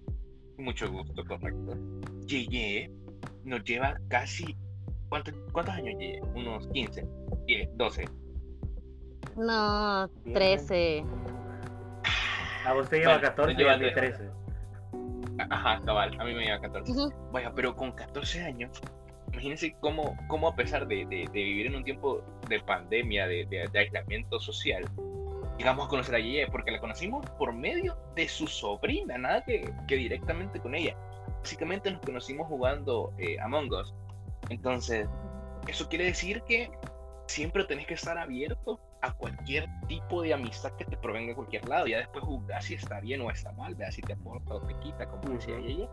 mucho 0.59 0.91
gusto, 0.91 1.25
correcto. 1.25 1.77
Yeye 2.27 2.91
nos 3.45 3.63
lleva 3.65 3.99
casi. 4.09 4.57
¿Cuántos, 5.09 5.35
cuántos 5.53 5.75
años 5.75 5.95
lleva? 5.99 6.27
Unos 6.35 6.67
15, 6.69 7.07
10, 7.47 7.69
12. 7.77 8.05
No, 9.37 10.09
13. 10.33 11.05
A 12.67 12.75
usted 12.75 12.99
lleva 12.99 13.21
14 13.21 13.63
y 13.63 13.67
a 13.67 13.77
mí 13.77 13.93
13. 13.93 14.31
Ajá, 15.51 15.81
cabal, 15.85 16.17
a 16.19 16.25
mí 16.25 16.35
me 16.35 16.45
lleva 16.45 16.61
14. 16.61 16.93
Vaya, 17.33 17.53
pero 17.55 17.75
con 17.77 17.93
14 17.93 18.43
años, 18.45 18.81
imagínense 19.33 19.77
cómo, 19.81 20.17
cómo 20.29 20.49
a 20.49 20.57
pesar 20.57 20.87
de, 20.87 21.05
de, 21.07 21.29
vivir 21.33 21.67
en 21.67 21.75
un 21.75 21.85
tiempo 21.85 22.23
de 22.49 22.61
pandemia, 22.61 23.27
de, 23.27 23.47
de, 23.47 23.79
aislamiento 23.79 24.39
social, 24.41 24.85
llegamos 25.59 25.87
a 25.87 25.89
conocer 25.89 26.15
a 26.15 26.21
Yeye, 26.21 26.47
porque 26.47 26.71
la 26.71 26.81
conocimos 26.81 27.27
por 27.39 27.53
medio 27.53 27.97
de 28.15 28.29
su 28.29 28.47
sobrina, 28.47 29.19
nada 29.19 29.45
que, 29.45 29.71
que 29.89 29.97
directamente 29.97 30.61
con 30.61 30.75
ella 30.75 30.97
básicamente 31.45 31.91
nos 31.91 32.01
conocimos 32.01 32.49
jugando 32.49 33.13
eh, 33.19 33.39
Among 33.39 33.71
Us. 33.71 33.93
Entonces, 34.49 35.07
eso 35.69 35.87
quiere 35.91 36.07
decir 36.07 36.43
que 36.49 36.71
siempre 37.27 37.65
tenés 37.65 37.87
que 37.87 37.93
estar 37.93 38.17
abierto 38.17 38.81
a 39.03 39.13
cualquier 39.13 39.69
tipo 39.87 40.23
de 40.23 40.33
amistad 40.33 40.73
que 40.79 40.87
te 40.87 40.97
provenga 40.97 41.29
de 41.29 41.35
cualquier 41.35 41.69
lado. 41.69 41.87
Ya 41.87 41.99
después 41.99 42.25
juzgar 42.25 42.63
si 42.63 42.75
está 42.75 42.99
bien 43.01 43.21
o 43.21 43.31
está 43.31 43.53
mal, 43.53 43.75
vea 43.75 43.93
si 43.93 44.01
te 44.01 44.15
aporta 44.15 44.55
o 44.55 44.61
te 44.63 44.75
quita, 44.79 45.07
como 45.07 45.35
decía 45.35 45.59
ella. 45.59 45.87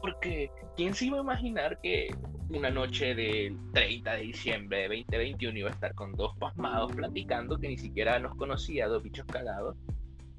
Porque, 0.00 0.52
¿quién 0.76 0.94
se 0.94 1.06
iba 1.06 1.18
a 1.18 1.22
imaginar 1.22 1.80
que 1.80 2.14
una 2.50 2.70
noche 2.70 3.16
del 3.16 3.58
30 3.74 4.12
de 4.12 4.22
diciembre 4.22 4.78
de 4.82 4.88
2021 4.88 5.58
iba 5.58 5.70
a 5.70 5.72
estar 5.72 5.94
con 5.96 6.12
dos 6.12 6.36
pasmados 6.38 6.92
platicando 6.92 7.58
que 7.58 7.66
ni 7.66 7.76
siquiera 7.76 8.20
nos 8.20 8.36
conocía, 8.36 8.86
dos 8.86 9.02
bichos 9.02 9.26
cagados? 9.26 9.76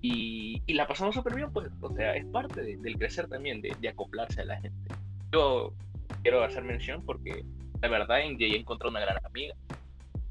Y, 0.02 0.62
y 0.66 0.74
la 0.74 0.88
pasamos 0.88 1.14
súper 1.14 1.36
bien, 1.36 1.52
pues, 1.52 1.70
o 1.80 1.94
sea, 1.94 2.16
es 2.16 2.26
parte 2.26 2.62
del 2.62 2.98
crecer 2.98 3.28
también, 3.28 3.62
de, 3.62 3.76
de, 3.80 3.90
acoplarse 3.90 4.42
a 4.42 4.46
la 4.46 4.60
gente. 4.60 4.96
Yo 5.32 5.74
quiero 6.24 6.44
hacer 6.44 6.64
mención 6.64 7.04
porque 7.06 7.46
la 7.82 7.88
verdad 7.88 8.22
en 8.22 8.38
Jay 8.38 8.56
encontré 8.56 8.90
una 8.90 9.00
gran 9.00 9.24
amiga 9.24 9.54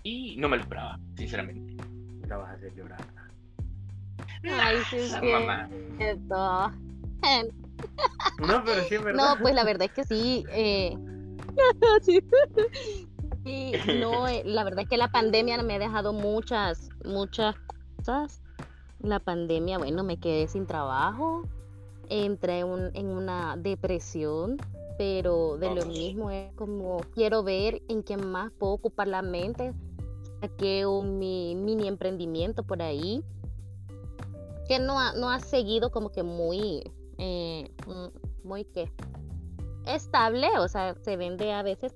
y 0.02 0.36
no 0.36 0.48
me 0.48 0.56
lo 0.56 0.62
esperaba, 0.62 0.98
sinceramente. 1.16 1.82
La 2.26 2.38
vas 2.38 2.50
a 2.50 2.54
hacer 2.54 2.74
llorar. 2.74 3.00
Ay, 4.44 4.78
sí, 4.88 4.98
sí. 5.00 5.26
mamá. 5.26 5.68
No, 8.40 8.64
pero 8.64 8.82
sí 8.84 8.94
es 8.94 9.04
verdad. 9.04 9.34
No, 9.34 9.40
pues 9.40 9.54
la 9.54 9.64
verdad 9.64 9.84
es 9.84 9.92
que 9.92 10.04
sí. 10.04 10.44
Eh... 10.50 10.96
sí. 13.44 13.72
no, 14.00 14.28
eh, 14.28 14.42
la 14.44 14.64
verdad 14.64 14.80
es 14.80 14.88
que 14.88 14.96
la 14.96 15.10
pandemia 15.10 15.62
me 15.62 15.74
ha 15.74 15.78
dejado 15.78 16.12
muchas, 16.12 16.88
muchas 17.04 17.54
cosas 17.96 18.39
la 19.03 19.20
pandemia, 19.20 19.78
bueno, 19.78 20.05
me 20.05 20.18
quedé 20.18 20.48
sin 20.48 20.66
trabajo, 20.66 21.44
entré 22.09 22.61
en 22.61 23.07
una 23.07 23.57
depresión, 23.57 24.59
pero 24.98 25.57
de 25.57 25.74
lo 25.74 25.86
mismo 25.86 26.30
es 26.30 26.53
como 26.55 27.01
quiero 27.14 27.42
ver 27.42 27.80
en 27.88 28.03
qué 28.03 28.16
más 28.16 28.53
puedo 28.53 28.74
ocupar 28.74 29.09
la 29.09 29.22
mente. 29.22 29.72
Saqué 30.40 30.86
un 30.86 31.18
mi 31.18 31.55
mini 31.55 31.88
emprendimiento 31.88 32.62
por 32.62 32.82
ahí 32.82 33.22
que 34.70 34.78
no 34.78 35.01
ha, 35.01 35.12
no 35.14 35.30
ha 35.30 35.40
seguido 35.40 35.90
como 35.90 36.12
que 36.12 36.22
muy, 36.22 36.84
eh, 37.18 37.70
mm, 37.88 38.46
muy 38.46 38.64
que 38.64 38.92
estable, 39.84 40.48
o 40.59 40.68
sea, 40.68 40.94
se 41.03 41.16
vende 41.16 41.53
a 41.53 41.62
veces, 41.62 41.92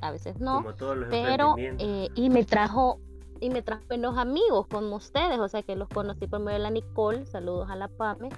a 0.00 0.10
veces 0.10 0.40
no, 0.40 0.64
pero 1.10 1.54
eh, 1.58 2.08
y 2.16 2.28
me 2.28 2.44
trajo 2.44 2.98
y 3.42 3.50
me 3.50 3.60
trajo 3.60 3.82
buenos 3.88 4.16
amigos 4.16 4.68
como 4.68 4.94
ustedes, 4.96 5.40
o 5.40 5.48
sea 5.48 5.64
que 5.64 5.74
los 5.74 5.88
conocí 5.88 6.28
por 6.28 6.38
medio 6.38 6.58
de 6.58 6.62
la 6.62 6.70
Nicole, 6.70 7.26
saludos 7.26 7.68
a 7.68 7.74
la 7.74 7.88
PAME. 7.88 8.28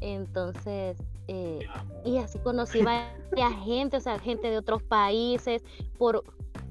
Entonces, 0.00 0.96
eh, 1.26 1.66
y 2.04 2.18
así 2.18 2.38
conocí 2.38 2.80
a 2.80 3.50
gente, 3.64 3.96
o 3.96 4.00
sea, 4.00 4.20
gente 4.20 4.48
de 4.48 4.58
otros 4.58 4.84
países, 4.84 5.64
por 5.98 6.22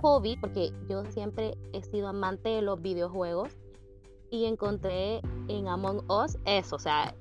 hobby, 0.01 0.37
porque 0.37 0.71
yo 0.87 1.03
siempre 1.11 1.57
he 1.73 1.83
sido 1.83 2.07
amante 2.07 2.47
de 2.47 2.61
los 2.61 2.81
videojuegos 2.81 3.49
y 4.31 4.45
encontré 4.45 5.19
en 5.49 5.67
Among 5.67 6.09
Us 6.09 6.37
eso, 6.45 6.77
o 6.77 6.79
sea, 6.79 7.13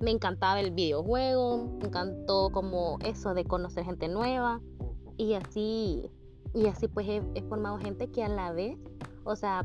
me 0.00 0.10
encantaba 0.10 0.60
el 0.60 0.72
videojuego, 0.72 1.78
me 1.80 1.86
encantó 1.86 2.50
como 2.50 2.98
eso 3.02 3.32
de 3.32 3.46
conocer 3.46 3.86
gente 3.86 4.08
nueva 4.08 4.60
y 5.16 5.32
así, 5.32 6.10
y 6.52 6.66
así 6.66 6.86
pues 6.86 7.08
he, 7.08 7.22
he 7.34 7.42
formado 7.44 7.78
gente 7.78 8.08
que 8.08 8.22
a 8.22 8.28
la 8.28 8.52
vez 8.52 8.76
o 9.24 9.36
sea, 9.36 9.64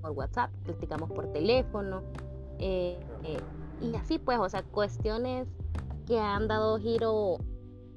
por 0.00 0.10
WhatsApp, 0.10 0.50
platicamos 0.64 1.10
por 1.10 1.32
teléfono, 1.32 2.02
eh, 2.58 2.98
eh, 3.24 3.40
y 3.80 3.94
así 3.96 4.18
pues, 4.18 4.38
o 4.38 4.48
sea, 4.48 4.62
cuestiones 4.62 5.48
que 6.06 6.18
han 6.18 6.48
dado 6.48 6.78
giro 6.78 7.38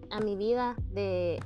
a 0.10 0.20
mi 0.20 0.36
vida 0.36 0.76
de 0.92 1.40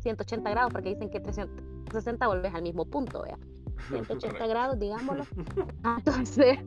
180 0.00 0.50
grados, 0.50 0.72
porque 0.72 0.90
dicen 0.90 1.10
que 1.10 1.20
360 1.20 2.26
volvés 2.26 2.54
al 2.54 2.62
mismo 2.62 2.84
punto, 2.84 3.22
vea. 3.22 3.38
180 3.88 4.46
grados, 4.46 4.78
digámoslo. 4.78 5.24
Entonces, 5.98 6.58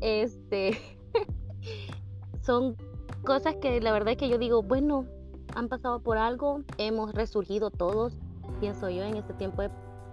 este, 0.00 0.78
son 2.42 2.76
cosas 3.24 3.56
que 3.56 3.80
la 3.80 3.92
verdad 3.92 4.12
es 4.12 4.16
que 4.18 4.28
yo 4.28 4.38
digo, 4.38 4.62
bueno, 4.62 5.06
han 5.54 5.68
pasado 5.68 6.00
por 6.00 6.18
algo, 6.18 6.62
hemos 6.78 7.14
resurgido 7.14 7.70
todos, 7.70 8.16
pienso 8.60 8.88
yo, 8.90 9.02
en 9.02 9.16
este 9.16 9.32
tiempo 9.34 9.62
de 9.62 9.70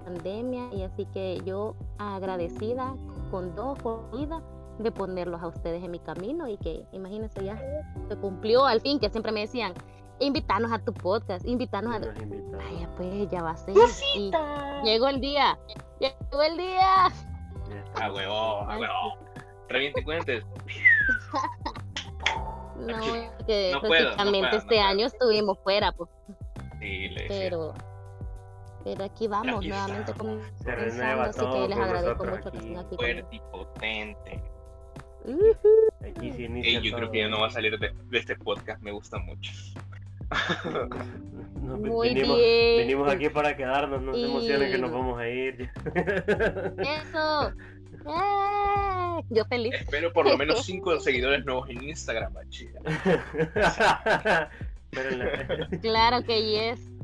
pandemia, 0.08 0.70
y 0.74 0.84
así 0.84 1.06
que 1.08 1.42
yo 1.46 1.76
agradecida 1.98 2.96
con 3.30 3.54
dos 3.56 3.78
por 3.80 4.10
vida 4.18 4.42
de 4.80 4.90
ponerlos 4.92 5.42
a 5.42 5.48
ustedes 5.48 5.84
en 5.84 5.92
mi 5.92 6.00
camino 6.00 6.48
y 6.48 6.56
que 6.58 6.86
imagínense 6.94 7.44
ya 7.44 7.58
se 8.08 8.16
cumplió 8.16 8.66
al 8.66 8.80
fin 8.80 9.00
que 9.00 9.10
siempre 9.10 9.32
me 9.34 9.42
decían 9.42 9.74
invitarnos 10.20 10.72
a 10.72 10.80
tu 10.80 10.94
podcast 10.94 11.46
invitarnos 11.46 11.96
a 11.96 12.00
vaya 12.00 12.90
pues 12.96 13.30
ya 13.30 13.42
va 13.42 13.52
a 13.52 13.58
ser 13.58 13.76
y 14.16 14.32
llegó 14.84 15.08
el 15.08 15.20
día 15.20 15.58
llegó 16.00 16.44
el 16.44 16.58
día. 16.58 17.08
A 17.96 18.12
huevo 18.14 18.62
a 18.62 18.78
huevo. 18.78 19.18
reviente 19.68 20.04
cuentes. 20.04 20.44
No 22.78 23.00
que 23.48 23.76
prácticamente 23.82 24.58
este 24.58 24.80
año 24.80 25.08
estuvimos 25.08 25.58
fuera 25.64 25.92
pues. 25.92 26.12
Sí, 26.80 27.10
le 27.10 27.26
pero 27.28 27.74
pero 28.88 29.04
aquí 29.04 29.28
vamos 29.28 29.66
nuevamente 29.66 30.14
con 30.14 30.40
así 30.40 30.66
que 30.66 31.68
les 31.68 31.78
agradezco 31.78 32.26
mucho 32.26 32.52
que 32.52 32.58
estén 32.58 32.78
aquí 32.78 32.96
fuerte 32.96 33.36
y 33.36 33.40
potente 33.52 34.42
yo 36.82 36.96
creo 36.96 37.12
que 37.12 37.20
ya 37.20 37.28
no 37.28 37.42
va 37.42 37.48
a 37.48 37.50
salir 37.50 37.78
de, 37.78 37.92
este 38.14 38.38
podcast, 38.38 38.82
me 38.82 38.92
gusta 38.92 39.18
mucho. 39.18 39.52
Muy 41.60 42.14
venimos, 42.14 42.38
bien. 42.38 42.78
venimos 42.78 43.12
aquí 43.12 43.28
para 43.28 43.58
quedarnos, 43.58 44.02
no 44.02 44.14
se 44.14 44.24
emocionen 44.24 44.72
que 44.72 44.78
nos 44.78 44.92
vamos 44.92 45.20
a 45.20 45.28
ir. 45.28 45.70
Eso. 46.78 47.52
¡Eh! 48.08 49.24
Yo 49.30 49.44
feliz. 49.46 49.74
Espero 49.76 50.14
por 50.14 50.30
lo 50.30 50.38
menos 50.38 50.64
5 50.66 51.02
seguidores 51.02 51.44
nuevos 51.44 51.70
en 51.70 51.84
Instagram, 51.84 52.34
chica. 52.48 52.80
claro 55.82 56.24
que 56.24 56.42
yes. 56.42 56.97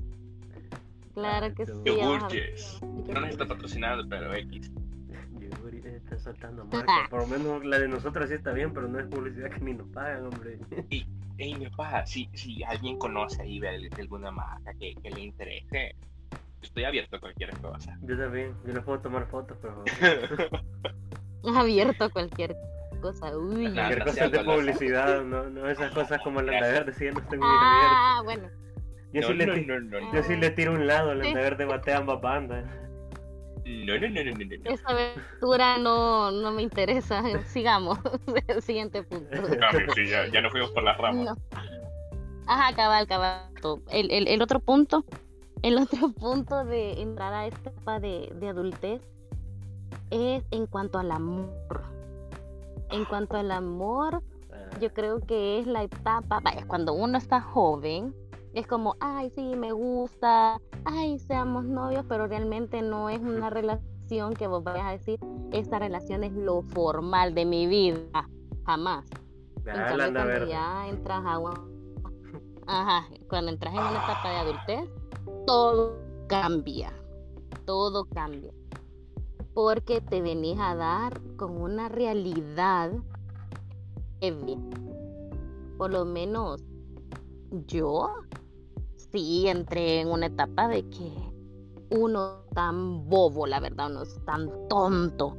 Claro 1.13 1.53
que 1.53 1.65
sí. 1.65 2.81
No 2.83 3.21
nos 3.21 3.29
está 3.29 3.47
patrocinando, 3.47 4.07
pero 4.09 4.33
X 4.33 4.71
está 5.95 6.17
saltando 6.17 6.65
marcas. 6.65 7.09
Por 7.09 7.21
lo 7.21 7.27
menos 7.27 7.65
la 7.65 7.79
de 7.79 7.87
nosotros 7.87 8.29
sí 8.29 8.35
está 8.35 8.51
bien, 8.51 8.73
pero 8.73 8.87
no 8.87 8.99
es 8.99 9.07
publicidad 9.07 9.49
que 9.49 9.59
ni 9.59 9.73
nos 9.73 9.87
pagan, 9.89 10.25
hombre. 10.25 10.59
Y, 10.89 11.05
y 11.37 11.55
me 11.55 11.69
pasa, 11.71 12.05
si, 12.05 12.29
si 12.33 12.63
alguien 12.63 12.97
conoce 12.97 13.41
ahí 13.41 13.59
de, 13.59 13.89
alguna 13.99 14.31
marca 14.31 14.73
que, 14.79 14.93
que, 15.01 15.09
le 15.09 15.21
interese, 15.21 15.95
estoy 16.61 16.83
abierto 16.83 17.17
a 17.17 17.19
cualquier 17.19 17.57
cosa. 17.57 17.97
Yo 18.01 18.17
también, 18.17 18.55
yo 18.65 18.73
le 18.73 18.81
puedo 18.81 18.99
tomar 18.99 19.27
fotos, 19.27 19.57
pero. 19.61 19.83
abierto 21.59 22.05
a 22.05 22.09
cualquier 22.09 22.55
cosa, 23.01 23.35
uy. 23.37 23.71
Cualquier 23.73 24.03
cosa 24.03 24.29
de 24.29 24.43
publicidad, 24.43 25.23
no, 25.23 25.49
no 25.49 25.67
esas 25.67 25.91
cosas 25.91 26.21
como 26.21 26.41
la 26.41 26.53
de 26.53 26.71
verde, 26.71 26.93
sí, 26.93 27.05
no 27.11 27.19
estoy 27.19 27.39
muy 27.39 27.47
Ah, 27.51 28.21
bueno. 28.23 28.47
Yo, 29.13 29.27
sí 29.27 29.33
le 29.35 29.45
tiro, 29.45 29.75
yo 30.11 30.23
sí 30.23 30.35
le 30.35 30.49
tiro 30.49 30.73
un 30.73 30.87
lado, 30.87 31.13
la 31.13 31.23
de 31.23 31.33
verde 31.33 31.65
batea 31.65 31.97
ambas 31.97 32.19
bandas. 32.19 32.65
No, 33.65 33.97
no, 33.97 34.09
no, 34.09 34.23
no, 34.23 34.33
no, 34.33 34.71
Esa 34.71 34.89
aventura 34.89 35.77
no, 35.77 36.31
no 36.31 36.51
me 36.51 36.63
interesa. 36.63 37.23
Sigamos. 37.47 37.97
El 38.47 38.61
siguiente 38.61 39.03
punto. 39.03 39.37
sí, 39.95 40.07
ya, 40.07 40.27
ya 40.27 40.41
nos 40.41 40.51
fuimos 40.51 40.71
por 40.71 40.83
las 40.83 40.97
ramas. 40.97 41.37
Ajá, 42.45 42.75
cabal, 42.75 43.07
cabal. 43.07 43.49
El, 43.89 44.11
el, 44.11 44.27
el, 44.27 44.41
otro 44.41 44.59
punto, 44.59 45.05
el 45.61 45.77
otro 45.77 46.09
punto 46.19 46.65
de 46.65 47.01
entrar 47.01 47.33
a 47.33 47.47
esta 47.47 47.69
etapa 47.69 47.99
de, 47.99 48.33
de 48.35 48.49
adultez 48.49 49.01
es 50.09 50.43
en 50.51 50.65
cuanto 50.67 50.99
al 50.99 51.11
amor. 51.11 51.83
En 52.91 53.05
cuanto 53.05 53.37
al 53.37 53.49
amor, 53.51 54.21
yo 54.81 54.93
creo 54.93 55.21
que 55.21 55.59
es 55.59 55.67
la 55.67 55.83
etapa, 55.83 56.41
vaya, 56.41 56.65
cuando 56.67 56.93
uno 56.93 57.17
está 57.17 57.39
joven, 57.39 58.13
es 58.53 58.67
como, 58.67 58.95
ay, 58.99 59.31
sí, 59.35 59.55
me 59.55 59.71
gusta, 59.71 60.61
ay, 60.85 61.19
seamos 61.19 61.65
novios, 61.65 62.05
pero 62.07 62.27
realmente 62.27 62.81
no 62.81 63.09
es 63.09 63.19
una 63.19 63.49
relación 63.49 64.33
que 64.37 64.47
vos 64.47 64.63
vayas 64.63 64.85
a 64.85 64.91
decir, 64.91 65.19
esta 65.51 65.79
relación 65.79 66.23
es 66.23 66.33
lo 66.33 66.61
formal 66.61 67.33
de 67.33 67.45
mi 67.45 67.65
vida, 67.67 68.29
jamás. 68.65 69.05
Ah, 69.67 69.87
cuando 69.95 70.45
ya 70.45 70.87
entras 70.87 71.23
a 71.25 71.39
Ajá, 72.67 73.07
cuando 73.27 73.51
entras 73.51 73.73
en 73.73 73.79
una 73.79 73.91
etapa 73.91 74.29
de 74.29 74.35
adultez, 74.37 74.89
todo 75.47 75.97
cambia, 76.27 76.93
todo 77.65 78.05
cambia. 78.05 78.51
Porque 79.53 80.01
te 80.01 80.21
venís 80.21 80.57
a 80.59 80.75
dar 80.75 81.21
con 81.37 81.61
una 81.61 81.89
realidad 81.89 82.91
heavy. 84.19 84.57
Por 85.77 85.91
lo 85.91 86.05
menos 86.05 86.63
yo 87.67 88.13
sí 89.13 89.47
entré 89.47 90.01
en 90.01 90.09
una 90.09 90.25
etapa 90.25 90.67
de 90.67 90.89
que 90.89 91.11
uno 91.91 92.43
tan 92.53 93.07
bobo, 93.07 93.45
la 93.45 93.59
verdad, 93.59 93.91
uno 93.91 94.01
es 94.01 94.19
tan 94.25 94.49
tonto. 94.67 95.37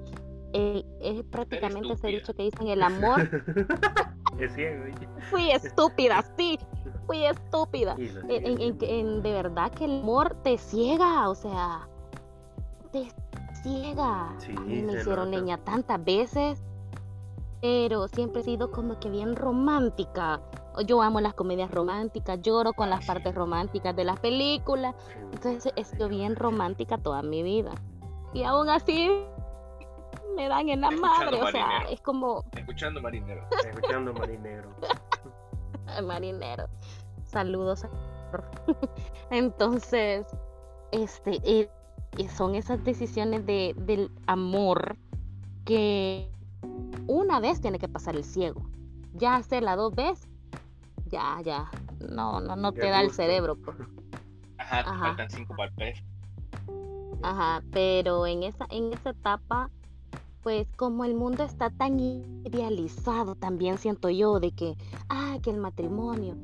Eh, 0.52 0.84
es 1.00 1.24
prácticamente 1.24 1.94
ese 1.94 2.06
dicho 2.06 2.32
que 2.32 2.44
dicen 2.44 2.68
el 2.68 2.82
amor. 2.82 3.20
es 4.38 4.54
ciego. 4.54 4.84
Fui 5.30 5.50
estúpida, 5.50 6.24
sí, 6.36 6.58
fui 7.06 7.24
estúpida. 7.24 7.96
En, 7.98 9.22
de 9.22 9.32
verdad 9.32 9.72
que 9.72 9.84
el 9.86 10.00
amor 10.02 10.36
te 10.44 10.56
ciega, 10.56 11.28
o 11.28 11.34
sea, 11.34 11.88
te 12.92 13.08
ciega. 13.62 14.32
me 14.64 15.00
hicieron 15.00 15.32
leña 15.32 15.58
tantas 15.58 16.02
veces, 16.04 16.62
pero 17.60 18.06
siempre 18.06 18.42
he 18.42 18.44
sido 18.44 18.70
como 18.70 19.00
que 19.00 19.10
bien 19.10 19.34
romántica 19.34 20.40
yo 20.82 21.02
amo 21.02 21.20
las 21.20 21.34
comedias 21.34 21.70
románticas, 21.70 22.40
lloro 22.42 22.72
con 22.72 22.90
las 22.90 23.04
partes 23.06 23.34
románticas 23.34 23.94
de 23.94 24.04
las 24.04 24.18
películas. 24.20 24.94
Entonces 25.32 25.72
he 25.76 25.84
sido 25.84 26.08
bien 26.08 26.36
romántica 26.36 26.98
toda 26.98 27.22
mi 27.22 27.42
vida. 27.42 27.72
Y 28.32 28.42
aún 28.42 28.68
así 28.68 29.10
me 30.36 30.48
dan 30.48 30.68
en 30.68 30.80
la 30.80 30.90
madre, 30.90 31.40
o 31.40 31.50
sea, 31.50 31.84
es 31.90 32.00
como... 32.00 32.44
Escuchando 32.56 33.00
marinero. 33.00 33.46
Escuchando 33.64 34.12
marinero. 34.12 34.70
marinero. 36.02 36.66
Saludos. 37.24 37.86
Entonces, 39.30 40.26
este, 40.90 41.40
eh, 41.44 41.70
son 42.28 42.56
esas 42.56 42.82
decisiones 42.82 43.46
de, 43.46 43.74
del 43.76 44.10
amor 44.26 44.96
que 45.64 46.30
una 47.06 47.38
vez 47.38 47.60
tiene 47.60 47.78
que 47.78 47.88
pasar 47.88 48.16
el 48.16 48.24
ciego. 48.24 48.62
Ya 49.12 49.36
hacerla 49.36 49.76
dos 49.76 49.94
veces 49.94 50.34
ya, 51.14 51.40
ya, 51.42 51.70
no, 52.10 52.40
no, 52.40 52.56
no 52.56 52.72
te 52.72 52.88
da 52.88 53.00
el 53.00 53.12
cerebro. 53.12 53.56
Pues. 53.56 53.76
Ajá, 54.58 54.82
te 54.82 54.90
faltan 54.98 55.30
cinco 55.30 55.54
palpes. 55.56 56.02
Ajá, 57.22 57.62
pero 57.70 58.26
en 58.26 58.42
esa, 58.42 58.66
en 58.70 58.92
esa 58.92 59.10
etapa, 59.10 59.70
pues 60.42 60.66
como 60.76 61.04
el 61.04 61.14
mundo 61.14 61.44
está 61.44 61.70
tan 61.70 62.00
idealizado, 62.00 63.36
también 63.36 63.78
siento 63.78 64.10
yo 64.10 64.40
de 64.40 64.50
que, 64.50 64.76
ay, 65.08 65.40
que 65.40 65.50
el 65.50 65.58
matrimonio, 65.58 66.36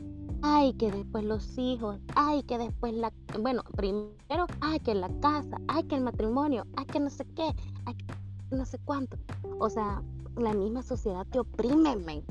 ay, 0.42 0.72
que 0.74 0.90
después 0.90 1.24
los 1.24 1.58
hijos, 1.58 1.98
ay, 2.14 2.44
que 2.44 2.56
después 2.56 2.94
la, 2.94 3.12
bueno, 3.40 3.62
primero, 3.76 4.46
ay, 4.60 4.80
que 4.80 4.94
la 4.94 5.10
casa, 5.20 5.58
ay, 5.68 5.82
que 5.82 5.96
el 5.96 6.02
matrimonio, 6.02 6.64
ay, 6.76 6.86
que 6.86 7.00
no 7.00 7.10
sé 7.10 7.26
qué, 7.34 7.52
ay, 7.84 7.94
que 7.94 8.56
no 8.56 8.64
sé 8.64 8.78
cuánto. 8.78 9.18
O 9.58 9.68
sea, 9.68 10.02
la 10.36 10.54
misma 10.54 10.82
sociedad 10.82 11.26
te 11.26 11.40
oprime, 11.40 11.96
men. 11.96 12.24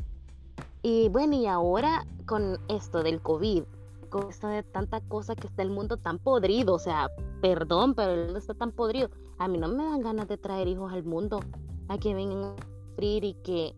Y 0.81 1.09
bueno, 1.09 1.35
y 1.35 1.45
ahora 1.45 2.05
con 2.29 2.59
esto 2.69 3.01
del 3.01 3.21
COVID, 3.23 3.63
con 4.09 4.29
esto 4.29 4.47
de 4.49 4.61
tanta 4.61 5.01
cosa 5.01 5.35
que 5.35 5.47
está 5.47 5.63
el 5.63 5.71
mundo 5.71 5.97
tan 5.97 6.19
podrido, 6.19 6.75
o 6.75 6.79
sea, 6.79 7.09
perdón, 7.41 7.95
pero 7.95 8.11
el 8.11 8.25
mundo 8.25 8.37
está 8.37 8.53
tan 8.53 8.71
podrido. 8.71 9.09
A 9.39 9.47
mí 9.47 9.57
no 9.57 9.67
me 9.67 9.83
dan 9.83 10.01
ganas 10.01 10.27
de 10.27 10.37
traer 10.37 10.67
hijos 10.67 10.93
al 10.93 11.03
mundo 11.03 11.39
a 11.87 11.97
que 11.97 12.13
vengan 12.13 12.43
a 12.43 12.55
sufrir 12.91 13.23
y 13.23 13.33
que 13.33 13.73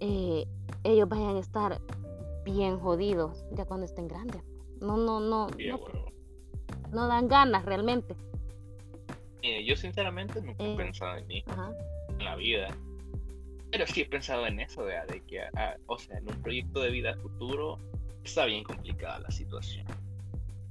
eh, 0.00 0.46
ellos 0.82 1.10
vayan 1.10 1.36
a 1.36 1.40
estar 1.40 1.78
bien 2.42 2.80
jodidos 2.80 3.44
ya 3.52 3.66
cuando 3.66 3.84
estén 3.84 4.08
grandes. 4.08 4.42
No, 4.80 4.96
no, 4.96 5.20
no. 5.20 5.48
no, 6.92 7.06
dan 7.06 7.28
ganas 7.28 7.66
realmente. 7.66 8.16
yo 9.42 9.76
sinceramente 9.76 10.40
nunca 10.40 10.64
he 10.64 10.72
eh, 10.72 10.76
pensado 10.76 11.18
en 11.18 11.26
mí, 11.26 11.44
en 12.18 12.24
la 12.24 12.34
vida. 12.36 12.68
Pero 13.70 13.86
sí 13.86 14.00
he 14.00 14.06
pensado 14.06 14.46
en 14.46 14.58
eso, 14.58 14.86
de, 14.86 14.94
de 15.06 15.20
que, 15.26 15.42
ah, 15.42 15.76
o 15.86 15.98
sea, 15.98 16.16
en 16.16 16.28
un 16.28 16.42
proyecto 16.42 16.80
de 16.80 16.90
vida 16.90 17.14
futuro 17.18 17.78
está 18.24 18.44
bien 18.46 18.64
complicada 18.64 19.20
la 19.20 19.30
situación. 19.30 19.86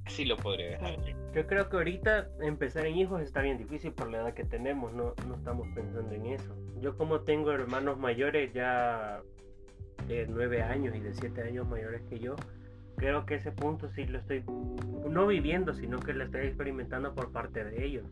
Sí 0.07 0.25
lo 0.25 0.37
podría 0.37 0.71
dejar. 0.71 0.97
Yo 1.33 1.45
creo 1.45 1.69
que 1.69 1.77
ahorita 1.77 2.29
empezar 2.41 2.85
en 2.85 2.97
hijos 2.97 3.21
está 3.21 3.41
bien 3.41 3.57
difícil 3.57 3.91
por 3.91 4.09
la 4.09 4.17
edad 4.19 4.33
que 4.33 4.43
tenemos, 4.43 4.91
no, 4.93 5.13
no 5.27 5.35
estamos 5.35 5.67
pensando 5.75 6.11
en 6.13 6.25
eso. 6.27 6.55
Yo 6.81 6.97
como 6.97 7.21
tengo 7.21 7.51
hermanos 7.51 7.99
mayores 7.99 8.51
ya 8.53 9.21
de 10.07 10.25
9 10.27 10.63
años 10.63 10.95
y 10.95 10.99
de 10.99 11.13
7 11.13 11.41
años 11.43 11.67
mayores 11.67 12.01
que 12.09 12.19
yo, 12.19 12.35
creo 12.95 13.25
que 13.25 13.35
ese 13.35 13.51
punto 13.51 13.87
sí 13.89 14.05
lo 14.05 14.17
estoy 14.17 14.43
no 15.07 15.27
viviendo, 15.27 15.73
sino 15.73 15.99
que 15.99 16.13
lo 16.13 16.23
estoy 16.23 16.47
experimentando 16.47 17.13
por 17.13 17.31
parte 17.31 17.63
de 17.63 17.85
ellos. 17.85 18.05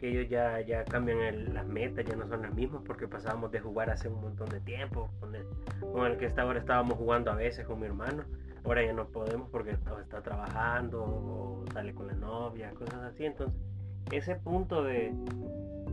Que 0.00 0.10
ellos 0.10 0.28
ya, 0.28 0.60
ya 0.60 0.84
cambian 0.84 1.54
las 1.54 1.66
metas, 1.66 2.04
ya 2.04 2.16
no 2.16 2.26
son 2.28 2.42
las 2.42 2.54
mismas 2.54 2.82
porque 2.84 3.06
pasábamos 3.06 3.50
de 3.52 3.60
jugar 3.60 3.90
hace 3.90 4.08
un 4.08 4.20
montón 4.20 4.48
de 4.48 4.60
tiempo. 4.60 5.08
Con 5.20 5.34
el, 5.36 5.44
con 5.80 6.06
el 6.06 6.18
que 6.18 6.26
está 6.26 6.42
ahora 6.42 6.58
estábamos 6.58 6.98
jugando 6.98 7.30
a 7.30 7.36
veces 7.36 7.64
con 7.64 7.80
mi 7.80 7.86
hermano 7.86 8.24
ahora 8.64 8.84
ya 8.84 8.92
no 8.92 9.08
podemos 9.08 9.48
porque 9.50 9.70
está 9.70 10.22
trabajando 10.22 11.02
o 11.02 11.64
sale 11.72 11.94
con 11.94 12.06
la 12.06 12.14
novia, 12.14 12.70
cosas 12.70 13.02
así. 13.02 13.24
Entonces, 13.24 13.58
ese 14.10 14.36
punto 14.36 14.84
de, 14.84 15.12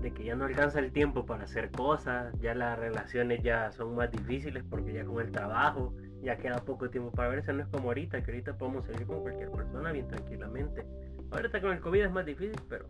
de, 0.02 0.14
que 0.14 0.24
ya 0.26 0.36
no 0.36 0.46
alcanza 0.46 0.80
el 0.80 0.92
tiempo 0.92 1.26
para 1.26 1.44
hacer 1.44 1.72
cosas, 1.72 2.34
ya 2.40 2.56
las 2.56 2.78
relaciones 2.80 3.44
ya 3.44 3.72
son 3.72 3.96
más 3.96 4.12
difíciles 4.12 4.64
porque 4.70 4.94
ya 4.94 5.06
con 5.06 5.22
el 5.22 5.32
trabajo 5.32 5.94
ya 6.22 6.38
queda 6.38 6.58
poco 6.66 6.90
tiempo 6.90 7.12
para 7.12 7.30
verse, 7.30 7.54
no 7.54 7.62
es 7.62 7.68
como 7.70 7.90
ahorita, 7.90 8.24
que 8.24 8.32
ahorita 8.32 8.58
podemos 8.58 8.86
salir 8.86 9.06
con 9.06 9.22
cualquier 9.22 9.52
persona 9.52 9.92
bien 9.92 10.08
tranquilamente. 10.08 10.86
Ahorita 11.32 11.62
con 11.62 11.72
el 11.72 11.80
COVID 11.80 12.04
es 12.04 12.12
más 12.12 12.26
difícil, 12.26 12.60
pero 12.68 12.88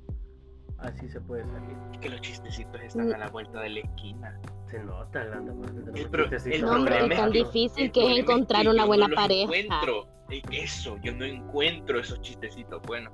así 0.79 1.09
se 1.09 1.21
puede 1.21 1.43
salir. 1.45 1.77
Que 2.01 2.09
los 2.09 2.21
chistecitos 2.21 2.81
están 2.81 3.13
a 3.13 3.17
la 3.17 3.29
vuelta 3.29 3.61
de 3.61 3.69
la 3.69 3.79
esquina. 3.79 4.39
Se 4.69 4.79
nota, 4.83 5.23
Landa, 5.23 5.53
el, 5.93 6.09
pro, 6.09 6.25
el 6.25 6.61
problema 6.61 7.05
es 7.05 7.15
tan 7.15 7.31
difícil 7.31 7.91
que 7.91 8.11
es 8.11 8.19
encontrar 8.19 8.67
una 8.67 8.85
buena 8.85 9.07
no 9.07 9.15
pareja. 9.15 9.43
Encuentro, 9.43 10.07
eh, 10.29 10.41
eso, 10.51 10.97
yo 11.03 11.13
no 11.13 11.25
encuentro 11.25 11.99
esos 11.99 12.19
chistecitos 12.21 12.81
buenos. 12.83 13.13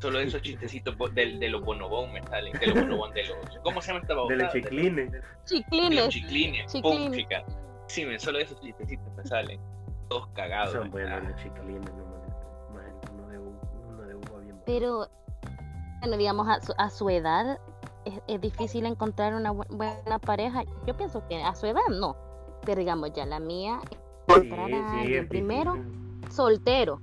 Solo 0.00 0.20
esos 0.20 0.42
chistecitos 0.42 0.96
de, 1.14 1.38
de 1.38 1.48
los 1.48 1.62
bonobón 1.62 2.12
me 2.12 2.22
salen, 2.24 2.52
de 2.52 2.66
los 2.66 2.74
bonobón 2.74 3.12
de 3.14 3.24
los... 3.24 3.36
¿Cómo 3.62 3.80
se 3.80 3.88
llama 3.88 4.00
esta 4.00 4.14
babosada? 4.14 4.36
De 4.36 4.44
los 4.44 4.52
chiclines. 4.52 5.10
Chiclines. 5.46 5.90
De 5.90 5.96
los 5.96 6.08
chiclines, 6.10 6.72
chiclines. 6.72 7.44
Sí, 7.86 8.04
me, 8.04 8.18
solo 8.18 8.38
esos 8.38 8.60
chistecitos 8.60 9.06
me 9.16 9.24
salen. 9.24 9.60
Todos 10.08 10.28
cagados. 10.28 10.72
Son 10.72 10.90
buenos 10.90 11.22
los 11.24 11.36
chiclines, 11.36 11.94
no 11.94 12.04
molestan. 12.04 13.14
Uno 13.14 13.28
de, 13.28 13.38
uno 13.38 14.02
de 14.02 14.14
uva 14.14 14.40
bien 14.40 14.60
Pero 14.66 14.96
bueno, 14.98 15.23
digamos, 16.10 16.48
a 16.48 16.60
su, 16.60 16.72
a 16.76 16.90
su 16.90 17.10
edad 17.10 17.58
es, 18.04 18.40
difícil 18.40 18.86
encontrar 18.86 19.34
una 19.34 19.50
buena 19.50 20.18
pareja. 20.18 20.64
Yo 20.86 20.96
pienso 20.96 21.26
que 21.28 21.42
a 21.42 21.54
su 21.54 21.66
edad 21.66 21.86
no, 21.90 22.16
pero 22.64 22.80
digamos, 22.80 23.12
ya 23.12 23.26
la 23.26 23.40
mía, 23.40 23.80
primero, 25.28 25.76
soltero. 26.30 27.00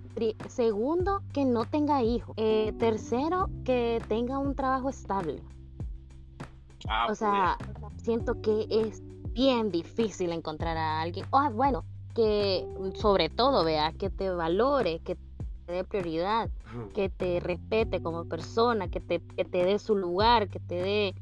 segundo, 0.47 1.21
que 1.33 1.45
no 1.45 1.65
tenga 1.65 2.03
hijos. 2.03 2.35
Eh, 2.37 2.73
tercero, 2.77 3.49
que 3.65 4.01
tenga 4.07 4.37
un 4.37 4.55
trabajo 4.55 4.89
estable. 4.89 5.41
Ah, 6.87 7.07
o 7.09 7.15
sea, 7.15 7.57
siento 7.97 8.41
que 8.41 8.65
es 8.69 9.01
bien 9.33 9.71
difícil 9.71 10.31
encontrar 10.31 10.77
a 10.77 11.01
alguien. 11.01 11.25
Oh, 11.29 11.49
bueno, 11.51 11.85
que 12.15 12.67
sobre 12.95 13.29
todo, 13.29 13.63
vea, 13.63 13.93
que 13.93 14.09
te 14.09 14.29
valore, 14.29 14.99
que 14.99 15.17
dé 15.67 15.83
prioridad, 15.83 16.49
que 16.93 17.09
te 17.09 17.39
respete 17.39 18.01
como 18.01 18.25
persona, 18.25 18.89
que 18.89 18.99
te, 18.99 19.19
que 19.19 19.45
te 19.45 19.65
dé 19.65 19.79
su 19.79 19.95
lugar, 19.95 20.49
que 20.49 20.59
te 20.59 20.75
dé 20.75 21.15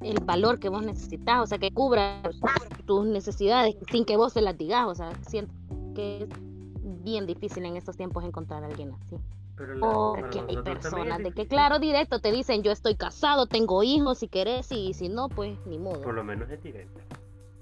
el 0.00 0.20
valor 0.24 0.58
que 0.58 0.68
vos 0.68 0.84
necesitas, 0.84 1.40
o 1.40 1.46
sea, 1.46 1.58
que 1.58 1.72
cubra 1.72 2.22
tus 2.86 3.06
necesidades 3.06 3.76
sin 3.90 4.04
que 4.04 4.16
vos 4.16 4.32
se 4.32 4.40
las 4.40 4.56
digas, 4.56 4.86
o 4.86 4.94
sea, 4.94 5.12
siento 5.22 5.52
que 5.94 6.22
es 6.24 6.28
bien 7.04 7.26
difícil 7.26 7.64
en 7.64 7.76
estos 7.76 7.96
tiempos 7.96 8.24
encontrar 8.24 8.64
a 8.64 8.66
alguien 8.66 8.92
así. 8.92 9.16
Porque 9.78 10.42
hay 10.48 10.56
personas 10.62 11.18
de 11.18 11.30
que, 11.30 11.46
claro, 11.46 11.78
directo 11.78 12.18
te 12.18 12.32
dicen, 12.32 12.62
yo 12.62 12.72
estoy 12.72 12.96
casado, 12.96 13.46
tengo 13.46 13.82
hijos, 13.82 14.18
si 14.18 14.28
querés, 14.28 14.72
y 14.72 14.92
si 14.94 15.08
no, 15.08 15.28
pues 15.28 15.56
ni 15.66 15.78
modo. 15.78 16.00
Por 16.02 16.14
lo 16.14 16.24
menos 16.24 16.50
es 16.50 16.62
directo 16.62 17.00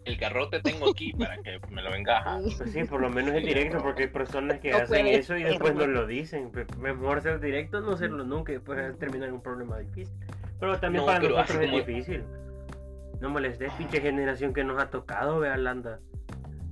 el 0.05 0.17
garrote 0.17 0.61
tengo 0.61 0.91
aquí 0.91 1.13
para 1.13 1.37
que 1.39 1.61
me 1.71 1.83
lo 1.83 1.95
encaja. 1.95 2.41
Pues 2.57 2.73
sí, 2.73 2.85
por 2.85 3.01
lo 3.01 3.11
menos 3.11 3.35
es 3.35 3.45
directo, 3.45 3.83
porque 3.83 4.05
hay 4.05 4.09
personas 4.09 4.61
que 4.61 4.73
hacen 4.73 5.07
eso 5.07 5.37
y 5.37 5.43
después 5.43 5.75
no 5.75 5.87
lo 5.87 6.07
dicen. 6.07 6.51
Mejor 6.79 7.23
ser 7.23 7.41
directo, 7.41 7.81
no 7.81 7.97
serlo 7.97 8.25
nunca 8.25 8.53
y 8.53 8.57
después 8.57 8.99
terminar 8.99 9.29
en 9.29 9.35
un 9.37 9.43
problema 9.43 9.79
difícil. 9.79 10.15
Pero 10.59 10.79
también 10.79 11.05
para 11.05 11.21
nosotros 11.21 11.63
es 11.63 11.71
difícil. 11.71 12.25
No 13.21 13.29
molestes, 13.29 13.73
pinche 13.75 14.01
generación 14.01 14.55
que 14.55 14.65
nos 14.65 14.83
ha 14.83 14.91
tocado, 14.91 15.41
vea, 15.41 15.57
Landa. 15.57 16.01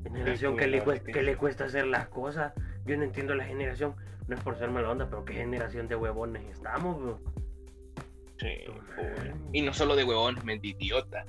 Generación 0.05 0.57
que 0.57 0.67
le, 0.67 0.81
cuesta, 0.81 1.13
que 1.13 1.23
le 1.23 1.37
cuesta 1.37 1.65
hacer 1.65 1.87
las 1.87 2.09
cosas. 2.09 2.55
Yo 2.87 2.97
no 2.97 3.05
entiendo 3.05 3.35
la 3.35 3.45
generación, 3.45 3.95
no 4.27 4.35
es 4.35 4.43
por 4.43 4.57
ser 4.57 4.71
mala 4.71 4.91
onda, 4.91 5.11
pero 5.11 5.25
qué 5.27 5.35
generación 5.35 5.89
de 5.89 5.97
huevones 5.97 6.43
estamos, 6.51 6.99
bro. 6.99 7.21
Sí, 8.39 8.65
y 9.53 9.63
no 9.63 9.75
solo 9.75 9.97
de 9.97 10.05
huevones, 10.05 10.43
me 10.45 10.55
idiota 10.55 11.27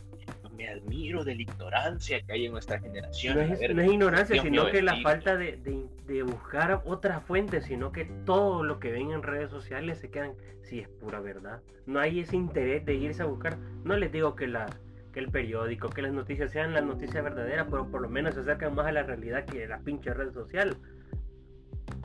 me 0.59 0.67
admiro 0.67 1.23
de 1.23 1.35
la 1.35 1.41
ignorancia 1.41 2.21
que 2.21 2.33
hay 2.33 2.45
en 2.45 2.51
nuestra 2.51 2.79
generación. 2.79 3.37
No 3.37 3.81
es, 3.81 3.91
ignorancia, 3.91 4.41
sino 4.41 4.69
que 4.69 4.81
la 4.81 4.97
falta 4.97 5.37
de, 5.37 5.57
de, 6.05 6.23
buscar 6.23 6.81
otra 6.85 7.21
fuente, 7.21 7.61
sino 7.61 7.93
que 7.93 8.05
todo 8.25 8.63
lo 8.63 8.77
que 8.79 8.91
ven 8.91 9.11
en 9.11 9.23
redes 9.23 9.49
sociales 9.49 9.99
se 9.99 10.11
quedan, 10.11 10.33
si 10.61 10.79
es 10.79 10.89
pura 10.89 11.21
verdad. 11.21 11.61
No 11.85 11.99
hay 11.99 12.19
ese 12.19 12.35
interés 12.35 12.85
de 12.85 12.95
irse 12.95 13.23
a 13.23 13.25
buscar. 13.25 13.57
No 13.85 13.95
les 13.95 14.11
digo 14.11 14.35
que, 14.35 14.47
la, 14.47 14.65
que 15.13 15.21
el 15.21 15.29
periódico, 15.29 15.89
que 15.89 16.01
las 16.01 16.11
noticias 16.11 16.51
sean 16.51 16.73
las 16.73 16.83
noticias 16.83 17.23
verdaderas, 17.23 17.67
pero 17.71 17.89
por 17.89 18.01
lo 18.01 18.09
menos 18.09 18.33
se 18.33 18.41
acercan 18.41 18.75
más 18.75 18.85
a 18.85 18.91
la 18.91 19.03
realidad 19.03 19.45
que 19.45 19.65
la 19.65 19.79
pinche 19.79 20.13
red 20.13 20.33
social. 20.33 20.75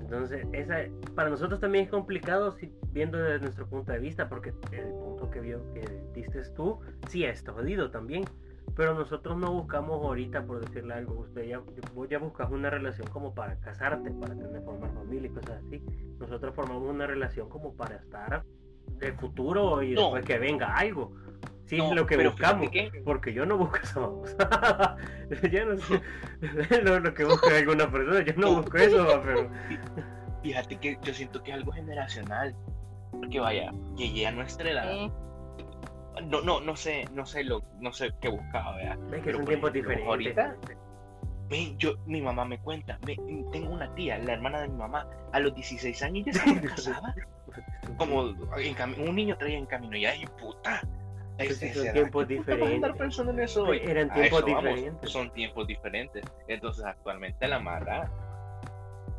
Entonces, 0.00 0.46
esa, 0.52 0.76
para 1.16 1.28
nosotros 1.28 1.58
también 1.58 1.86
es 1.86 1.90
complicado 1.90 2.52
si, 2.52 2.72
viendo 2.92 3.18
desde 3.18 3.40
nuestro 3.40 3.66
punto 3.66 3.90
de 3.90 3.98
vista, 3.98 4.28
porque 4.28 4.50
el 4.70 4.90
punto 4.90 5.28
que 5.28 5.40
vio 5.40 5.60
que 5.72 5.82
diste 6.14 6.40
tú, 6.54 6.78
sí 7.08 7.24
está 7.24 7.52
jodido 7.52 7.90
también. 7.90 8.24
Pero 8.76 8.94
nosotros 8.94 9.36
no 9.36 9.52
buscamos 9.52 10.02
ahorita, 10.02 10.44
por 10.44 10.64
decirle 10.64 10.94
algo, 10.94 11.20
usted 11.20 11.44
ya, 11.44 11.60
vos 11.94 12.08
ya 12.08 12.18
buscas 12.18 12.50
una 12.50 12.70
relación 12.70 13.06
como 13.08 13.34
para 13.34 13.58
casarte, 13.60 14.10
para 14.10 14.34
tener, 14.34 14.62
formar 14.62 14.92
familia 14.94 15.30
y 15.30 15.32
cosas 15.32 15.62
así. 15.66 15.80
Nosotros 16.18 16.54
formamos 16.54 16.90
una 16.90 17.06
relación 17.06 17.48
como 17.48 17.74
para 17.74 17.96
estar 17.96 18.44
de 18.98 19.12
futuro 19.12 19.82
y 19.82 19.94
después 19.94 20.24
que 20.24 20.38
venga 20.38 20.74
algo. 20.76 21.12
Sí, 21.66 21.78
es 21.78 21.92
lo 21.92 22.06
que 22.06 22.16
buscamos. 22.28 22.68
Porque 23.04 23.32
yo 23.32 23.46
no 23.46 23.56
busco 23.56 23.76
eso. 23.76 24.22
ya 25.50 25.64
no 25.64 25.78
sé 25.78 26.00
lo, 26.82 27.00
lo 27.00 27.14
que 27.14 27.24
busca 27.24 27.56
alguna 27.56 27.90
persona. 27.90 28.22
Yo 28.22 28.34
no 28.36 28.56
busco 28.56 28.76
eso, 28.76 29.20
pero. 29.24 29.50
Fíjate 30.42 30.76
que 30.76 30.98
yo 31.02 31.14
siento 31.14 31.42
que 31.42 31.52
es 31.52 31.56
algo 31.56 31.72
generacional. 31.72 32.54
Porque 33.12 33.40
vaya, 33.40 33.72
llegué 33.96 34.26
a 34.26 34.32
nuestra 34.32 34.70
edad 34.70 35.10
no, 36.22 36.40
no, 36.42 36.60
no 36.60 36.76
sé, 36.76 37.04
no 37.12 37.26
sé 37.26 37.44
lo, 37.44 37.62
no 37.80 37.92
sé 37.92 38.12
qué 38.20 38.28
buscaba, 38.28 38.76
¿verdad? 38.76 39.14
Es 39.14 39.22
que 39.22 39.32
son 39.32 39.44
tiempos 39.44 39.72
diferentes. 39.72 40.08
Ahorita, 40.08 40.56
yo, 41.78 41.94
mi 42.06 42.20
mamá 42.20 42.44
me 42.44 42.58
cuenta, 42.58 42.98
tengo 43.52 43.70
una 43.70 43.94
tía, 43.94 44.18
la 44.18 44.32
hermana 44.32 44.60
de 44.62 44.68
mi 44.68 44.76
mamá, 44.76 45.08
a 45.32 45.40
los 45.40 45.54
16 45.54 46.02
años 46.02 46.26
ya 46.26 46.32
se 46.32 46.60
casaba. 46.62 47.14
Como 47.98 48.22
un 48.22 49.14
niño 49.14 49.36
traía 49.36 49.58
en 49.58 49.66
camino, 49.66 49.96
ya 49.96 50.14
puta. 50.38 50.82
Es, 51.36 51.58
son 51.58 51.92
tiempos 51.92 52.28
diferentes. 52.28 52.92
pensando 52.96 53.32
en 53.32 53.40
eso 53.40 53.64
hoy? 53.64 53.80
Eran 53.82 54.12
tiempos 54.12 54.44
diferentes. 54.46 55.10
son 55.10 55.30
tiempos 55.32 55.66
diferentes. 55.66 56.24
Entonces, 56.46 56.84
actualmente 56.84 57.48
la 57.48 57.58
mara 57.58 58.08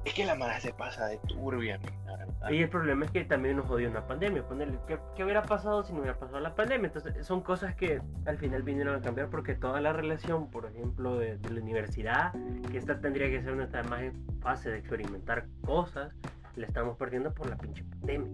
es 0.06 0.14
que 0.14 0.26
la 0.26 0.36
mara 0.36 0.60
se 0.60 0.72
pasa 0.72 1.08
de 1.08 1.18
turbia, 1.28 1.80
y 2.52 2.62
el 2.62 2.70
problema 2.70 3.06
es 3.06 3.12
que 3.12 3.26
también 3.26 3.58
nos 3.58 3.66
jodió 3.66 3.90
una 3.90 4.06
pandemia. 4.06 4.48
Ponerle, 4.48 4.78
¿qué, 4.88 5.24
hubiera 5.24 5.42
pasado 5.42 5.84
si 5.84 5.94
no 5.94 6.00
hubiera 6.00 6.18
pasado 6.18 6.40
la 6.40 6.54
pandemia? 6.54 6.88
Entonces, 6.88 7.26
son 7.26 7.42
cosas 7.42 7.76
que 7.76 8.00
al 8.26 8.38
final 8.38 8.62
vinieron 8.62 8.96
a 8.96 9.02
cambiar 9.02 9.30
porque 9.30 9.56
toda 9.56 9.82
la 9.82 9.94
relación, 9.94 10.52
por 10.52 10.68
ejemplo, 10.68 11.18
de, 11.18 11.40
la 11.50 11.62
universidad, 11.62 12.34
que 12.72 12.78
esta 12.78 13.02
tendría 13.02 13.30
que 13.30 13.42
ser 13.42 13.56
nuestra 13.56 13.82
más 13.84 14.04
fase 14.42 14.70
de 14.70 14.78
experimentar 14.78 15.48
cosas, 15.62 16.14
la 16.56 16.68
estamos 16.68 16.98
perdiendo 16.98 17.34
por 17.34 17.50
la 17.50 17.58
pinche 17.58 17.84
pandemia. 17.84 18.32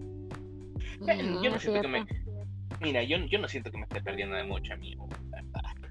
yo 1.42 1.50
no 1.50 1.58
siento 1.58 1.80
que 1.80 1.88
me. 1.88 2.06
Mira, 2.80 3.02
yo, 3.02 3.16
yo 3.16 3.38
no 3.38 3.48
siento 3.48 3.70
que 3.70 3.78
me 3.78 3.84
esté 3.84 4.02
perdiendo 4.02 4.36
de 4.36 4.44
mucho, 4.44 4.74
amigo. 4.74 5.08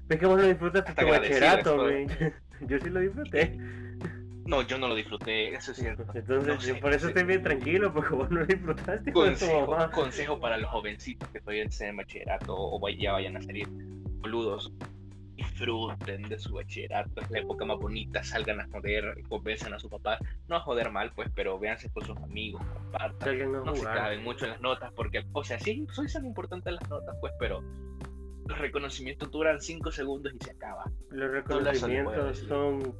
Es 0.08 0.18
que 0.18 0.26
vos 0.26 0.40
lo 0.40 0.46
disfrutaste 0.46 0.92
tu 0.92 1.08
bachillerato, 1.08 1.76
güey. 1.76 2.06
Yo 2.60 2.78
sí 2.78 2.90
lo 2.90 3.00
disfruté. 3.00 3.58
No, 4.44 4.62
yo 4.62 4.78
no 4.78 4.88
lo 4.88 4.94
disfruté, 4.94 5.54
eso 5.54 5.72
es 5.72 5.78
cierto. 5.78 6.04
Entonces, 6.14 6.78
por 6.80 6.92
eso 6.92 7.08
estoy 7.08 7.24
bien 7.24 7.42
tranquilo, 7.42 7.92
porque 7.92 8.14
vos 8.14 8.30
no 8.30 8.40
lo 8.40 8.46
disfrutaste. 8.46 9.12
Consejo, 9.12 9.76
consejo 9.92 10.40
para 10.40 10.56
los 10.56 10.70
jovencitos 10.70 11.28
que 11.28 11.40
todavía 11.40 11.64
estén 11.64 11.90
en 11.90 11.96
bachillerato 11.98 12.54
o 12.56 12.88
ya 12.88 13.12
vayan 13.12 13.36
a 13.36 13.42
salir 13.42 13.68
boludos. 13.68 14.72
Disfruten 15.34 16.28
de 16.28 16.38
su 16.38 16.54
bachillerato, 16.54 17.20
es 17.20 17.30
la 17.30 17.38
época 17.38 17.64
más 17.64 17.78
bonita, 17.78 18.22
salgan 18.22 18.60
a 18.60 18.68
joder, 18.68 19.22
convencen 19.28 19.72
a 19.72 19.78
su 19.78 19.88
papá, 19.88 20.18
no 20.46 20.56
a 20.56 20.60
joder 20.60 20.90
mal, 20.90 21.10
pues, 21.14 21.30
pero 21.34 21.58
véanse 21.58 21.90
con 21.90 22.04
sus 22.04 22.16
amigos, 22.18 22.62
compartan, 22.74 23.50
no 23.50 23.74
se 23.74 23.82
claven 23.82 24.22
mucho 24.22 24.44
en 24.44 24.52
las 24.52 24.60
notas, 24.60 24.92
porque, 24.92 25.24
o 25.32 25.42
sea, 25.42 25.58
sí, 25.58 25.86
soy 25.90 26.06
tan 26.12 26.26
importante 26.26 26.70
las 26.70 26.88
notas, 26.88 27.16
pues, 27.20 27.32
pero 27.38 27.62
los 28.46 28.58
reconocimientos 28.58 29.30
duran 29.30 29.60
5 29.60 29.90
segundos 29.90 30.32
y 30.38 30.44
se 30.44 30.50
acaba. 30.50 30.84
Los 31.10 31.30
reconocimientos 31.30 32.38
son 32.40 32.94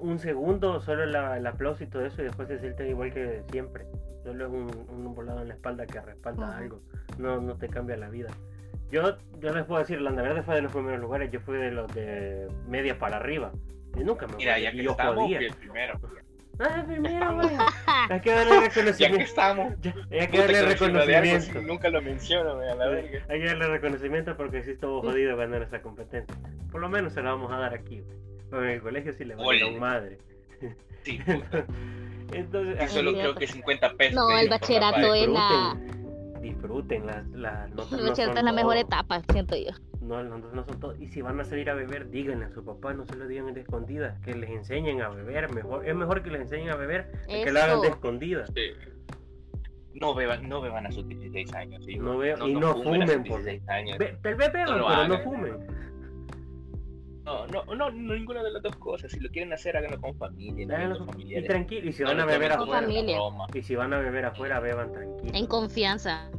un 0.00 0.18
segundo, 0.18 0.80
solo 0.80 1.04
el 1.04 1.46
aplauso 1.46 1.84
y 1.84 1.86
todo 1.86 2.04
eso, 2.04 2.20
y 2.22 2.24
después 2.26 2.48
se 2.48 2.58
sienten 2.58 2.88
igual 2.88 3.12
que 3.12 3.42
siempre. 3.50 3.84
Solo 4.24 4.46
es 4.46 4.52
un, 4.52 4.86
un 4.90 5.14
volado 5.14 5.40
en 5.42 5.48
la 5.48 5.54
espalda 5.54 5.86
que 5.86 6.00
respalda 6.00 6.46
Ujú. 6.48 6.56
algo. 6.58 6.80
No, 7.18 7.40
no 7.40 7.56
te 7.56 7.68
cambia 7.68 7.96
la 7.96 8.08
vida. 8.10 8.28
Yo, 8.90 9.16
yo 9.38 9.54
les 9.54 9.64
puedo 9.64 9.80
decir, 9.80 10.00
la 10.00 10.10
Verde 10.10 10.42
fue 10.42 10.56
de 10.56 10.62
los 10.62 10.72
primeros 10.72 11.00
lugares. 11.00 11.30
Yo 11.30 11.40
fui 11.40 11.56
de 11.56 11.70
los 11.70 11.92
de 11.94 12.48
media 12.68 12.98
para 12.98 13.16
arriba. 13.16 13.52
Y 13.96 14.00
nunca 14.04 14.26
me 14.26 14.36
Mira, 14.36 14.58
ya 14.58 14.72
que 14.72 14.82
yo 14.82 14.90
estamos, 14.92 15.14
jodía. 15.16 15.38
fui 15.38 15.46
el 15.46 15.54
primero. 15.54 16.00
Ah, 16.62 16.84
primero, 16.86 17.34
güey. 17.36 17.48
Hay 18.10 18.20
que 18.20 18.30
darle 18.32 18.52
Ya 18.52 18.60
que 18.60 18.68
reconocimiento. 18.68 19.24
estamos. 19.24 19.74
Ya, 19.80 19.94
hay 20.20 20.28
que 20.28 20.38
darle 20.38 20.52
de 20.52 20.58
algo 20.58 20.70
si 20.72 20.84
reconocimiento. 20.84 21.62
nunca 21.62 21.88
lo 21.88 22.02
menciono, 22.02 22.56
güey, 22.56 22.68
a 22.68 22.74
la 22.74 22.86
verga. 22.88 23.20
Hay 23.30 23.40
que 23.40 23.46
darle 23.46 23.66
reconocimiento 23.68 24.36
porque 24.36 24.62
sí 24.64 24.72
estuvo 24.72 25.00
jodido 25.00 25.36
ganar 25.38 25.62
esa 25.62 25.80
competencia. 25.80 26.36
Por 26.70 26.80
lo 26.82 26.88
menos 26.90 27.14
se 27.14 27.22
la 27.22 27.30
vamos 27.30 27.50
a 27.52 27.56
dar 27.58 27.72
aquí. 27.74 28.00
güey. 28.00 28.16
En 28.52 28.64
el 28.64 28.80
colegio 28.82 29.12
sí 29.12 29.24
le 29.24 29.34
Ole. 29.34 29.44
valieron 29.44 29.78
madre. 29.78 30.18
Sí, 31.02 31.18
puta. 31.24 31.64
Entonces, 32.32 32.76
Y 32.80 32.84
así 32.84 32.94
solo 32.94 33.12
creo 33.12 33.34
que 33.34 33.46
50 33.46 33.92
pesos. 33.94 34.14
No, 34.14 34.30
el 34.38 34.48
bachillerato 34.48 35.14
es 35.14 35.28
la- 35.28 35.76
disfruten, 36.40 37.06
las, 37.06 37.26
las 37.30 37.70
notas. 37.74 37.92
El 37.92 37.98
no 37.98 38.08
bachillerato 38.10 38.22
son 38.32 38.38
es 38.38 38.44
la 38.44 38.52
mejor 38.52 38.74
todo. 38.74 38.82
etapa, 38.82 39.22
siento 39.32 39.56
yo. 39.56 39.70
No, 40.00 40.22
las 40.22 40.30
notas 40.30 40.52
no 40.54 40.64
son 40.64 40.80
todo. 40.80 40.96
Y 40.96 41.08
si 41.08 41.22
van 41.22 41.38
a 41.40 41.44
salir 41.44 41.68
a 41.70 41.74
beber, 41.74 42.10
díganle 42.10 42.46
a 42.46 42.50
su 42.50 42.64
papá, 42.64 42.94
no 42.94 43.04
se 43.06 43.16
lo 43.16 43.26
digan 43.26 43.52
de 43.54 43.60
escondidas, 43.60 44.18
que 44.20 44.34
les 44.34 44.50
enseñen 44.50 45.02
a 45.02 45.08
beber. 45.10 45.52
mejor 45.52 45.86
Es 45.86 45.94
mejor 45.94 46.22
que 46.22 46.30
les 46.30 46.40
enseñen 46.42 46.70
a 46.70 46.76
beber 46.76 47.10
a 47.24 47.44
que 47.44 47.52
lo 47.52 47.60
hagan 47.60 47.80
de 47.80 47.86
Eso. 47.88 47.96
escondidas. 47.96 48.50
Sí. 48.54 48.62
No 49.94 50.14
beban, 50.14 50.48
no 50.48 50.60
beban 50.60 50.86
a 50.86 50.92
sus 50.92 51.06
16 51.08 51.52
años. 51.54 51.84
¿sí? 51.84 51.96
No 51.96 52.16
beban- 52.18 52.48
y 52.48 52.54
no 52.54 52.72
fumen 52.74 53.02
a 53.02 53.06
fumen, 53.06 53.24
por 53.24 53.42
16 53.42 53.68
años. 53.68 53.98
Be- 53.98 54.16
tal 54.22 54.34
vez 54.36 54.52
beban, 54.52 54.78
No 54.78 54.86
pero 54.86 55.08
no 55.08 55.14
hagan. 55.14 55.22
fumen. 55.24 55.56
No, 57.52 57.64
no, 57.64 57.90
no, 57.90 57.90
ninguna 57.90 58.42
de 58.42 58.50
las 58.52 58.62
dos 58.62 58.76
cosas. 58.76 59.10
Si 59.12 59.20
lo 59.20 59.28
quieren 59.30 59.52
hacer, 59.52 59.76
háganlo 59.76 60.00
con 60.00 60.14
familia. 60.16 60.66
Háganlo 60.76 60.98
con 60.98 61.06
con- 61.06 61.14
Y 61.16 61.22
familiares. 61.22 61.48
tranquilo, 61.48 61.88
y 61.88 61.92
si 61.92 62.02
van 62.04 62.20
a 62.20 62.24
beber 62.26 62.52
afuera, 62.52 62.86
y 63.54 63.62
si 63.62 63.74
van 63.74 63.92
a 63.92 63.98
beber 63.98 64.24
afuera, 64.26 64.60
beban 64.60 64.92
tranquilo. 64.92 65.32
En 65.34 65.46
confianza. 65.46 66.30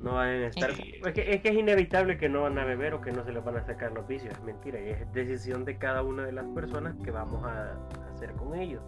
No 0.00 0.14
van 0.14 0.28
a 0.30 0.46
estar. 0.48 0.72
Sí. 0.72 0.94
Es, 1.04 1.12
que, 1.12 1.30
es 1.32 1.40
que 1.42 1.48
es 1.50 1.54
inevitable 1.54 2.18
que 2.18 2.28
no 2.28 2.42
van 2.42 2.58
a 2.58 2.64
beber 2.64 2.94
o 2.94 3.00
que 3.00 3.12
no 3.12 3.24
se 3.24 3.32
les 3.32 3.44
van 3.44 3.56
a 3.56 3.64
sacar 3.64 3.92
los 3.92 4.06
vicios. 4.08 4.32
Es 4.34 4.42
mentira. 4.42 4.80
Y 4.80 4.88
es 4.90 5.12
decisión 5.12 5.64
de 5.64 5.78
cada 5.78 6.02
una 6.02 6.24
de 6.24 6.32
las 6.32 6.44
personas 6.54 6.96
que 7.04 7.12
vamos 7.12 7.44
a 7.44 7.78
hacer 8.12 8.32
con 8.32 8.58
ellos. 8.58 8.82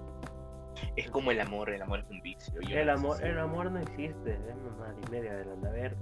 Es 0.97 1.09
como 1.11 1.31
el 1.31 1.41
amor, 1.41 1.71
el 1.71 1.81
amor 1.83 2.01
es 2.01 2.11
un 2.11 2.21
vicio. 2.21 2.61
yo 2.61 2.77
El 2.77 2.87
no 2.89 2.93
amor, 2.95 3.25
el 3.25 3.39
amor 3.39 3.71
no 3.71 3.79
existe. 3.79 4.33
Es 4.33 4.57
mamá 4.57 4.93
y 5.07 5.11
media 5.13 5.35
de 5.35 5.45
la 5.45 5.71
verde. 5.71 5.97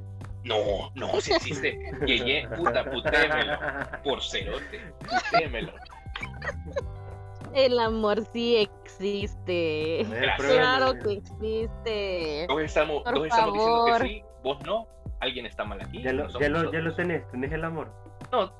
No, 0.44 0.90
no, 0.94 1.20
si 1.20 1.32
existe. 1.32 1.78
Yeye, 2.06 2.48
puta, 2.48 2.84
putémelo. 2.84 3.58
Por 4.02 4.22
cerote, 4.22 4.80
putémelo. 5.30 5.72
El 7.54 7.78
amor 7.78 8.24
sí 8.32 8.56
existe. 8.56 10.04
Gracias. 10.08 10.52
Claro 10.52 10.94
que 10.98 11.12
existe. 11.14 12.44
Todos 12.48 12.62
estamos, 12.62 13.02
Por 13.02 13.14
todos 13.14 13.26
estamos 13.26 13.52
diciendo 13.54 13.86
favor. 13.86 14.02
que 14.02 14.08
sí, 14.08 14.22
vos 14.42 14.58
no. 14.66 14.88
Alguien 15.20 15.46
está 15.46 15.64
mal 15.64 15.80
aquí. 15.80 16.02
Ya 16.02 16.12
lo, 16.12 16.28
no 16.28 16.40
ya, 16.40 16.48
lo, 16.48 16.72
ya 16.72 16.80
lo 16.80 16.94
tenés, 16.94 17.28
tenés 17.30 17.52
el 17.52 17.64
amor. 17.64 17.92
No, 18.32 18.52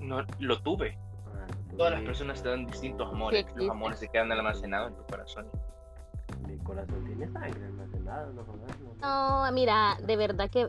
no, 0.00 0.26
lo 0.40 0.60
tuve. 0.62 0.98
Ah, 1.28 1.46
Todas 1.76 1.92
las 1.92 2.02
personas 2.02 2.42
te 2.42 2.48
dan 2.48 2.66
distintos 2.66 3.08
amores. 3.12 3.46
Los 3.54 3.70
amores 3.70 3.98
se 4.00 4.08
quedan 4.08 4.32
almacenados 4.32 4.90
en 4.90 4.96
tu 4.96 5.04
corazón. 5.06 5.46
Mi 6.50 6.58
corazón 6.58 7.04
tiene 7.04 7.28
sangre 7.32 7.66
almacenada, 7.66 8.32
no 8.32 8.60
no, 9.00 9.52
mira, 9.52 9.96
de 10.06 10.16
verdad 10.16 10.50
que 10.50 10.68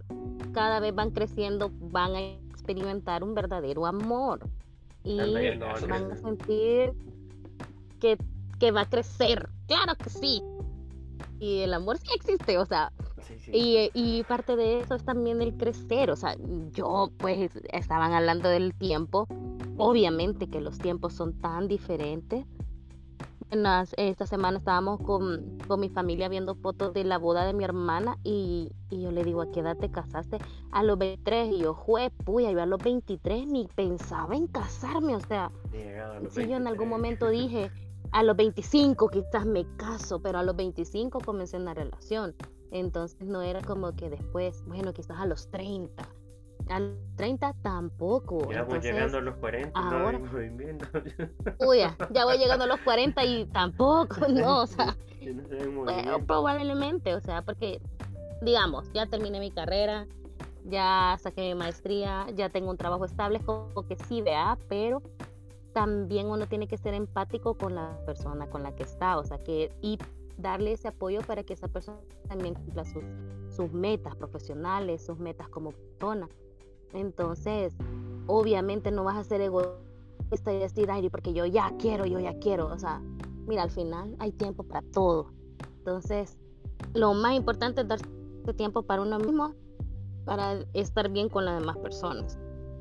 cada 0.53 0.79
vez 0.79 0.93
van 0.95 1.11
creciendo, 1.11 1.71
van 1.91 2.15
a 2.15 2.21
experimentar 2.21 3.23
un 3.23 3.33
verdadero 3.33 3.85
amor. 3.85 4.47
Y 5.03 5.17
van 5.89 6.11
a 6.11 6.15
sentir 6.15 6.93
que, 7.99 8.17
que 8.59 8.71
va 8.71 8.81
a 8.81 8.89
crecer. 8.89 9.49
Claro 9.67 9.95
que 9.95 10.09
sí. 10.09 10.41
Y 11.39 11.59
el 11.61 11.73
amor 11.73 11.97
sí 11.97 12.07
existe, 12.15 12.57
o 12.57 12.65
sea, 12.65 12.91
Sí, 13.27 13.37
sí. 13.39 13.51
y, 13.53 13.91
y 13.93 14.23
parte 14.23 14.55
de 14.55 14.79
eso 14.79 14.95
es 14.95 15.03
también 15.03 15.41
el 15.41 15.55
crecer, 15.55 16.09
o 16.11 16.15
sea, 16.15 16.35
yo 16.71 17.11
pues 17.17 17.51
estaban 17.71 18.13
hablando 18.13 18.49
del 18.49 18.73
tiempo, 18.73 19.27
obviamente 19.77 20.47
que 20.47 20.61
los 20.61 20.77
tiempos 20.77 21.13
son 21.13 21.33
tan 21.39 21.67
diferentes. 21.67 22.45
Esta 23.97 24.25
semana 24.25 24.59
estábamos 24.59 25.01
con, 25.01 25.57
con 25.67 25.81
mi 25.81 25.89
familia 25.89 26.29
viendo 26.29 26.55
fotos 26.55 26.93
de 26.93 27.03
la 27.03 27.17
boda 27.17 27.45
de 27.45 27.51
mi 27.53 27.65
hermana 27.65 28.17
y, 28.23 28.71
y 28.89 29.01
yo 29.01 29.11
le 29.11 29.25
digo, 29.25 29.41
¿a 29.41 29.51
qué 29.51 29.59
edad 29.59 29.75
te 29.75 29.91
casaste? 29.91 30.37
A 30.71 30.83
los 30.83 30.97
23 30.97 31.51
y 31.51 31.59
yo, 31.59 31.73
jue, 31.73 32.11
puya, 32.23 32.49
yo 32.51 32.61
a 32.61 32.65
los 32.65 32.81
23 32.81 33.47
ni 33.47 33.67
pensaba 33.75 34.37
en 34.37 34.47
casarme, 34.47 35.17
o 35.17 35.19
sea, 35.19 35.51
si 35.71 35.77
yo 35.77 36.55
en 36.55 36.63
23. 36.63 36.67
algún 36.67 36.87
momento 36.87 37.29
dije, 37.29 37.69
a 38.13 38.23
los 38.23 38.37
25 38.37 39.09
quizás 39.09 39.45
me 39.45 39.65
caso, 39.75 40.21
pero 40.21 40.39
a 40.39 40.43
los 40.43 40.55
25 40.55 41.19
comencé 41.19 41.57
una 41.57 41.73
relación. 41.73 42.35
Entonces 42.71 43.27
no 43.27 43.41
era 43.41 43.61
como 43.61 43.93
que 43.97 44.09
después, 44.09 44.63
bueno, 44.65 44.93
quizás 44.93 45.19
a 45.19 45.25
los 45.25 45.49
30. 45.51 46.07
A 46.69 46.79
los 46.79 46.97
30 47.15 47.53
tampoco. 47.61 48.39
Ya 48.51 48.63
voy 48.63 48.75
Entonces, 48.77 48.93
llegando 48.93 49.17
a 49.17 49.21
los 49.21 49.35
40, 49.35 49.81
no 49.81 49.97
ahora- 49.97 50.19
movimiento. 50.19 50.85
uy, 51.59 51.79
ya 52.13 52.25
voy 52.25 52.37
llegando 52.37 52.63
a 52.65 52.67
los 52.67 52.79
40 52.81 53.23
y 53.25 53.45
tampoco, 53.45 54.15
no, 54.29 54.61
o 54.61 54.67
sea, 54.67 54.95
no 55.33 55.47
se 55.47 55.67
movimiento. 55.67 56.25
probablemente, 56.25 57.13
o 57.15 57.19
sea, 57.21 57.41
porque, 57.41 57.81
digamos, 58.41 58.91
ya 58.93 59.05
terminé 59.05 59.39
mi 59.39 59.51
carrera, 59.51 60.07
ya 60.65 61.17
saqué 61.19 61.41
mi 61.41 61.55
maestría, 61.55 62.27
ya 62.35 62.49
tengo 62.49 62.69
un 62.69 62.77
trabajo 62.77 63.05
estable, 63.05 63.39
como 63.39 63.83
que 63.87 63.95
sí, 64.07 64.21
vea, 64.21 64.57
pero 64.69 65.01
también 65.73 66.27
uno 66.27 66.47
tiene 66.47 66.67
que 66.67 66.77
ser 66.77 66.93
empático 66.93 67.55
con 67.55 67.75
la 67.75 67.97
persona 68.05 68.47
con 68.49 68.61
la 68.63 68.75
que 68.75 68.83
está, 68.83 69.17
o 69.17 69.23
sea, 69.23 69.37
que 69.37 69.71
y 69.81 69.97
darle 70.37 70.73
ese 70.73 70.87
apoyo 70.87 71.21
para 71.21 71.43
que 71.43 71.53
esa 71.53 71.67
persona 71.67 71.97
también 72.27 72.55
cumpla 72.55 72.83
sus, 72.83 73.03
sus 73.55 73.71
metas 73.71 74.15
profesionales, 74.15 75.05
sus 75.05 75.17
metas 75.19 75.47
como 75.49 75.71
persona. 75.71 76.27
Entonces, 76.93 77.73
obviamente 78.27 78.91
no 78.91 79.03
vas 79.03 79.17
a 79.17 79.23
ser 79.23 79.41
egoísta 79.41 80.53
y 80.53 80.59
decir, 80.59 80.89
ay, 80.91 81.09
porque 81.09 81.33
yo 81.33 81.45
ya 81.45 81.73
quiero, 81.77 82.05
yo 82.05 82.19
ya 82.19 82.37
quiero, 82.39 82.67
o 82.67 82.77
sea, 82.77 83.01
mira, 83.47 83.63
al 83.63 83.71
final 83.71 84.15
hay 84.19 84.31
tiempo 84.31 84.63
para 84.63 84.81
todo. 84.91 85.31
Entonces, 85.79 86.37
lo 86.93 87.13
más 87.13 87.33
importante 87.33 87.81
es 87.81 87.87
darse 87.87 88.05
tiempo 88.55 88.83
para 88.83 89.01
uno 89.01 89.19
mismo, 89.19 89.53
para 90.25 90.59
estar 90.73 91.09
bien 91.09 91.29
con 91.29 91.45
las 91.45 91.59
demás 91.59 91.77
personas. 91.77 92.37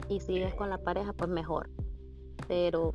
Y 0.09 0.21
si 0.21 0.39
es 0.43 0.55
con 0.55 0.71
la 0.71 0.79
pareja, 0.79 1.13
pues 1.13 1.31
mejor. 1.31 1.71
Pero 2.49 2.95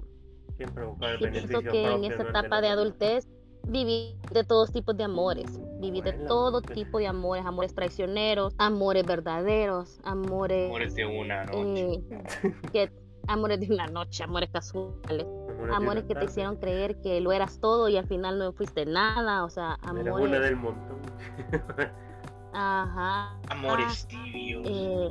Siempre 0.57 0.85
buscar 0.85 1.11
el 1.11 1.19
sí 1.19 1.27
pienso 1.27 1.61
que 1.61 1.91
en 1.91 2.03
esa 2.05 2.23
etapa 2.23 2.61
de 2.61 2.69
adultez 2.69 3.27
viví 3.67 4.15
de 4.31 4.43
todos 4.43 4.71
tipos 4.71 4.95
de 4.97 5.03
amores, 5.05 5.59
viví 5.79 6.01
de 6.01 6.13
todo 6.13 6.61
pues. 6.61 6.73
tipo 6.75 6.97
de 6.99 7.07
amores, 7.07 7.45
amores 7.45 7.73
traicioneros, 7.73 8.53
amores 8.57 9.05
verdaderos, 9.05 9.99
amores, 10.03 10.67
Amores 10.67 10.95
de 10.95 11.05
una 11.05 11.43
noche. 11.45 11.93
eh, 12.09 12.53
que, 12.71 12.91
amores 13.27 13.59
de 13.59 13.73
una 13.73 13.87
noche, 13.87 14.23
amores 14.23 14.49
casuales, 14.51 15.25
Amores 15.25 15.75
amores 15.75 16.03
que 16.05 16.15
te 16.15 16.25
hicieron 16.25 16.57
creer 16.57 16.99
que 17.01 17.19
lo 17.21 17.31
eras 17.31 17.59
todo 17.59 17.89
y 17.89 17.97
al 17.97 18.05
final 18.07 18.37
no 18.37 18.51
fuiste 18.53 18.85
nada, 18.85 19.43
o 19.45 19.49
sea, 19.49 19.77
Era 19.83 19.91
una 19.93 20.11
amores, 20.11 20.41
del 20.41 20.55
montón. 20.57 20.99
ajá, 22.53 23.37
Amores 23.49 24.07
tibios. 24.07 24.61
eh, 24.65 25.09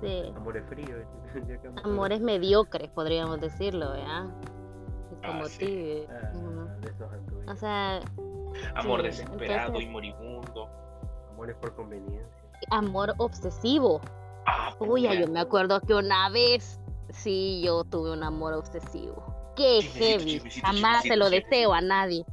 sí, 0.00 0.32
Amores 0.36 0.64
fríos. 0.68 1.04
amores 1.84 2.20
mediocres, 2.20 2.90
podríamos 2.90 3.40
decirlo, 3.40 3.90
¿verdad? 3.90 4.26
Como 5.24 5.44
Ah, 5.44 5.48
sí. 5.48 5.58
ti, 5.58 6.06
Ah, 6.10 6.76
de 6.80 6.88
esos 6.90 7.12
anduve. 7.12 7.33
O 7.48 7.56
sea, 7.56 8.00
Amor 8.76 9.00
sí, 9.00 9.06
desesperado 9.06 9.66
entonces- 9.66 9.82
y 9.88 9.90
moribundo. 9.92 10.68
Amores 11.32 11.56
por 11.56 11.74
conveniencia. 11.74 12.26
amor 12.70 13.14
obsesivo. 13.18 14.00
Ah, 14.46 14.74
Uy, 14.78 15.02
yo 15.18 15.26
me 15.28 15.40
acuerdo 15.40 15.80
que 15.80 15.94
una 15.94 16.28
vez 16.30 16.80
sí 17.10 17.62
yo 17.64 17.84
tuve 17.84 18.12
un 18.12 18.22
amor 18.22 18.52
obsesivo. 18.54 19.52
Qué 19.56 19.80
Chismecito, 19.80 20.04
heavy. 20.18 20.24
chismecito, 20.32 20.66
Jamás 20.66 21.02
se 21.02 21.16
lo 21.16 21.30
deseo 21.30 21.72
a 21.72 21.80
nadie. 21.80 22.24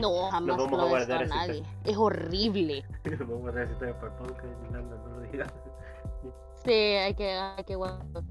No, 0.00 0.30
jamás 0.30 0.56
se 0.56 0.62
vamos 0.62 0.80
a 0.80 0.82
lo 0.82 0.88
guardar 0.88 1.20
deseo 1.20 1.34
a 1.34 1.46
nadie. 1.46 1.62
Es 1.84 1.96
horrible. 1.96 2.84
Vamos 3.20 3.48
a 3.48 3.50
ver 3.52 3.66
si 3.68 3.72
estoy 3.74 3.92
para 3.94 4.06
el 4.08 4.12
podcast, 4.14 4.44
Yolanda, 4.64 4.96
no 4.96 5.08
lo 5.16 5.20
digas. 5.30 5.52
Sí, 6.64 6.72
hay 6.72 7.14
que, 7.14 7.30
hay 7.32 7.64
que 7.64 7.74
guardar 7.76 8.22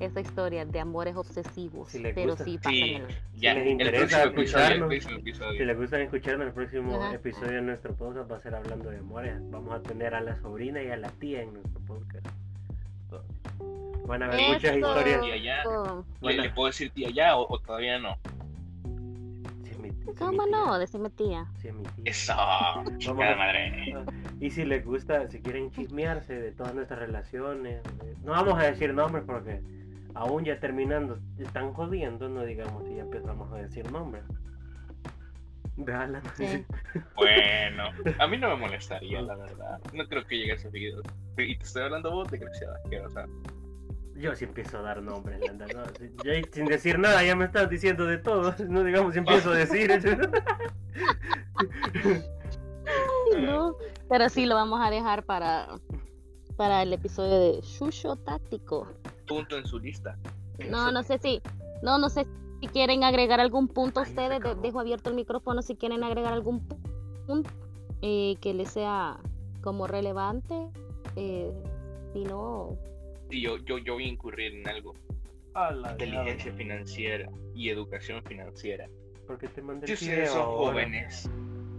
esa 0.00 0.20
historia 0.20 0.64
de 0.64 0.80
amores 0.80 1.16
obsesivos. 1.16 1.90
Si 1.90 1.98
les 1.98 2.14
pero 2.14 2.30
gusta. 2.30 2.44
sí 2.44 2.56
pasan 2.58 2.72
Sí. 2.72 2.80
en 2.94 3.02
el- 3.02 3.16
Ya, 3.36 3.54
les 3.54 3.66
interesa 3.66 4.22
el 4.22 4.28
escucharnos, 4.30 4.92
episodio. 4.92 5.52
Si 5.52 5.64
les 5.64 5.76
gusta 5.76 6.00
escucharnos, 6.00 6.46
el 6.48 6.52
próximo 6.52 6.96
Ajá. 7.02 7.14
episodio 7.14 7.52
de 7.52 7.62
nuestro 7.62 7.94
podcast 7.94 8.30
va 8.30 8.36
a 8.36 8.40
ser 8.40 8.54
hablando 8.54 8.90
de 8.90 8.98
amores. 8.98 9.34
Vamos 9.50 9.74
a 9.74 9.82
tener 9.82 10.14
a 10.14 10.20
la 10.20 10.36
sobrina 10.40 10.82
y 10.82 10.90
a 10.90 10.96
la 10.96 11.08
tía 11.10 11.42
en 11.42 11.54
nuestro 11.54 11.80
podcast. 11.80 12.26
Van 14.06 14.22
a 14.22 14.26
haber 14.26 14.40
muchas 14.48 14.76
historias. 14.76 15.20
Tía 15.20 15.36
ya. 15.36 15.64
¿Le, 15.64 16.02
Bueno. 16.20 16.42
le 16.42 16.50
puedo 16.50 16.66
decir 16.68 16.90
tía 16.90 17.10
ya 17.10 17.36
o, 17.36 17.46
o 17.52 17.58
todavía 17.58 17.98
no? 17.98 18.16
¿Cómo 20.18 20.46
no? 20.46 20.78
Decime 20.78 21.10
tía. 21.10 21.46
Sí, 21.60 21.68
es 21.68 21.74
mi 21.74 21.82
tía. 21.82 22.04
Eso, 22.06 22.34
Vamos 22.36 22.98
chingada 22.98 23.32
a- 23.34 23.36
madre. 23.36 23.94
Y 24.40 24.50
si 24.50 24.64
les 24.64 24.84
gusta, 24.84 25.28
si 25.28 25.40
quieren 25.40 25.70
chismearse 25.72 26.34
de 26.34 26.52
todas 26.52 26.74
nuestras 26.74 27.00
relaciones, 27.00 27.82
de- 27.82 28.14
no 28.24 28.32
vamos 28.32 28.58
a 28.58 28.62
decir 28.64 28.94
nombres 28.94 29.24
porque 29.26 29.60
aún 30.16 30.44
ya 30.44 30.58
terminando, 30.58 31.18
están 31.38 31.72
jodiendo, 31.74 32.28
no 32.28 32.42
digamos 32.44 32.86
si 32.86 32.96
ya 32.96 33.02
empezamos 33.02 33.52
a 33.52 33.56
decir 33.56 33.90
nombres. 33.92 34.24
De 35.76 35.92
Alan. 35.92 36.22
Sí. 36.34 36.64
Bueno, 37.16 37.90
a 38.18 38.26
mí 38.26 38.38
no 38.38 38.48
me 38.48 38.56
molestaría, 38.56 39.20
la 39.20 39.36
verdad. 39.36 39.78
No 39.92 40.08
creo 40.08 40.26
que 40.26 40.38
llegue 40.38 40.52
a 40.52 40.54
esos 40.54 40.72
videos. 40.72 41.04
Y 41.36 41.54
te 41.58 41.64
estoy 41.64 41.82
hablando 41.82 42.10
vos, 42.10 42.30
desgraciada. 42.30 42.80
Que, 42.88 42.98
o 42.98 43.10
sea, 43.10 43.26
Yo 44.14 44.34
sí 44.34 44.46
empiezo 44.46 44.78
a 44.78 44.82
dar 44.82 45.02
nombres, 45.02 45.38
Landa. 45.46 45.66
No, 45.66 45.84
ya 46.24 46.48
sin 46.50 46.64
decir 46.64 46.98
nada, 46.98 47.22
ya 47.22 47.36
me 47.36 47.44
estás 47.44 47.68
diciendo 47.68 48.06
de 48.06 48.16
todo. 48.16 48.54
No 48.70 48.84
digamos 48.84 49.12
si 49.12 49.18
empiezo 49.18 49.50
a 49.50 49.54
decir. 49.58 49.90
No. 53.38 53.76
Pero 54.08 54.28
sí 54.30 54.46
lo 54.46 54.54
vamos 54.54 54.80
a 54.82 54.88
dejar 54.88 55.24
para, 55.24 55.68
para 56.56 56.82
el 56.82 56.94
episodio 56.94 57.38
de 57.38 57.60
Shusho 57.60 58.16
Táctico. 58.16 58.88
Punto 59.26 59.56
en 59.56 59.66
su 59.66 59.78
lista. 59.78 60.16
No, 60.70 60.90
no 60.90 61.02
sé 61.02 61.18
si, 61.18 61.42
no, 61.82 61.98
no 61.98 62.08
sé 62.08 62.26
si 62.60 62.68
quieren 62.68 63.04
agregar 63.04 63.40
algún 63.40 63.68
punto 63.68 64.00
Ay, 64.00 64.08
ustedes. 64.08 64.40
de- 64.40 64.54
dejo 64.56 64.80
abierto 64.80 65.10
el 65.10 65.16
micrófono 65.16 65.60
si 65.62 65.76
quieren 65.76 66.02
agregar 66.04 66.32
algún 66.32 66.66
pu- 66.66 66.78
punto 67.26 67.50
eh, 68.02 68.36
que 68.40 68.54
les 68.54 68.70
sea 68.70 69.18
como 69.62 69.86
relevante. 69.86 70.54
Eh, 71.16 71.52
si 72.12 72.24
no, 72.24 72.76
Y 73.30 73.40
yo, 73.42 73.56
yo, 73.58 73.78
yo 73.78 73.94
voy 73.94 74.04
a 74.04 74.08
incurrir 74.08 74.54
en 74.54 74.68
algo. 74.68 74.94
A 75.54 75.70
la 75.72 75.92
Inteligencia 75.92 76.52
financiera 76.52 77.28
y 77.54 77.70
educación 77.70 78.22
financiera. 78.24 78.88
Porque 79.26 79.48
te 79.48 79.60
mandé 79.62 79.86
Si 79.86 79.94
ustedes 79.94 80.30
son 80.30 80.44
jóvenes, 80.46 81.28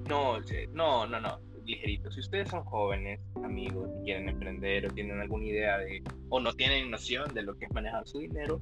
no, 0.10 0.40
no, 0.74 1.06
no, 1.08 1.20
no, 1.22 1.40
ligerito. 1.68 2.12
Si 2.12 2.20
ustedes 2.22 2.50
son 2.50 2.64
jóvenes, 2.64 3.20
amigos, 3.44 3.90
y 4.02 4.06
quieren 4.06 4.30
emprender 4.30 4.86
o 4.88 4.90
tienen 4.94 5.20
alguna 5.20 5.46
idea 5.46 5.78
de, 5.78 6.02
o 6.30 6.40
no 6.40 6.54
tienen 6.54 6.90
noción 6.90 7.34
de 7.34 7.44
lo 7.44 7.56
que 7.56 7.66
es 7.66 7.72
manejar 7.74 8.08
su 8.08 8.20
dinero, 8.20 8.60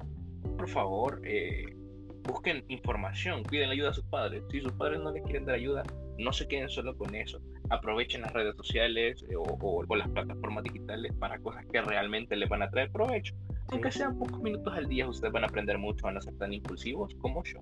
por 0.58 0.68
favor, 0.68 1.20
eh, 1.24 1.64
busquen 2.24 2.64
información, 2.68 3.42
piden 3.44 3.70
ayuda 3.70 3.90
a 3.90 3.94
sus 3.94 4.04
padres. 4.06 4.42
Si 4.50 4.60
sus 4.60 4.72
padres 4.72 5.00
no 5.00 5.12
les 5.12 5.22
quieren 5.22 5.44
dar 5.46 5.54
ayuda, 5.54 5.82
no 6.18 6.32
se 6.32 6.48
queden 6.48 6.68
solo 6.68 6.96
con 6.96 7.14
eso. 7.14 7.40
Aprovechen 7.70 8.22
las 8.22 8.32
redes 8.32 8.56
sociales 8.56 9.24
eh, 9.30 9.36
o, 9.36 9.42
o- 9.42 9.84
o 9.86 9.96
las 9.96 10.08
plataformas 10.10 10.64
digitales 10.64 11.12
para 11.18 11.38
cosas 11.38 11.64
que 11.66 11.80
realmente 11.82 12.34
les 12.36 12.48
van 12.48 12.62
a 12.62 12.70
traer 12.70 12.90
provecho. 12.90 13.34
Aunque 13.68 13.90
Sí. 13.90 13.98
sean 13.98 14.18
pocos 14.18 14.40
minutos 14.40 14.72
al 14.74 14.86
día, 14.88 15.08
ustedes 15.08 15.32
van 15.32 15.44
a 15.44 15.46
aprender 15.48 15.76
mucho 15.78 16.06
a 16.06 16.12
no 16.12 16.20
ser 16.20 16.36
tan 16.38 16.52
impulsivos 16.52 17.14
como 17.20 17.42
yo. 17.44 17.60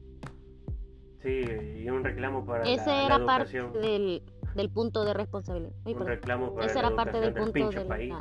Sí, 1.22 1.40
y 1.82 1.88
un 1.88 2.04
reclamo 2.04 2.44
para 2.44 2.64
ese 2.64 2.86
la, 2.86 2.96
la 2.96 3.06
era 3.06 3.26
parte 3.26 3.62
del, 3.78 4.22
del 4.54 4.70
punto 4.70 5.04
de 5.04 5.14
responsabilidad. 5.14 5.72
Ay, 5.84 5.94
Un 5.94 6.06
reclamo 6.06 6.54
para 6.54 6.72
era 6.72 6.90
parte 6.94 7.20
del 7.20 7.34
punto 7.34 7.52
pinche 7.52 7.78
de 7.80 7.84
país. 7.86 8.14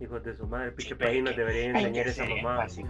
Hijos 0.00 0.22
de 0.24 0.34
su 0.34 0.46
madre, 0.46 0.66
el 0.68 0.74
pinche 0.74 0.94
Sí, 0.94 0.94
país 0.94 1.10
hay 1.16 1.22
nos 1.22 1.32
que- 1.32 1.38
debería 1.40 1.64
hay 1.66 1.72
que 1.72 1.78
enseñar 1.80 2.06
esa 2.06 2.22
hacer 2.24 2.36
mamá. 2.42 2.54
énfasis. 2.62 2.86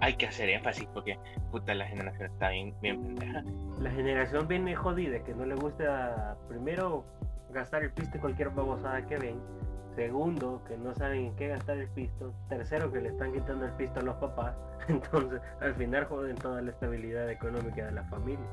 Hay 0.00 0.14
que 0.16 0.26
hacer 0.28 0.48
énfasis 0.50 0.86
porque 0.94 1.18
puta 1.50 1.74
la 1.74 1.86
generación 1.86 2.30
está 2.30 2.50
bien, 2.50 2.74
bien 2.80 3.02
pendeja. 3.02 3.42
La 3.80 3.90
generación 3.90 4.46
viene 4.46 4.76
jodida, 4.76 5.22
que 5.24 5.34
no 5.34 5.44
le 5.44 5.54
gusta 5.56 6.36
primero 6.48 7.04
gastar 7.50 7.82
el 7.82 7.90
pisto 7.92 8.14
en 8.16 8.20
cualquier 8.20 8.50
babosada 8.50 9.04
que 9.06 9.16
ven. 9.18 9.40
Segundo, 9.96 10.62
que 10.68 10.76
no 10.76 10.94
saben 10.94 11.24
en 11.26 11.36
qué 11.36 11.48
gastar 11.48 11.78
el 11.78 11.88
pisto. 11.88 12.32
Tercero, 12.48 12.92
que 12.92 13.00
le 13.00 13.08
están 13.08 13.32
quitando 13.32 13.64
el 13.66 13.72
pisto 13.72 13.98
a 13.98 14.02
los 14.04 14.14
papás. 14.16 14.54
Entonces, 14.88 15.40
al 15.60 15.74
final 15.74 16.04
joden 16.04 16.36
toda 16.36 16.62
la 16.62 16.70
estabilidad 16.70 17.28
económica 17.28 17.84
de 17.86 17.92
la 17.92 18.04
familia. 18.04 18.46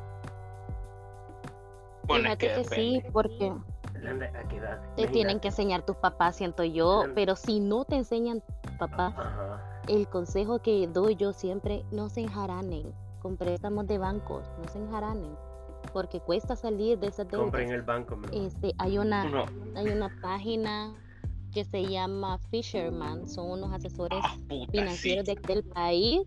Bueno, 2.08 2.30
es 2.30 2.38
Fíjate 2.38 2.62
que, 2.70 2.76
sí, 2.76 3.04
porque 3.12 3.54
Landa, 4.02 4.26
¿A 4.28 4.48
qué 4.48 4.58
edad? 4.58 4.80
te 4.96 5.08
tienen 5.08 5.40
que 5.40 5.48
enseñar 5.50 5.84
tus 5.84 5.96
papás, 5.96 6.36
siento 6.36 6.64
yo, 6.64 7.06
pero 7.16 7.36
si 7.36 7.60
no 7.60 7.86
te 7.86 7.96
enseñan 7.96 8.42
tus 8.62 8.74
papás, 8.74 9.14
Ajá. 9.18 9.82
el 9.88 10.08
consejo 10.08 10.60
que 10.60 10.88
doy 10.88 11.16
yo 11.16 11.34
siempre, 11.34 11.84
no 11.92 12.10
se 12.10 12.22
enjaranen 12.22 12.94
con 13.22 13.38
préstamos 13.38 13.88
de 13.88 13.98
bancos, 13.98 14.48
no 14.62 14.68
se 14.70 14.80
enjaranen, 14.80 15.36
porque 15.94 16.20
cuesta 16.20 16.56
salir 16.56 17.00
de 17.00 17.08
esas 17.08 17.28
deudas. 17.28 17.46
Compren 17.46 17.72
el 17.72 17.82
banco. 17.82 18.18
Este, 18.32 18.74
hay 18.78 18.98
una, 18.98 19.26
No, 19.30 19.46
hay 19.76 19.88
una 19.88 20.10
página 20.22 20.94
que 21.56 21.64
se 21.64 21.86
llama 21.86 22.38
Fisherman, 22.52 23.30
son 23.30 23.50
unos 23.50 23.72
asesores 23.72 24.20
ah, 24.22 24.36
puta, 24.50 24.66
sí. 24.66 24.78
financieros 24.78 25.26
de, 25.26 25.36
del 25.36 25.64
país, 25.64 26.22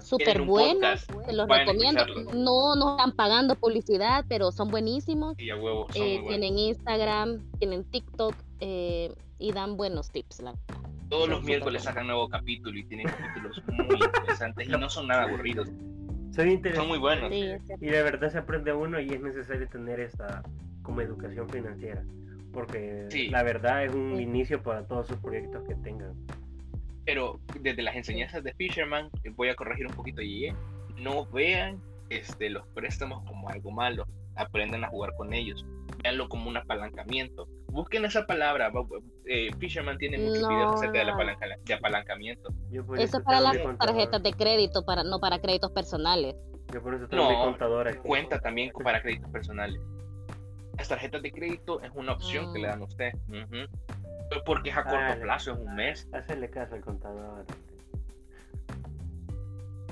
súper 0.00 0.40
buenos, 0.40 1.06
los 1.30 1.46
vayan 1.46 1.66
recomiendo. 1.66 2.00
escucharlo. 2.00 2.32
No 2.32 2.74
nos 2.76 2.92
están 2.92 3.12
pagando 3.12 3.56
publicidad, 3.56 4.24
pero 4.26 4.50
son 4.52 4.70
buenísimos. 4.70 5.38
Y 5.38 5.50
a 5.50 5.56
huevo, 5.56 5.86
son 5.92 6.02
Eh, 6.02 6.24
tienen 6.26 6.58
Instagram, 6.58 7.42
tienen 7.58 7.84
TikTok 7.84 8.34
eh, 8.60 9.12
y 9.38 9.52
dan 9.52 9.76
buenos 9.76 10.10
tips. 10.10 10.40
La... 10.40 10.54
Todos 11.10 11.28
los 11.28 11.40
son 11.40 11.46
miércoles 11.46 11.82
súper 11.82 11.92
sacan 11.92 12.06
nuevo 12.06 12.26
capítulo 12.30 12.78
y 12.78 12.84
tienen 12.84 13.06
capítulos 13.06 13.62
muy 13.68 13.98
interesantes 14.02 14.66
y 14.66 14.70
no 14.70 14.88
son 14.88 15.08
nada 15.08 15.24
aburridos. 15.24 15.68
Son 15.68 16.34
Son 16.36 16.48
interesantes. 16.48 16.88
muy 16.88 16.98
buenos. 16.98 17.30
Sí. 17.30 17.50
Y 17.82 17.86
de 17.86 18.02
verdad 18.02 18.32
se 18.32 18.38
aprende 18.38 18.72
uno 18.72 18.98
y 18.98 19.10
es 19.10 19.20
necesario 19.20 19.68
tener 19.68 20.00
esta 20.00 20.42
como 20.82 21.02
educación 21.02 21.50
financiera. 21.50 22.02
Porque 22.52 23.06
Sí. 23.10 23.28
la 23.28 23.42
verdad 23.42 23.84
es 23.84 23.94
un 23.94 24.16
Sí. 24.16 24.22
inicio 24.22 24.62
para 24.62 24.84
todos 24.86 25.06
sus 25.06 25.18
proyectos 25.18 25.62
que 25.68 25.74
tengan. 25.76 26.14
Pero 27.04 27.40
desde 27.60 27.82
las 27.82 27.96
enseñanzas 27.96 28.42
de 28.44 28.52
Fisherman, 28.54 29.08
eh, 29.24 29.30
voy 29.34 29.48
a 29.48 29.54
corregir 29.54 29.86
un 29.86 29.94
poquito 29.94 30.20
y 30.22 30.52
no 30.98 31.26
vean 31.26 31.80
este, 32.10 32.50
los 32.50 32.66
préstamos 32.68 33.22
como 33.24 33.48
algo 33.48 33.70
malo. 33.70 34.04
Aprendan 34.34 34.82
a 34.84 34.88
jugar 34.88 35.12
con 35.16 35.32
ellos. 35.32 35.64
Veanlo 36.02 36.28
como 36.28 36.48
un 36.48 36.56
apalancamiento. 36.56 37.46
Busquen 37.68 38.04
esa 38.04 38.26
palabra. 38.26 38.72
eh, 39.26 39.50
Fisherman 39.60 39.96
tiene 39.98 40.18
muchos 40.18 40.42
No, 40.42 40.48
videos 40.48 40.74
acerca 40.74 40.98
del 40.98 41.06
no. 41.06 41.14
apalanca- 41.14 41.56
de 41.64 41.74
apalancamiento. 41.74 42.52
Yo 42.72 42.84
por 42.84 42.98
Eso 42.98 43.18
es 43.18 43.24
para 43.24 43.38
tengo 43.38 43.48
las 43.52 43.58
mi 43.58 43.62
contador. 43.64 43.94
tarjetas 43.94 44.22
de 44.24 44.32
crédito, 44.32 44.84
para 44.84 45.04
no 45.04 45.20
para 45.20 45.40
créditos 45.40 45.70
personales. 45.70 46.34
Yo 46.74 46.82
por 46.82 46.94
eso 46.96 47.06
tengo 47.06 47.22
No, 47.24 47.30
mi 47.30 47.36
contador 47.36 47.86
aquí. 47.86 47.98
Cuenta 47.98 48.40
también 48.40 48.72
para 48.82 49.00
créditos 49.02 49.30
personales. 49.30 49.80
Las 50.80 50.88
tarjetas 50.88 51.20
de 51.20 51.30
crédito 51.30 51.82
es 51.82 51.90
una 51.94 52.12
opción 52.12 52.54
que 52.54 52.58
le 52.58 52.68
dan 52.68 52.80
a 52.80 52.84
usted. 52.84 53.12
Ujú. 53.28 54.40
Porque 54.46 54.70
es 54.70 54.76
a 54.78 54.84
corto 54.84 54.96
Dale. 54.96 55.20
plazo, 55.20 55.52
es 55.52 55.58
un 55.58 55.74
mes. 55.74 56.08
Hacerle 56.10 56.48
caso 56.48 56.74
al 56.74 56.80
contador. 56.80 57.44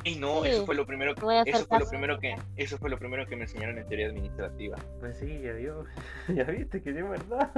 Y 0.02 0.14
no, 0.14 0.42
Sí, 0.44 0.48
eso 0.48 0.64
fue 0.64 0.74
lo 0.74 0.86
primero 0.86 1.14
que, 1.14 1.42
eso 1.44 1.66
fue 1.66 1.80
lo 1.80 1.90
primero 1.90 2.18
que, 2.18 2.34
eso 2.56 2.78
fue 2.78 2.88
lo 2.88 2.98
primero 2.98 3.26
que 3.26 3.36
me 3.36 3.42
enseñaron 3.42 3.76
en 3.76 3.86
teoría 3.86 4.06
administrativa. 4.06 4.78
Pues 4.98 5.18
sí, 5.18 5.38
ya 5.42 5.52
vio. 5.52 5.84
ya 6.34 6.44
viste 6.44 6.80
que 6.80 6.88
es 6.88 6.96
verdad. 6.96 7.52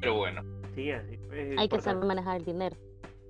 Pero 0.00 0.16
bueno, 0.16 0.42
sí, 0.74 0.90
así. 0.90 1.16
Hay 1.56 1.68
que 1.68 1.80
saber 1.80 2.04
manejar 2.04 2.38
el 2.38 2.44
dinero. 2.44 2.76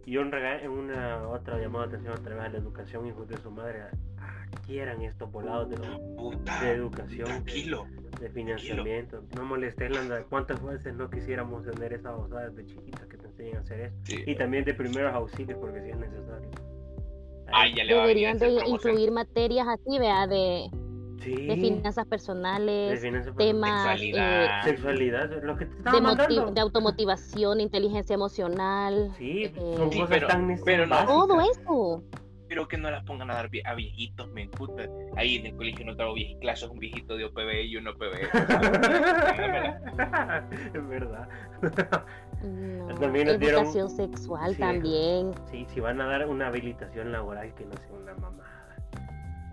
Y 0.06 0.16
un 0.18 0.32
en 0.34 0.70
una 0.70 1.28
otra 1.28 1.58
llamada 1.58 1.86
de 1.86 1.94
atención 1.94 2.14
a 2.14 2.22
través 2.22 2.44
de 2.44 2.50
la 2.50 2.58
educación, 2.58 3.06
hijos 3.06 3.26
de 3.28 3.38
su 3.38 3.50
madre, 3.50 3.84
adquieran 4.18 5.02
estos 5.02 5.30
volados 5.32 5.70
de, 5.70 5.76
puta, 6.16 6.60
de 6.62 6.72
educación. 6.72 7.26
tranquilo. 7.26 7.86
de 8.20 8.28
financiamiento. 8.30 9.24
No 9.36 9.44
molestes, 9.44 9.90
Landa. 9.90 10.24
¿Cuántas 10.24 10.62
veces 10.62 10.94
no 10.94 11.10
quisiéramos 11.10 11.64
tener 11.64 11.92
esa 11.94 12.14
osada 12.14 12.50
de 12.50 12.66
chiquitas 12.66 13.06
que 13.06 13.16
te 13.16 13.26
enseñen 13.26 13.56
a 13.56 13.60
hacer 13.60 13.80
eso? 13.80 13.96
Sí. 14.04 14.22
Y 14.26 14.34
también 14.36 14.64
de 14.64 14.74
primeros 14.74 15.14
auxilios, 15.14 15.58
porque 15.58 15.80
si 15.82 15.90
es 15.90 15.96
necesario. 15.96 16.50
Ay, 17.52 17.74
ya 17.74 17.84
le 17.84 17.94
va 17.94 18.02
a 18.02 18.06
Deberían 18.06 18.38
de 18.38 18.48
incluir 18.66 19.10
materias 19.10 19.66
así, 19.68 19.98
vea, 19.98 20.26
de, 20.26 20.70
sí, 21.22 21.46
de 21.46 21.56
finanzas 21.56 22.04
de 22.04 22.10
personales, 22.10 23.00
finanzas 23.00 23.34
temas 23.36 23.86
eh, 23.86 23.88
Sexualidad. 23.98 24.64
Sexualidad, 24.64 25.42
lo 25.42 25.56
que 25.56 25.66
te 25.66 25.76
de, 25.82 26.50
de 26.52 26.60
automotivación, 26.60 27.60
inteligencia 27.60 28.14
emocional, 28.14 29.12
Sí, 29.18 29.44
eh, 29.44 29.52
son 29.76 29.92
Sí, 29.92 29.98
cosas 30.00 30.16
pero- 30.16 30.26
tan 30.28 30.56
pero 30.64 30.86
no. 30.86 30.90
básicas. 30.90 31.14
todo 31.14 31.40
eso. 31.40 32.02
Pero 32.46 32.68
que 32.68 32.76
no 32.76 32.90
las 32.90 33.02
pongan 33.04 33.30
a 33.30 33.34
dar 33.34 33.48
a 33.64 33.74
viejitos, 33.74 34.28
me 34.30 34.46
puta. 34.48 34.84
Ahí 35.16 35.36
en 35.36 35.46
el 35.46 35.56
colegio 35.56 35.86
no 35.86 35.96
trago 35.96 36.12
viejos 36.14 36.38
clases, 36.40 36.68
un 36.68 36.78
viejito 36.78 37.16
de 37.16 37.24
OPB 37.24 37.62
y 37.64 37.76
un 37.78 37.88
OPB. 37.88 38.04
es 40.74 40.88
verdad. 40.88 41.28
No, 42.42 42.94
También 42.96 43.26
nos 43.28 43.38
dieron- 43.38 43.62
educación 43.64 43.90
sexual 43.90 44.54
Sí. 44.54 44.60
también. 44.60 45.30
Sí, 45.50 45.66
si 45.72 45.80
van 45.80 46.00
a 46.00 46.06
dar 46.06 46.26
una 46.28 46.48
habilitación 46.48 47.12
laboral 47.12 47.54
que 47.54 47.64
no 47.64 47.72
sea 47.72 47.92
una 47.92 48.14
mamada. 48.14 48.53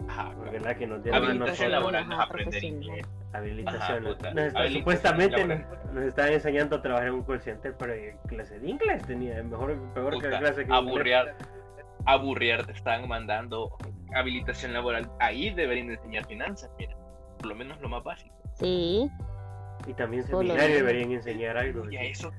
Ajá, 0.10 0.34
Porque 0.38 0.60
la 0.60 0.76
que 0.76 0.88
nos 0.88 1.04
dieron 1.04 1.24
a 1.24 1.26
Habilitación 1.28 1.72
nosotros. 1.72 1.72
laboral 1.72 2.08
no 2.08 2.14
es 2.14 2.20
Ajá, 2.20 2.28
aprender 2.30 2.64
inglés. 2.64 3.06
Habilitación. 3.34 3.82
Ajá, 3.82 4.00
puta. 4.16 4.34
Nos 4.34 4.44
está- 4.46 4.60
Habilitación 4.60 4.74
supuestamente 4.82 5.46
nos, 5.46 5.60
laboral. 5.60 5.94
nos 5.94 6.04
estaban 6.06 6.34
enseñando 6.34 6.76
a 6.76 6.82
trabajar 6.82 7.08
en 7.08 7.14
un 7.14 7.24
call 7.24 7.42
center, 7.42 7.76
pero 7.78 7.94
en 7.94 8.18
clase 8.28 8.60
de 8.60 8.70
inglés 8.70 9.06
tenía 9.06 9.42
mejor, 9.44 9.78
peor 9.94 10.12
que 10.20 10.28
la 10.30 10.38
Puta, 10.38 10.40
clase 10.40 10.66
que 10.66 10.74
aburrear, 10.74 11.36
aburrear, 12.06 12.66
te 12.66 12.72
están 12.74 13.08
mandando 13.08 13.78
habilitación 14.14 14.74
laboral. 14.74 15.10
Ahí 15.20 15.50
deberían 15.52 15.90
enseñar 15.92 16.26
finanzas, 16.26 16.70
mira. 16.78 16.96
Por 17.38 17.48
lo 17.48 17.56
menos 17.56 17.80
lo 17.82 17.90
más 17.90 18.04
básico. 18.04 18.36
Sí, 18.56 19.10
Y 19.88 19.94
también 19.94 20.24
seminario 20.24 20.76
deberían 20.76 21.12
enseñar 21.12 21.58
algo. 21.58 21.90
Ya 21.90 22.02
eso, 22.02 22.32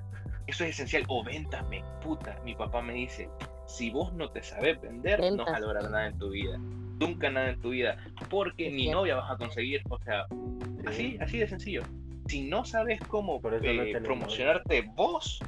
eso 0.47 0.65
es 0.65 0.71
esencial. 0.71 1.05
O 1.09 1.25
ventas, 1.25 1.67
me 1.69 1.83
puta. 2.03 2.37
Mi 2.45 2.55
papá 2.55 2.83
me 2.83 2.93
dice, 2.93 3.29
si 3.67 3.91
vos 3.91 4.13
no 4.13 4.31
te 4.31 4.43
sabes 4.43 4.81
vender, 4.81 5.21
no 5.33 5.45
vas 5.45 5.55
a 5.55 5.61
lograr 5.61 5.85
nada 5.91 6.07
en 6.07 6.19
tu 6.19 6.31
vida. 6.31 6.59
Nunca 7.01 7.31
nada 7.31 7.51
en 7.51 7.61
tu 7.61 7.71
vida. 7.71 7.97
Porque 8.31 8.71
ni 8.71 8.89
novia 8.89 9.17
vas 9.17 9.31
a 9.31 9.37
conseguir. 9.37 9.83
O 9.89 9.99
sea, 9.99 10.27
Sí. 10.29 10.87
así, 10.87 11.19
así 11.21 11.39
de 11.39 11.49
sencillo. 11.49 11.83
Si 12.27 12.43
no 12.49 12.65
sabes 12.65 13.01
cómo 13.09 13.41
Por 13.41 13.55
eso 13.55 13.65
no 13.73 13.83
eh, 13.83 14.01
promocionarte 14.01 14.83
vos 14.97 15.41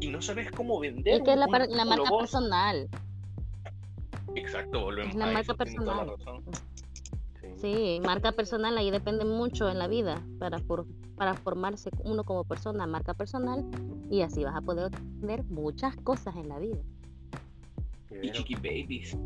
y 0.00 0.08
no 0.08 0.22
sabes 0.22 0.50
cómo 0.50 0.78
vender. 0.80 1.14
es 1.14 1.22
que 1.22 1.32
es 1.32 1.38
la, 1.38 1.46
marca 1.84 2.08
vos, 2.10 2.20
personal. 2.22 2.88
Exacto, 4.34 4.80
volvemos 4.82 5.10
Es 5.12 5.16
la 5.18 5.24
a 5.24 5.32
marca 5.32 5.40
eso, 5.52 5.54
tiene 5.54 5.76
toda 5.84 6.04
la 6.04 6.12
personal. 6.16 6.42
razón. 6.44 6.64
Sí. 7.40 7.48
Sí, 7.60 8.00
marca 8.04 8.32
personal 8.32 8.76
ahí 8.78 8.90
depende 8.90 9.24
mucho 9.24 9.68
en 9.70 9.78
la 9.78 9.86
vida 9.86 10.20
para, 10.38 10.58
for- 10.58 10.86
para 11.16 11.34
formarse 11.34 11.90
uno 12.04 12.24
como 12.24 12.44
persona, 12.44 12.86
marca 12.86 13.14
personal, 13.14 13.64
y 14.10 14.22
así 14.22 14.42
vas 14.44 14.56
a 14.56 14.60
poder 14.60 14.86
obtener 14.86 15.44
muchas 15.44 15.94
cosas 15.96 16.34
en 16.36 16.48
la 16.48 16.58
vida. 16.58 16.78
Y 18.22 18.30
chiqui 18.32 18.54
babies. 18.54 19.16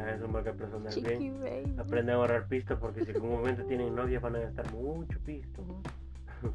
Para 0.00 0.14
eso 0.14 0.88
Chiqui 0.90 1.30
bien. 1.30 1.40
baby. 1.40 1.74
Aprende 1.78 2.12
a 2.12 2.14
ahorrar 2.16 2.46
pisto 2.48 2.78
porque 2.78 3.04
si 3.04 3.10
en 3.10 3.16
algún 3.16 3.30
momento 3.32 3.64
tienen 3.64 3.94
novias 3.94 4.22
van 4.22 4.36
a 4.36 4.40
gastar 4.40 4.72
mucho 4.72 5.18
pisto. 5.24 5.62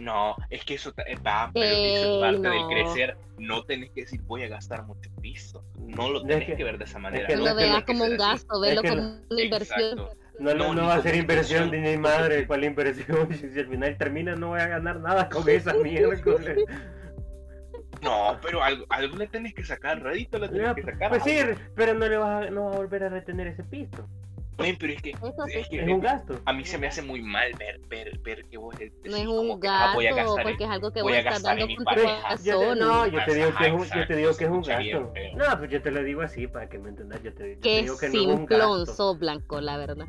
No, 0.00 0.34
es 0.50 0.64
que 0.64 0.74
eso 0.74 0.92
eh, 1.06 1.16
va, 1.24 1.50
pero 1.54 1.66
eso 1.66 2.14
es 2.14 2.20
parte 2.20 2.48
del 2.48 2.62
no. 2.62 2.68
crecer. 2.68 3.16
No 3.38 3.64
tenés 3.64 3.90
que 3.90 4.00
decir 4.02 4.20
voy 4.22 4.42
a 4.42 4.48
gastar 4.48 4.84
mucho 4.84 5.08
piso. 5.20 5.64
No 5.78 6.10
lo 6.10 6.20
Es 6.22 6.26
tenés 6.26 6.46
que- 6.46 6.56
que, 6.56 6.64
ver 6.64 6.78
de 6.78 6.84
esa 6.84 6.98
manera. 6.98 7.26
que 7.28 7.34
No 7.36 7.40
no 7.40 7.44
lo 7.44 7.50
es 7.50 7.56
veas 7.70 7.84
como 7.84 8.04
un 8.04 8.16
gasto, 8.16 8.60
velo 8.60 8.82
que 8.82 8.88
como 8.88 9.02
no- 9.02 9.16
una 9.30 9.40
inversión. 9.42 9.80
Exacto. 9.80 10.16
No, 10.40 10.54
no, 10.54 10.74
No, 10.74 10.86
va 10.86 10.94
a 10.94 11.02
ser 11.02 11.14
inversión 11.14 11.70
ni 11.70 11.96
madre, 11.96 12.44
¿cuál 12.46 12.64
inversión? 12.64 13.28
Si 13.34 13.58
al 13.58 13.68
final 13.68 13.96
termina 13.96 14.34
no 14.34 14.48
voy 14.48 14.60
a 14.60 14.66
ganar 14.66 14.98
nada 15.00 15.28
con 15.28 15.48
esa 15.48 15.74
miércoles. 15.74 16.64
No, 18.04 18.38
pero 18.42 18.62
algo, 18.62 18.84
algo 18.90 19.16
le 19.16 19.26
tenés 19.26 19.54
que 19.54 19.64
sacar, 19.64 20.02
rédito 20.02 20.38
le 20.38 20.48
tenés 20.48 20.74
que 20.74 20.82
sacar. 20.82 21.08
Pues 21.08 21.22
sí, 21.24 21.38
pero 21.74 21.94
no 21.94 22.06
le 22.06 22.16
vas 22.16 22.46
a, 22.46 22.50
no 22.50 22.64
vas 22.66 22.74
a 22.74 22.78
volver 22.78 23.04
a 23.04 23.08
retener 23.08 23.46
ese 23.48 23.64
pisto. 23.64 24.06
Men, 24.58 24.76
pero 24.78 24.92
es 24.92 25.02
que, 25.02 25.10
sí. 25.12 25.58
es 25.58 25.68
que 25.68 25.80
Es 25.82 25.88
un 25.88 26.00
gasto. 26.00 26.40
a 26.44 26.52
mí 26.52 26.64
se 26.64 26.78
me 26.78 26.86
hace 26.86 27.02
muy 27.02 27.20
mal 27.20 27.50
ver, 27.58 27.80
ver, 27.88 28.18
ver 28.20 28.44
que 28.44 28.56
vos 28.56 28.76
decís 28.78 28.94
No 29.04 29.16
es 29.16 29.26
un 29.26 29.60
que, 29.60 29.68
ah, 29.68 29.90
voy 29.94 30.06
a 30.06 30.14
gasto, 30.14 30.36
porque 30.42 30.64
es 30.64 30.70
algo 30.70 30.92
que 30.92 31.02
voy 31.02 31.12
vos 31.12 31.16
a 31.16 31.18
estás 31.18 31.42
gastar 31.42 31.52
en 31.54 31.58
dando 31.58 31.66
mi 31.66 31.76
con 31.76 31.84
tu 31.84 31.90
pareja. 31.90 32.34
Yo 32.36 32.36
te- 32.44 32.52
corazón. 32.52 32.78
no, 32.78 33.06
yo 33.08 33.24
te 33.24 33.34
digo 33.34 33.54
que 33.56 33.66
es 33.66 33.72
un, 33.72 33.84
yo 33.84 34.06
te 34.06 34.16
digo 34.16 34.36
que 34.36 34.44
es 34.44 34.50
un 34.50 34.62
gasto. 34.62 35.12
No, 35.36 35.58
pues 35.58 35.70
yo 35.70 35.82
te 35.82 35.90
lo 35.90 36.04
digo 36.04 36.22
así 36.22 36.46
para 36.46 36.68
que 36.68 36.78
me 36.78 36.90
entendas. 36.90 37.20
Yo 37.22 37.34
te, 37.34 37.54
yo 37.56 37.60
te 37.60 37.82
digo 37.82 37.98
que 37.98 38.08
no 38.10 38.12
es 38.20 38.26
un 38.26 38.36
simplón 38.38 38.76
gasto. 38.84 38.94
sos, 38.94 39.18
Blanco, 39.18 39.60
la 39.60 39.76
verdad. 39.76 40.06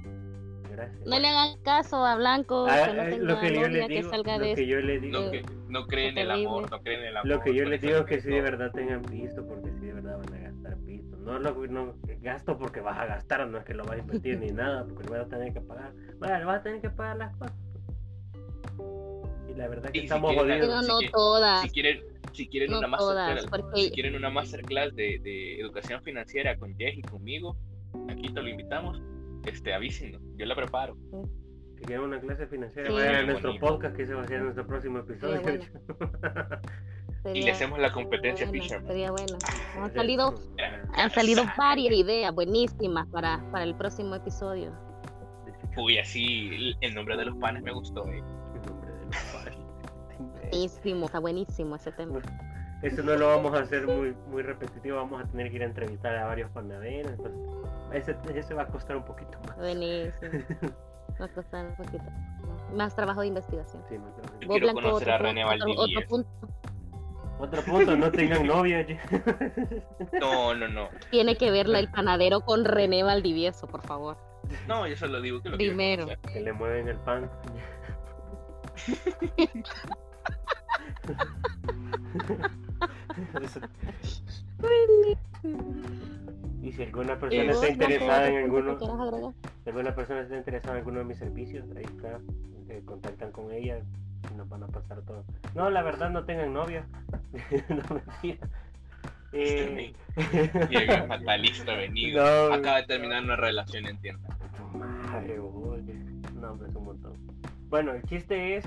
Gracias. 0.76 1.06
No 1.06 1.20
le 1.20 1.28
hagan 1.28 1.58
caso 1.64 2.06
a 2.06 2.16
Blanco, 2.16 2.66
Ah, 2.70 2.86
que 2.88 2.94
no 2.94 3.02
eh, 3.04 3.10
tenga 3.12 3.24
lo 3.34 3.40
que 3.40 3.54
yo 3.56 3.68
le 3.68 3.88
que 3.88 3.94
digo, 3.96 4.10
salga 4.10 4.38
lo 4.38 4.46
de 4.46 4.56
que 4.56 4.68
yo 4.68 4.80
le 4.82 5.00
digo, 5.00 5.20
No, 5.22 5.32
que, 5.32 5.44
no 5.70 5.88
creen 5.88 6.18
en 6.18 6.18
el 6.18 6.32
amor, 6.32 6.70
no 6.72 6.82
creen 6.82 7.00
en 7.02 7.06
el 7.08 7.18
amor. 7.18 7.28
lo 7.30 7.40
que 7.42 7.54
yo 7.56 7.66
les 7.66 7.82
digo 7.82 7.98
es 8.00 8.06
que 8.06 8.22
sí 8.22 8.30
de 8.30 8.42
verdad 8.42 8.72
tengan 8.74 9.02
pisto, 9.04 9.46
porque 9.48 9.72
sí 9.80 9.86
de 9.86 9.94
verdad 9.94 10.18
van 10.18 10.34
a 10.34 10.38
gastar 10.50 10.78
pisto. 10.86 11.18
No 11.18 11.40
lo 11.40 11.68
no, 11.68 11.96
gasto 12.22 12.58
porque 12.58 12.82
vas 12.82 12.98
a 13.00 13.06
gastar, 13.06 13.48
no 13.48 13.58
es 13.58 13.66
que 13.66 13.74
lo 13.74 13.84
vas 13.86 13.94
a 13.96 14.00
invertir 14.00 14.38
ni 14.40 14.52
nada, 14.52 14.84
porque 14.86 15.04
lo 15.06 15.12
vas 15.12 15.22
a 15.26 15.30
tener 15.30 15.54
que 15.54 15.62
pagar. 15.62 15.94
Bueno, 16.20 16.46
vas 16.48 16.60
a 16.60 16.64
tener 16.64 16.82
que 16.82 16.90
pagar 16.90 17.18
las 17.18 17.36
cosas. 17.38 17.56
Y 19.50 19.54
la 19.56 19.68
verdad 19.68 19.90
que 19.92 19.98
Y 20.00 20.02
si 20.02 20.06
estamos 20.08 20.34
quieren- 20.34 20.60
jodidos. 20.62 20.88
no 20.88 20.98
si 21.00 21.10
todas. 21.10 21.62
Si 21.62 21.70
quieren, 21.70 22.02
si 22.34 22.48
quieren 22.48 22.72
No 22.72 22.80
una 22.80 22.98
todas, 22.98 23.46
porque- 23.48 23.82
si 23.82 23.92
quieren 23.92 24.16
una 24.16 24.30
masterclass 24.30 24.94
de, 24.96 25.20
de 25.20 25.60
educación 25.62 26.02
financiera 26.04 26.58
con 26.58 26.76
Jess 26.76 26.98
y 26.98 27.02
conmigo, 27.02 27.56
aquí 28.10 28.28
te 28.34 28.42
lo 28.42 28.50
invitamos, 28.50 29.02
este, 29.46 29.74
avísenos, 29.74 30.22
yo 30.36 30.46
la 30.46 30.56
preparo. 30.56 30.98
Si 31.78 31.84
quieren 31.84 32.06
una 32.06 32.20
clase 32.22 32.48
financiera, 32.48 32.88
Sí. 32.90 32.96
vayan 32.96 33.16
a 33.16 33.24
nuestro 33.24 33.50
bonito. 33.50 33.68
podcast 33.68 33.96
que 33.96 34.06
se 34.06 34.14
va 34.14 34.22
a 34.22 34.24
hacer 34.24 34.38
en 34.38 34.44
nuestro 34.44 34.66
próximo 34.68 35.00
episodio. 35.00 35.42
bueno. 35.42 35.64
Y 37.26 37.30
Sería 37.30 37.46
le 37.46 37.52
hacemos 37.54 37.80
la 37.80 37.92
competencia 37.92 38.46
a 38.46 38.50
bueno, 38.50 38.64
Fisherman. 38.64 38.88
sería 38.88 39.10
bueno. 39.12 39.38
Ah, 39.44 39.84
Han 39.86 39.94
salido, 39.96 40.36
han 40.94 41.10
salido 41.10 41.44
varias 41.58 41.92
ideas 41.96 42.32
buenísimas 42.36 43.08
para, 43.08 43.44
para 43.52 43.64
el 43.64 43.74
próximo 43.76 44.14
episodio. 44.14 44.72
Uy, 45.76 45.98
así 45.98 46.50
el- 46.54 46.78
el 46.82 46.94
nombre 46.94 47.18
de 47.18 47.26
los 47.26 47.36
panes 47.38 47.64
me 47.64 47.72
gustó. 47.72 48.08
eh. 48.10 48.20
El 48.20 48.62
nombre 48.70 48.92
del 48.92 49.10
padre. 49.34 49.58
Buenísimo, 50.52 51.06
está 51.08 51.18
buenísimo 51.20 51.76
ese 51.76 51.92
tema. 51.94 52.22
Eso 52.82 53.02
no 53.04 53.16
lo 53.16 53.28
vamos 53.28 53.54
a 53.56 53.62
hacer 53.62 53.88
muy, 53.88 54.14
muy 54.28 54.44
repetitivo, 54.44 54.98
vamos 54.98 55.24
a 55.24 55.28
tener 55.28 55.50
que 55.50 55.56
ir 55.56 55.64
a 55.64 55.66
entrevistar 55.66 56.16
a 56.18 56.26
varios 56.26 56.50
panaderos. 56.52 57.14
Entonces, 57.14 57.40
ese, 57.94 58.16
ese 58.40 58.54
va 58.54 58.64
a 58.64 58.68
costar 58.68 58.98
un 58.98 59.06
poquito 59.06 59.40
más. 59.48 59.56
Buenísimo. 59.58 60.32
Va 61.22 61.26
a 61.26 61.30
costar 61.30 61.66
un 61.68 61.76
poquito. 61.76 62.04
Más 62.74 62.94
trabajo 62.96 63.22
de 63.22 63.28
investigación. 63.28 63.82
Sí, 63.88 63.96
Yo 64.42 64.48
quiero 64.50 64.74
conocer 64.74 65.12
a 65.12 65.18
René 65.20 65.44
punto, 65.46 65.56
otro, 65.56 65.72
otro 65.72 65.82
Valdivieso. 65.86 66.10
punto. 66.10 66.30
Otro 67.40 67.62
punto, 67.64 67.96
no 67.96 68.12
tengan 68.12 68.46
novia. 68.48 68.86
No, 70.20 70.54
no, 70.56 70.68
no. 70.68 70.90
Tiene 71.12 71.38
que 71.38 71.52
verla 71.52 71.80
el 71.80 71.90
panadero 71.90 72.42
con 72.42 72.66
René 72.66 73.04
Valdivieso, 73.04 73.68
por 73.68 73.82
favor. 73.84 74.18
No, 74.68 74.86
yo 74.88 74.98
solo 74.98 75.22
digo 75.22 75.42
que 75.42 75.50
lo 75.50 75.58
Primero. 75.58 76.08
que 76.34 76.42
le 76.42 76.52
mueven 76.52 76.90
el 76.90 76.98
pan. 76.98 77.30
Y 86.62 86.72
si 86.72 86.84
alguna 86.84 87.20
persona 87.20 87.44
¿Y 87.44 87.50
está 87.50 87.70
interesada 87.70 88.28
en 88.28 88.38
alguno, 88.38 88.80
si 89.64 89.70
alguna 89.70 89.94
persona 89.94 90.22
está 90.22 90.38
interesada 90.38 90.74
en 90.74 90.80
alguno 90.80 91.00
de 91.00 91.06
mis 91.06 91.18
servicios, 91.18 91.66
ahí 91.76 91.84
está, 91.84 92.20
eh, 92.70 92.82
contactan 92.86 93.32
con 93.32 93.52
ella 93.52 93.80
y 94.32 94.36
nos 94.36 94.50
van 94.50 94.64
a 94.64 94.68
pasar 94.68 95.02
todo. 95.04 95.24
No, 95.54 95.70
la 95.70 95.84
verdad 95.84 96.10
no 96.10 96.26
tengan 96.26 96.54
novia. 96.54 96.88
no 97.70 97.84
mentira. 97.96 98.48
Eh, 99.32 99.94
Llega 100.70 101.06
fatalista 101.08 101.76
venido. 101.76 102.50
No. 102.50 102.56
Acaba 102.56 102.78
de 102.78 102.88
terminar 102.88 103.24
una 103.24 103.36
relación, 103.36 103.86
entienda. 103.86 104.36
Madre, 104.74 105.40
oye. 105.40 105.94
No, 106.40 106.52
hombre, 106.52 106.70
es 106.70 106.76
un 106.76 106.86
montón. 106.86 107.14
Bueno, 107.70 107.94
el 107.94 108.04
chiste 108.04 108.58
es, 108.58 108.66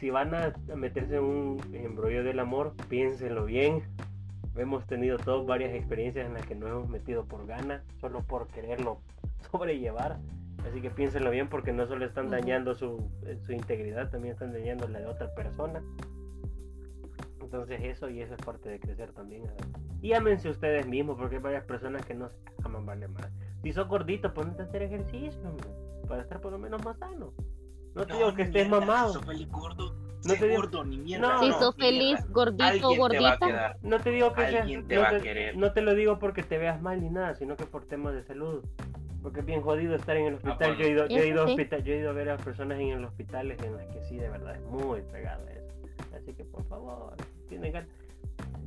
si 0.00 0.08
van 0.08 0.34
a 0.34 0.54
meterse 0.74 1.16
en 1.16 1.24
un 1.24 1.74
embrollo 1.74 2.24
del 2.24 2.40
amor, 2.40 2.72
piénsenlo 2.88 3.44
bien. 3.44 3.82
Hemos 4.56 4.86
tenido 4.86 5.18
todos 5.18 5.46
varias 5.46 5.74
experiencias 5.74 6.26
en 6.26 6.32
las 6.32 6.46
que 6.46 6.54
nos 6.54 6.70
hemos 6.70 6.88
metido 6.88 7.26
por 7.26 7.46
ganas, 7.46 7.82
solo 8.00 8.22
por 8.22 8.48
quererlo 8.48 9.02
sobrellevar. 9.52 10.18
Así 10.66 10.80
que 10.80 10.90
piénsenlo 10.90 11.30
bien 11.30 11.48
porque 11.48 11.72
no 11.72 11.86
solo 11.86 12.06
están 12.06 12.30
dañando 12.30 12.74
su, 12.74 13.10
eh, 13.26 13.38
su 13.44 13.52
integridad, 13.52 14.10
también 14.10 14.32
están 14.32 14.52
dañando 14.52 14.88
la 14.88 15.00
de 15.00 15.06
otra 15.06 15.34
persona. 15.34 15.82
Entonces 17.42 17.80
eso 17.82 18.08
y 18.08 18.22
eso 18.22 18.34
es 18.34 18.42
parte 18.42 18.70
de 18.70 18.80
crecer 18.80 19.12
también. 19.12 19.44
¿sabes? 19.46 19.66
Y 20.00 20.14
ámense 20.14 20.48
ustedes 20.48 20.86
mismos 20.86 21.18
porque 21.18 21.36
hay 21.36 21.42
varias 21.42 21.64
personas 21.64 22.06
que 22.06 22.14
no 22.14 22.30
se 22.30 22.36
aman, 22.64 22.86
vale 22.86 23.06
más. 23.06 23.30
Si 23.62 23.72
sos 23.72 23.86
gordito, 23.86 24.32
ponete 24.32 24.62
a 24.62 24.64
hacer 24.64 24.82
ejercicio, 24.82 25.40
hombre, 25.46 25.68
para 26.08 26.22
estar 26.22 26.40
por 26.40 26.52
lo 26.52 26.58
menos 26.58 26.82
más 26.84 26.98
sano. 26.98 27.34
No 27.94 28.06
te 28.06 28.14
digo 28.14 28.34
que 28.34 28.42
estés 28.42 28.68
mierda, 28.68 28.86
mamado. 28.86 29.08
Si 29.08 29.14
sos 29.18 29.26
feliz 29.26 29.48
gordo, 29.50 29.94
No 30.24 30.34
te 30.34 30.46
digo- 30.48 30.56
gordo, 30.62 30.84
ni 30.84 30.98
mierda. 30.98 31.28
No, 31.34 31.40
Si 31.40 31.48
no, 31.48 31.58
sos 31.58 31.76
ni 31.78 31.90
mierda. 31.90 31.98
feliz, 32.20 32.32
gordito, 32.32 32.64
Alguien 32.64 32.82
te 32.82 32.86
va 32.88 32.94
a 32.94 32.98
gordita. 32.98 33.46
quedar. 33.46 33.76
No 33.82 34.00
te 34.00 34.10
digo 34.10 34.32
que 34.32 34.46
seas, 34.48 34.60
Alguien 34.62 34.86
te 34.88 34.94
no 34.94 35.00
va 35.00 35.08
a 35.08 35.10
te- 35.10 35.20
querer. 35.20 35.56
no 35.56 35.72
te 35.72 35.80
lo 35.82 35.94
digo 35.94 36.18
porque 36.18 36.42
te 36.42 36.58
veas 36.58 36.80
mal 36.82 37.00
ni 37.00 37.10
nada, 37.10 37.34
sino 37.34 37.56
que 37.56 37.64
por 37.66 37.84
temas 37.86 38.14
de 38.14 38.22
salud. 38.22 38.64
Porque 39.22 39.40
es 39.40 39.46
bien 39.46 39.60
jodido 39.60 39.94
estar 39.96 40.16
en 40.16 40.26
el 40.28 40.34
hospital. 40.34 40.56
bueno. 40.58 40.74
Yo, 40.78 40.84
he 40.86 40.90
ido, 40.90 41.06
yo, 41.08 41.16
he 41.18 41.28
ido 41.28 41.42
a 41.42 41.46
sí. 41.46 41.52
hospital- 41.52 41.84
yo 41.84 41.92
he 41.92 41.98
ido 41.98 42.10
a 42.10 42.12
ver 42.14 42.30
a 42.30 42.36
personas 42.38 42.80
en 42.80 42.88
el 42.88 43.04
hospital 43.04 43.50
en 43.50 43.76
las 43.76 43.86
que 43.88 44.02
sí, 44.04 44.16
de 44.16 44.30
verdad, 44.30 44.54
es 44.56 44.62
muy 44.62 45.02
pegado 45.02 45.46
eso. 45.48 45.60
Así 46.16 46.32
que 46.32 46.44
por 46.44 46.64
favor, 46.64 47.14
si 47.42 47.48
tienen 47.48 47.72
ganas, 47.72 47.88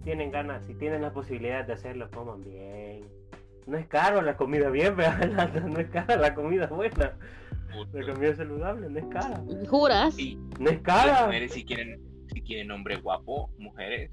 tienen 0.03 0.31
ganas, 0.31 0.65
si 0.65 0.75
tienen 0.75 1.01
la 1.01 1.11
posibilidad 1.11 1.65
de 1.65 1.73
hacerlo, 1.73 2.07
coman 2.11 2.43
bien. 2.43 3.01
No 3.65 3.77
es 3.77 3.87
caro 3.87 4.21
la 4.21 4.35
comida 4.37 4.69
bien, 4.69 4.95
¿verdad? 5.47 5.49
no 5.63 5.79
es 5.79 5.89
cara 5.89 6.17
la 6.17 6.35
comida 6.35 6.67
buena. 6.67 7.13
La 7.93 8.13
comida 8.13 8.35
saludable 8.35 8.89
no 8.89 8.99
es 8.99 9.05
cara. 9.07 9.43
¿Juras? 9.69 10.17
Y 10.19 10.35
No 10.59 10.69
es 10.69 10.75
las 10.75 10.81
cara. 10.83 11.25
mujeres 11.25 11.53
si 11.53 11.65
quieren, 11.65 12.01
si 12.33 12.41
quieren 12.41 12.71
hombre 12.71 12.97
guapo, 12.97 13.49
mujeres, 13.57 14.09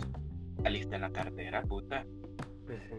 alisten 0.64 1.00
la 1.02 1.10
cartera, 1.10 1.62
puta. 1.62 2.04
Pues 2.66 2.78
sí. 2.88 2.94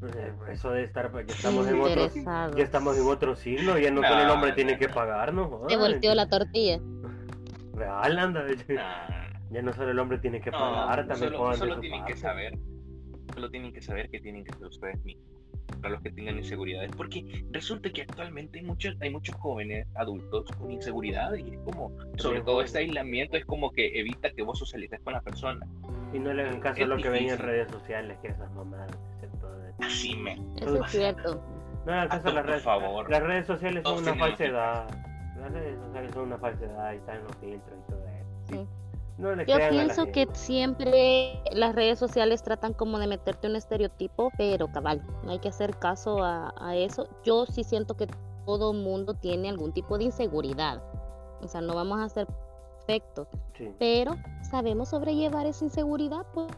Pues, 0.00 0.16
eh, 0.16 0.32
Eso 0.50 0.70
de 0.70 0.84
estar, 0.84 1.12
ya 1.12 1.34
estamos 1.34 1.68
en 1.68 1.78
otro, 1.80 2.10
ya 2.56 2.62
estamos 2.64 2.96
en 2.98 3.06
otro 3.06 3.36
siglo, 3.36 3.78
ya 3.78 3.90
no 3.90 4.00
No, 4.00 4.08
solo 4.08 4.22
el 4.22 4.30
hombre 4.30 4.52
tiene 4.52 4.72
no, 4.72 4.78
que 4.78 4.88
no. 4.88 4.94
pagarnos. 4.94 5.50
Se 5.70 5.76
volteó 5.76 6.14
la 6.14 6.26
tortilla. 6.28 6.80
Real, 7.74 8.18
anda. 8.18 8.44
Nah. 8.68 9.30
Ya 9.50 9.62
no 9.62 9.72
solo 9.72 9.90
el 9.90 9.98
hombre 9.98 10.18
tiene 10.18 10.40
que 10.40 10.50
No, 10.50 10.58
pagar, 10.58 11.06
también 11.06 11.32
solo, 11.32 11.54
solo 11.54 11.80
tienen 11.80 12.04
que 12.06 12.16
saber, 12.16 12.58
solo 13.34 13.50
tienen 13.50 13.72
que 13.72 13.82
saber 13.82 14.08
que 14.10 14.20
tienen 14.20 14.44
que 14.44 14.52
ser 14.56 14.66
ustedes 14.68 15.04
mismos, 15.04 15.39
para 15.76 15.90
los 15.94 16.02
que 16.02 16.10
tengan 16.10 16.36
inseguridades, 16.38 16.90
porque 16.96 17.44
resulta 17.52 17.90
que 17.90 18.02
actualmente 18.02 18.58
hay 18.58 18.64
muchos, 18.64 18.96
hay 19.00 19.10
muchos 19.10 19.34
jóvenes 19.36 19.86
adultos 19.94 20.50
con 20.58 20.70
inseguridades 20.70 21.40
y 21.46 21.54
es 21.54 21.60
como, 21.60 21.90
sobre 22.16 22.38
Sí, 22.38 22.44
todo 22.44 22.62
este 22.62 22.78
aislamiento 22.78 23.36
es 23.36 23.44
como 23.44 23.70
que 23.72 23.98
evita 23.98 24.30
que 24.30 24.42
vos 24.42 24.58
socialices 24.58 25.00
con 25.00 25.12
la 25.14 25.20
persona. 25.20 25.66
Y 26.12 26.18
no 26.18 26.32
le 26.32 26.42
hagan 26.42 26.60
caso 26.60 26.82
a 26.82 26.86
lo 26.86 26.96
que 26.96 27.08
ven 27.08 27.28
en 27.30 27.38
redes 27.38 27.70
sociales, 27.70 28.18
que 28.22 28.28
esas 28.28 28.50
mamadas. 28.52 28.90
excepto 29.14 29.50
de- 29.58 29.72
Así 29.86 30.16
me. 30.16 30.32
Eso 30.56 30.84
es 30.84 30.90
cierto. 30.90 31.42
No 31.86 31.92
hagan 31.92 32.08
caso 32.08 32.28
a 32.28 32.32
las 32.32 32.42
Por 32.42 32.50
redes 32.50 32.62
favor. 32.62 33.10
Las 33.10 33.22
redes 33.22 33.46
sociales 33.46 33.82
son 33.84 33.94
Todos 33.96 34.02
una 34.02 34.14
falsedad. 34.16 34.86
Las 35.40 35.52
redes 35.52 35.78
sociales 35.78 36.10
son 36.12 36.22
una 36.24 36.38
falsedad 36.38 36.92
y 36.92 36.96
están 36.96 37.22
los 37.24 37.36
filtros 37.36 37.78
y 37.78 37.90
todo 37.90 38.06
eso. 38.08 38.26
Sí. 38.48 38.68
No 39.20 39.34
le 39.34 39.44
Yo 39.46 39.56
pienso 39.68 40.06
que 40.06 40.26
siempre 40.32 41.42
las 41.52 41.74
redes 41.74 41.98
sociales 41.98 42.42
tratan 42.42 42.72
como 42.72 42.98
de 42.98 43.06
meterte 43.06 43.46
un 43.48 43.56
estereotipo, 43.56 44.30
pero 44.38 44.72
cabal, 44.72 45.02
no 45.24 45.30
hay 45.30 45.38
que 45.38 45.48
hacer 45.48 45.78
caso 45.78 46.24
a, 46.24 46.54
a 46.56 46.74
eso. 46.76 47.06
Yo 47.22 47.44
sí 47.46 47.62
siento 47.62 47.96
que 47.96 48.08
todo 48.46 48.72
mundo 48.72 49.14
tiene 49.14 49.48
algún 49.50 49.72
tipo 49.72 49.98
de 49.98 50.04
inseguridad. 50.04 50.82
O 51.42 51.48
sea, 51.48 51.60
no 51.60 51.74
vamos 51.74 52.00
a 52.00 52.08
ser 52.08 52.26
perfectos, 52.86 53.28
Sí. 53.56 53.72
pero 53.78 54.16
sabemos 54.50 54.88
sobrellevar 54.88 55.46
esa 55.46 55.64
inseguridad, 55.64 56.26
pues. 56.34 56.50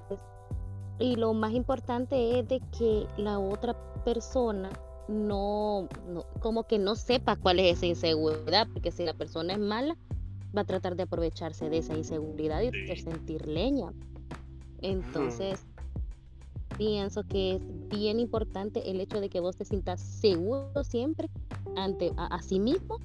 Y 0.99 1.17
lo 1.17 1.35
más 1.35 1.53
importante 1.53 2.39
es 2.39 2.49
de 2.49 2.61
que 2.79 3.07
la 3.17 3.39
otra 3.39 3.75
persona 4.05 4.71
no, 5.09 5.89
no, 6.07 6.25
como 6.41 6.63
que 6.65 6.79
no 6.79 6.95
sepa 6.95 7.37
cuál 7.37 7.59
es 7.59 7.79
esa 7.79 7.87
inseguridad, 7.87 8.69
porque 8.73 8.93
si 8.93 9.05
la 9.05 9.15
persona 9.15 9.55
es 9.55 9.59
mala, 9.59 9.97
va 10.57 10.63
a 10.63 10.65
tratar 10.65 10.97
de 10.97 11.05
aprovecharse 11.05 11.69
de 11.71 11.79
esa 11.79 11.97
inseguridad 11.97 12.61
y 12.63 12.69
hacer 12.69 12.99
sentir 12.99 13.47
leña. 13.47 13.93
Entonces, 14.81 15.65
pienso 16.77 17.25
que 17.25 17.57
es 17.57 17.89
bien 17.89 18.21
importante 18.21 18.91
el 18.91 19.01
hecho 19.01 19.21
de 19.21 19.29
que 19.29 19.41
vos 19.41 19.57
te 19.57 19.65
sientas 19.65 20.01
seguro 20.01 20.85
siempre 20.85 21.31
ante 21.77 22.13
a, 22.17 22.41
sí 22.43 22.59
mismo 22.59 22.99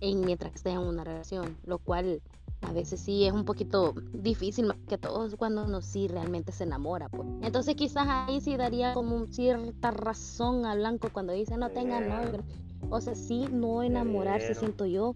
en 0.00 0.20
mientras 0.22 0.54
estés 0.54 0.74
en 0.74 0.80
una 0.80 1.04
relación, 1.04 1.56
lo 1.64 1.78
cual 1.78 2.20
a 2.62 2.72
veces 2.72 3.00
sí 3.00 3.24
es 3.24 3.32
un 3.32 3.44
poquito 3.44 3.94
difícil, 4.12 4.66
más 4.66 4.76
que 4.88 4.98
todo 4.98 5.28
cuando 5.36 5.64
uno 5.64 5.82
sí 5.82 6.08
realmente 6.08 6.50
se 6.52 6.64
enamora. 6.64 7.08
Pues. 7.08 7.28
Entonces 7.42 7.74
quizás 7.76 8.06
ahí 8.08 8.40
sí 8.40 8.56
daría 8.56 8.94
como 8.94 9.26
cierta 9.26 9.90
razón 9.90 10.64
a 10.64 10.74
Blanco 10.74 11.10
cuando 11.12 11.32
dice 11.32 11.56
no 11.56 11.70
tenga 11.70 12.00
novio. 12.00 12.42
O 12.90 13.00
sea, 13.00 13.14
sí, 13.14 13.46
no 13.50 13.82
enamorarse, 13.82 14.54
siento 14.54 14.86
yo. 14.86 15.14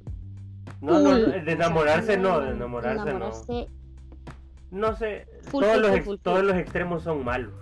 No, 0.80 1.00
no, 1.00 1.16
de 1.16 1.52
enamorarse 1.52 2.16
no, 2.16 2.40
de 2.40 2.50
enamorarse, 2.50 3.12
no. 3.14 3.30
No 4.70 4.94
sé, 4.96 5.26
todos, 5.50 5.78
los, 5.78 6.20
todos 6.22 6.44
los 6.44 6.56
extremos 6.56 7.02
son 7.02 7.24
malos. 7.24 7.54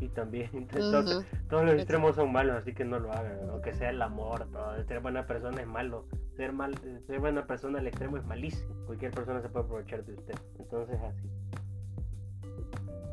Y 0.00 0.08
también, 0.08 0.50
entonces, 0.52 1.24
todos 1.48 1.64
los 1.64 1.74
extremos 1.74 2.16
son 2.16 2.32
malos, 2.32 2.56
así 2.56 2.74
que 2.74 2.84
no 2.84 2.98
lo 2.98 3.12
hagan, 3.12 3.38
aunque 3.50 3.72
sea 3.72 3.90
el 3.90 4.02
amor, 4.02 4.48
todo. 4.52 4.84
Ser 4.84 5.00
buena 5.00 5.26
persona 5.26 5.60
es 5.60 5.66
malo, 5.66 6.06
ser, 6.36 6.52
mal, 6.52 6.74
ser 7.06 7.20
buena 7.20 7.46
persona 7.46 7.78
al 7.78 7.86
extremo 7.86 8.16
es 8.16 8.24
malísimo. 8.24 8.74
Cualquier 8.86 9.12
persona 9.12 9.40
se 9.40 9.48
puede 9.48 9.64
aprovechar 9.64 10.04
de 10.04 10.14
usted, 10.14 10.34
entonces 10.58 10.98
así. 11.00 11.30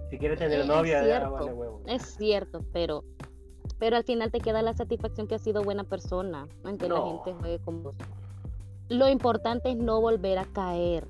Si 0.09 0.17
quieres 0.17 0.39
tener 0.39 0.65
novia, 0.65 1.05
ya 1.05 1.30
vale 1.30 1.53
huevo. 1.53 1.84
Es 1.88 2.15
cierto, 2.15 2.65
pero 2.74 3.03
pero 3.82 3.97
al 3.97 4.03
final 4.03 4.32
te 4.32 4.39
queda 4.39 4.61
la 4.61 4.74
satisfacción 4.74 5.26
que 5.26 5.34
has 5.34 5.41
sido 5.41 5.63
buena 5.63 5.84
persona, 5.84 6.47
aunque 6.63 6.88
la 6.88 7.01
gente 7.01 7.34
juegue 7.34 7.59
con 7.59 7.82
vos. 7.82 7.95
Lo 8.92 9.08
importante 9.08 9.72
es 9.72 9.78
no 9.78 10.02
volver 10.02 10.38
a 10.38 10.46
caer. 10.46 11.08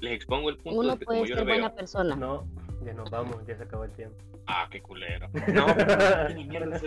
Les 0.00 0.12
expongo 0.12 0.50
el 0.50 0.58
punto. 0.58 0.80
Uno 0.80 0.98
puede 0.98 1.26
ser 1.26 1.44
buena 1.46 1.74
persona. 1.74 2.14
No, 2.14 2.46
ya 2.84 2.92
nos 2.92 3.08
vamos, 3.08 3.36
ya 3.46 3.56
se 3.56 3.62
acabó 3.62 3.84
el 3.84 3.92
tiempo. 3.92 4.16
Ah, 4.46 4.68
qué 4.70 4.82
culero. 4.82 5.30
No, 5.54 5.66
ni 6.34 6.44
mierda. 6.44 6.78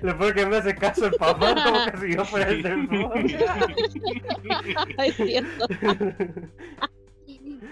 Lo 0.00 0.34
que 0.34 0.46
me 0.46 0.56
hace 0.56 0.74
caso 0.74 1.06
el 1.06 1.14
papá, 1.14 1.62
como 1.62 1.92
que 1.92 1.98
si 1.98 2.16
yo 2.16 2.24
fuera 2.24 2.48
el 2.48 2.62
teléfono. 2.62 3.12
Es 5.04 5.14
cierto. 5.16 5.66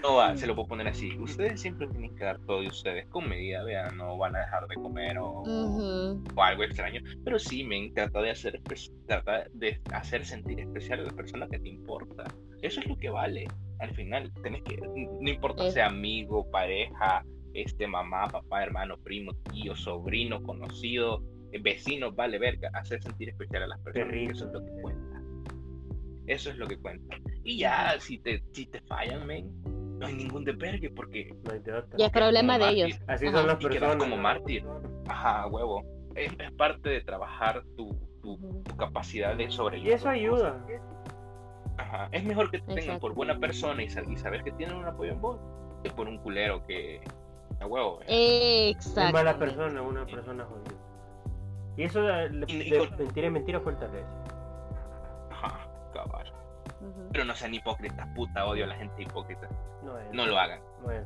No, 0.03 0.37
se 0.37 0.47
lo 0.47 0.55
puedo 0.55 0.67
poner 0.67 0.87
así. 0.87 1.17
Ustedes 1.17 1.61
siempre 1.61 1.87
tienen 1.87 2.15
que 2.15 2.23
dar 2.23 2.39
todo 2.45 2.61
de 2.61 2.67
ustedes 2.67 3.07
con 3.07 3.27
medida, 3.27 3.63
vean, 3.63 3.97
no 3.97 4.17
van 4.17 4.35
a 4.35 4.39
dejar 4.39 4.67
de 4.67 4.75
comer 4.75 5.17
o, 5.17 5.43
o 5.43 6.43
algo 6.43 6.63
extraño. 6.63 7.01
Pero 7.23 7.39
sí, 7.39 7.63
me 7.63 7.89
trata 7.91 8.21
de 8.21 8.31
hacer 8.31 8.61
trata 9.05 9.45
de 9.53 9.81
hacer 9.91 10.25
sentir 10.25 10.59
especial 10.59 10.99
a 10.99 11.03
la 11.03 11.13
persona 11.13 11.47
que 11.47 11.59
te 11.59 11.69
importa. 11.69 12.25
Eso 12.61 12.79
es 12.79 12.87
lo 12.87 12.97
que 12.97 13.09
vale. 13.09 13.47
Al 13.79 13.93
final, 13.93 14.31
tenés 14.41 14.63
que, 14.63 14.77
no 14.77 15.29
importa 15.29 15.69
sea 15.71 15.87
amigo, 15.87 16.49
pareja, 16.49 17.23
este 17.53 17.87
mamá, 17.87 18.27
papá, 18.27 18.63
hermano, 18.63 18.97
primo, 18.97 19.33
tío, 19.51 19.75
sobrino, 19.75 20.41
conocido, 20.43 21.23
eh, 21.51 21.59
vecino, 21.59 22.11
vale 22.11 22.39
verga, 22.39 22.69
hacer 22.73 23.01
sentir 23.01 23.29
especial 23.29 23.63
a 23.63 23.67
las 23.67 23.79
personas. 23.81 24.13
Eso 24.13 24.45
es 24.45 24.53
lo 24.53 24.63
que 24.63 24.81
cuenta. 24.81 25.21
Eso 26.27 26.49
es 26.49 26.57
lo 26.57 26.67
que 26.67 26.77
cuenta. 26.77 27.15
Y 27.43 27.59
ya, 27.59 27.95
si 27.99 28.17
te, 28.17 28.43
si 28.51 28.65
te 28.65 28.81
fallan, 28.81 29.25
men, 29.25 29.49
no 29.97 30.07
hay 30.07 30.13
ningún 30.13 30.43
desvergue 30.43 30.89
porque. 30.89 31.33
Y 31.97 32.03
es 32.03 32.11
problema 32.11 32.57
de 32.57 32.69
ellos. 32.69 32.99
Así 33.07 33.29
son 33.29 33.47
las 33.47 33.57
personas. 33.57 33.97
como 33.97 34.17
mártir. 34.17 34.65
Ajá, 35.07 35.47
huevo. 35.47 35.83
Es, 36.15 36.33
parte 36.57 36.89
de 36.89 37.01
trabajar 37.01 37.63
tu, 37.75 37.95
tu, 38.21 38.63
capacidad 38.77 39.35
de 39.35 39.49
sobrellevar. 39.49 39.91
Y 39.91 39.93
eso 39.93 40.09
ayuda. 40.09 40.65
Ajá. 41.77 42.09
Es 42.11 42.23
mejor 42.23 42.49
que 42.49 42.59
te 42.59 42.73
tengan 42.73 42.99
por 42.99 43.13
buena 43.13 43.39
persona 43.39 43.83
y, 43.83 43.85
y 43.85 44.17
saber 44.17 44.43
que 44.43 44.51
tienen 44.51 44.77
un 44.77 44.85
apoyo 44.85 45.11
en 45.11 45.21
vos 45.21 45.39
que 45.83 45.91
por 45.91 46.07
un 46.07 46.17
culero 46.19 46.65
que. 46.65 47.01
A 47.59 47.65
huevo. 47.65 47.99
Exacto. 48.07 49.01
Es 49.01 49.13
mala 49.13 49.37
persona, 49.37 49.81
una 49.81 50.05
persona 50.05 50.45
jodida. 50.45 50.77
Y 51.75 51.83
eso 51.83 52.01
de, 52.01 52.29
mentira 52.29 53.27
y 53.27 53.29
mentira 53.29 53.59
fue 53.59 53.73
el 53.73 53.77
Ajá, 55.31 55.69
caballo. 55.93 56.36
Pero 57.11 57.25
no 57.25 57.35
sean 57.35 57.53
hipócritas, 57.53 58.07
puta, 58.15 58.45
odio 58.45 58.65
a 58.65 58.67
la 58.67 58.75
gente 58.75 59.03
hipócrita. 59.03 59.49
No, 60.13 60.25
lo 60.25 60.37
hagan. 60.37 60.59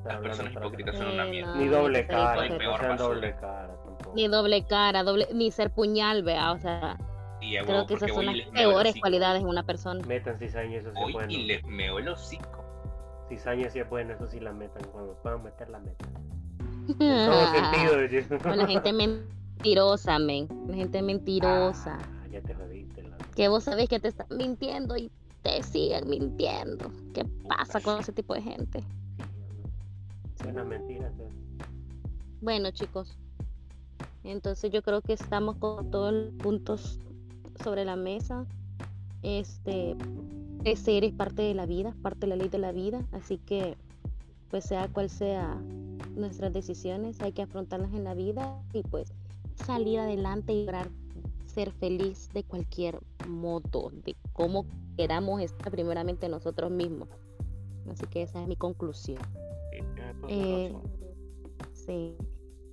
Las 0.05 0.17
personas 0.17 0.53
hipócritas 0.53 0.95
son 0.97 1.07
una 1.07 1.25
mierda. 1.25 1.55
Ni 1.55 1.67
doble 1.67 2.07
cara, 2.07 2.47
no 2.47 2.97
doble 2.97 3.35
cara 3.35 3.77
Ni 4.15 4.27
doble 4.27 4.65
cara, 4.65 5.03
doble, 5.03 5.27
ni 5.33 5.51
ser 5.51 5.71
puñal, 5.71 6.23
vea, 6.23 6.51
o 6.51 6.59
sea. 6.59 6.97
creo 7.39 7.85
que 7.85 7.93
esas 7.95 8.11
son 8.11 8.25
las 8.25 8.35
peores 8.47 8.95
cualidades 8.99 9.41
en 9.41 9.47
una 9.47 9.63
persona. 9.63 10.05
Metan 10.05 10.37
cizaña, 10.37 10.79
eso 10.79 10.91
sí 10.93 11.01
es 11.07 11.13
bueno. 11.13 11.31
Y 11.31 11.45
les 11.45 11.63
meo 11.65 11.99
el 11.99 12.09
hocico. 12.09 12.63
Cizaña 13.29 13.69
sí 13.69 13.79
es 13.79 13.89
bueno, 13.89 14.13
eso 14.13 14.27
sí 14.27 14.39
la 14.39 14.51
metan. 14.51 14.83
Cuando 14.91 15.13
puedan 15.21 15.43
meter 15.43 15.69
la 15.69 15.79
meta. 15.79 16.05
En 16.99 17.25
todo 17.29 18.07
sentido. 18.07 18.39
Con 18.39 18.57
la 18.57 18.67
gente 18.67 18.91
mentirosa, 18.91 20.19
men. 20.19 20.47
La 20.67 20.75
gente 20.75 21.01
mentirosa. 21.01 21.97
Ah, 22.01 22.27
ya 22.29 22.41
te 22.41 22.53
jodiste. 22.53 23.03
La... 23.03 23.17
Que 23.35 23.47
vos 23.47 23.63
sabés 23.63 23.87
que 23.87 23.99
te 23.99 24.09
están 24.09 24.27
mintiendo 24.31 24.97
y 24.97 25.11
te 25.41 25.63
siguen 25.63 26.09
mintiendo. 26.09 26.91
¿Qué 27.13 27.25
pasa 27.47 27.81
con 27.81 27.99
ese 27.99 28.11
tipo 28.11 28.33
de 28.33 28.41
gente? 28.41 28.83
Buenas 30.43 30.65
mentiras. 30.65 31.13
Bueno, 32.41 32.71
chicos. 32.71 33.17
Entonces 34.23 34.71
yo 34.71 34.81
creo 34.81 35.01
que 35.01 35.13
estamos 35.13 35.57
con 35.57 35.89
todos 35.91 36.13
los 36.13 36.33
puntos 36.35 36.99
sobre 37.63 37.85
la 37.85 37.95
mesa. 37.95 38.45
Este, 39.23 39.95
ser 40.75 41.03
es 41.03 41.13
parte 41.13 41.41
de 41.41 41.53
la 41.53 41.65
vida, 41.65 41.93
parte 42.01 42.21
de 42.21 42.27
la 42.27 42.35
ley 42.35 42.49
de 42.49 42.57
la 42.57 42.71
vida, 42.71 43.03
así 43.11 43.37
que 43.37 43.77
pues 44.49 44.65
sea 44.65 44.87
cual 44.89 45.09
sea 45.09 45.55
nuestras 46.15 46.51
decisiones, 46.51 47.21
hay 47.21 47.31
que 47.31 47.41
afrontarlas 47.41 47.93
en 47.93 48.03
la 48.03 48.13
vida 48.13 48.61
y 48.73 48.83
pues 48.83 49.13
salir 49.65 49.99
adelante 49.99 50.53
y 50.53 50.65
lograr 50.65 50.89
ser 51.51 51.71
feliz 51.71 52.29
de 52.33 52.43
cualquier 52.43 52.99
modo, 53.27 53.91
de 53.91 54.15
cómo 54.33 54.65
queramos 54.97 55.41
estar 55.41 55.71
primeramente 55.71 56.27
nosotros 56.29 56.71
mismos. 56.71 57.09
Así 57.89 58.05
que 58.07 58.23
esa 58.23 58.41
es 58.41 58.47
mi 58.47 58.55
conclusión. 58.55 59.21
Eh, 60.27 60.73
sí. 61.73 62.15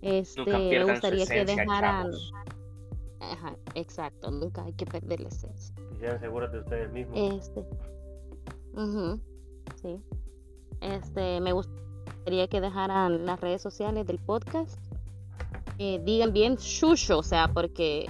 Este, 0.03 0.45
me 0.45 0.85
gustaría 0.85 1.27
que 1.27 1.45
dejaran. 1.45 2.13
Ajá, 3.21 3.57
exacto, 3.75 4.31
nunca 4.31 4.63
hay 4.63 4.73
que 4.75 4.87
perder 4.87 5.21
la 5.21 5.29
esencia. 5.29 5.75
Y 5.93 5.97
sean 5.97 6.21
seguros 6.21 6.53
de 6.53 6.61
ustedes 6.61 6.93
mismos. 6.93 7.17
Este. 7.17 7.65
sí. 9.83 10.01
Este, 10.81 11.41
me 11.41 11.53
gustaría 11.53 12.47
que 12.47 12.61
dejaran 12.61 13.27
las 13.27 13.41
redes 13.41 13.61
sociales 13.61 14.07
del 14.07 14.19
podcast. 14.19 14.79
Eh, 15.79 16.01
digan 16.05 16.33
bien 16.33 16.57
Chucho, 16.57 17.19
o 17.19 17.23
sea, 17.23 17.49
porque 17.49 18.09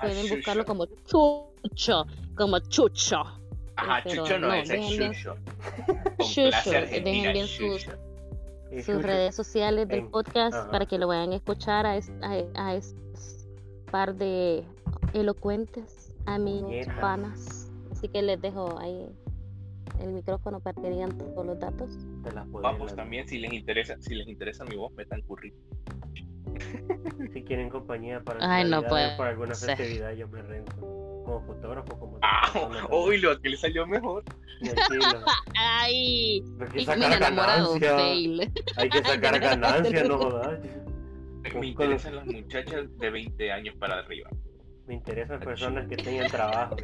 pueden 0.00 0.28
buscarlo 0.28 0.64
como 0.64 0.86
Chucho, 0.86 2.06
como 2.36 2.58
Chucho. 2.60 3.22
Ajá, 3.76 4.02
Chucho 4.02 4.38
no, 4.38 4.52
es, 4.52 4.68
Chucho. 4.68 5.36
Chucho, 6.18 6.70
dejen 6.70 7.32
bien 7.32 7.46
sus, 7.46 7.86
sus 8.84 9.02
redes 9.02 9.34
sociales 9.34 9.88
del 9.88 10.06
podcast 10.08 10.70
para 10.70 10.86
que 10.86 10.98
lo 10.98 11.08
vayan 11.08 11.32
a 11.32 11.36
escuchar 11.36 11.86
a, 11.86 11.98
a, 12.54 12.74
estos 12.74 13.46
par 13.90 14.14
de 14.14 14.64
elocuentes 15.14 16.14
amigos, 16.26 16.86
panas. 17.00 17.70
Así 17.92 18.08
que 18.08 18.22
les 18.22 18.40
dejo 18.40 18.78
ahí 18.78 19.08
el 20.00 20.12
micrófono 20.12 20.60
para 20.60 20.80
que 20.80 20.90
digan 20.90 21.16
todos 21.16 21.46
los 21.46 21.58
datos. 21.58 21.90
Vamos, 22.50 22.94
también 22.94 23.26
si 23.26 23.38
les 23.38 23.52
interesa, 23.52 23.96
si 24.00 24.14
les 24.14 24.28
interesa 24.28 24.64
mi 24.64 24.76
voz, 24.76 24.92
metan 24.92 25.22
curry. 25.22 25.52
si 27.32 27.42
quieren 27.42 27.68
compañía 27.68 28.20
para, 28.20 28.38
Ay, 28.40 28.68
no 28.68 28.82
para 28.82 29.30
alguna 29.30 29.54
festividad, 29.54 30.12
yo 30.12 30.28
me 30.28 30.42
rento. 30.42 30.76
Como 31.24 31.42
fotógrafo, 31.46 31.98
como. 31.98 32.18
Ah, 32.22 32.50
uy, 32.90 33.18
lo 33.18 33.38
que 33.40 33.50
le 33.50 33.56
salió 33.56 33.86
mejor. 33.86 34.24
Ay, 35.54 36.42
hay 36.60 36.68
que 36.72 36.84
sacar 36.84 37.20
ganancia. 37.20 37.96
Hay 38.76 38.90
que 38.90 39.02
sacar 39.04 39.40
ganancia, 39.40 40.04
no 40.04 40.18
jodas. 40.18 40.60
Me 41.54 41.66
interesan 41.66 42.16
las 42.16 42.26
muchachas 42.26 42.98
de 42.98 43.10
20 43.10 43.52
años 43.52 43.74
para 43.76 43.98
arriba. 43.98 44.30
Me 44.86 44.94
interesan 44.94 45.38
personas 45.40 45.86
que 45.86 45.96
tengan 45.96 46.30
trabajo. 46.30 46.76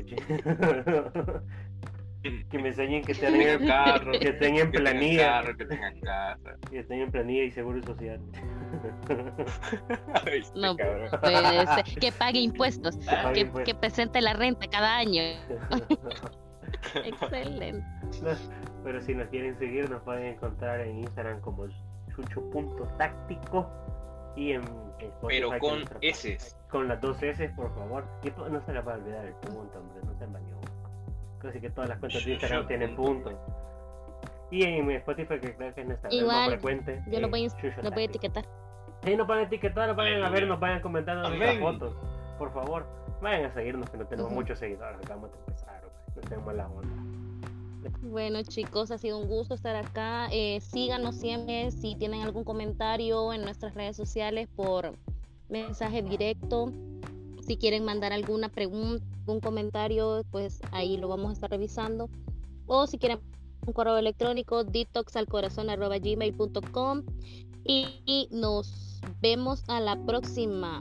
Que 2.24 2.58
me 2.58 2.68
enseñen 2.68 3.02
que 3.04 3.14
tengan 3.14 3.66
carro, 3.66 4.12
que 4.12 4.32
tengan 4.32 4.70
planilla, 4.70 5.42
que 5.56 5.66
tengan 5.66 6.00
casa, 6.00 6.56
que 6.70 6.82
tengan 6.84 7.10
planilla 7.10 7.44
y 7.44 7.50
seguro 7.50 7.82
social. 7.82 8.18
no, 10.54 10.76
que 10.76 12.12
pague 12.12 12.38
impuestos, 12.38 12.96
que, 13.34 13.74
presente 13.74 14.22
la 14.22 14.32
renta 14.32 14.66
cada 14.68 14.96
año. 14.96 15.22
Excelente. 17.04 17.84
pero 18.82 19.02
si 19.02 19.14
nos 19.14 19.28
quieren 19.28 19.58
seguir, 19.58 19.90
nos 19.90 20.02
pueden 20.02 20.34
encontrar 20.34 20.80
en 20.80 21.00
Instagram 21.00 21.40
como 21.40 21.66
chucho.táctico 22.14 23.70
Y 24.36 24.52
en, 24.52 24.62
Spotify, 24.62 25.26
Pero 25.28 25.58
con 25.58 25.84
S. 26.00 26.38
Con 26.70 26.88
las 26.88 27.00
dos 27.00 27.22
S, 27.22 27.48
por 27.50 27.74
favor. 27.74 28.06
Y 28.22 28.30
no 28.30 28.60
se 28.64 28.72
les 28.72 28.86
va 28.86 28.94
a 28.94 28.96
olvidar 28.96 29.26
el 29.26 29.34
punto, 29.34 29.78
hombre, 29.78 30.00
no 30.04 30.18
se. 30.18 30.24
Casi 31.44 31.60
que 31.60 31.68
todas 31.68 31.90
las 31.90 31.98
cuentas 31.98 32.24
de 32.24 32.32
Instagram 32.32 32.66
tienen 32.66 32.96
puntos. 32.96 33.34
Y 34.50 34.62
en 34.62 34.90
Spotify, 34.92 35.38
que 35.40 35.54
creo 35.54 35.74
que 35.74 35.82
es 35.82 35.86
nuestra 35.86 36.12
Igual, 36.12 36.50
frecuente. 36.52 37.02
Yo 37.10 37.20
lo 37.20 37.28
voy, 37.28 37.48
lo 37.82 37.90
voy 37.90 38.02
a 38.02 38.06
etiquetar. 38.06 38.46
Sí, 39.04 39.14
no 39.14 39.26
pueden 39.26 39.44
etiquetar, 39.44 39.88
no 39.88 39.94
vayan 39.94 40.24
a 40.24 40.30
ver, 40.30 40.46
nos 40.46 40.58
vayan 40.58 40.80
comentando 40.80 41.28
nuestras 41.28 41.58
fotos. 41.58 41.94
Por 42.38 42.52
favor, 42.54 42.86
vayan 43.20 43.44
a 43.44 43.52
seguirnos, 43.52 43.90
que 43.90 43.98
no 43.98 44.06
tenemos 44.06 44.32
muchos 44.32 44.58
seguidores. 44.58 44.96
Acabamos 45.04 45.32
de 45.32 45.38
empezar, 45.38 45.82
no 46.16 46.22
tenemos 46.22 46.54
la 46.54 46.66
onda. 46.68 47.14
Bueno 48.00 48.42
chicos, 48.42 48.90
ha 48.90 48.96
sido 48.96 49.18
un 49.18 49.28
gusto 49.28 49.54
estar 49.54 49.76
acá. 49.76 50.28
Eh, 50.32 50.60
síganos 50.60 51.16
siempre 51.16 51.70
si 51.70 51.94
tienen 51.96 52.22
algún 52.22 52.44
comentario 52.44 53.34
en 53.34 53.42
nuestras 53.42 53.74
redes 53.74 53.96
sociales 53.96 54.48
por 54.56 54.94
mensaje 55.50 56.00
directo. 56.00 56.72
Si 57.46 57.56
quieren 57.56 57.84
mandar 57.84 58.12
alguna 58.12 58.48
pregunta, 58.48 59.04
un 59.26 59.40
comentario, 59.40 60.24
pues 60.30 60.60
ahí 60.72 60.96
lo 60.96 61.08
vamos 61.08 61.30
a 61.30 61.34
estar 61.34 61.50
revisando. 61.50 62.08
O 62.66 62.86
si 62.86 62.96
quieren 62.98 63.18
un 63.66 63.72
correo 63.72 63.96
electrónico, 63.98 64.62
detoxalcorazon.gmail.com 64.64 67.02
y, 67.64 67.86
y 68.06 68.28
nos 68.30 69.00
vemos 69.20 69.64
a 69.68 69.80
la 69.80 69.96
próxima. 70.04 70.80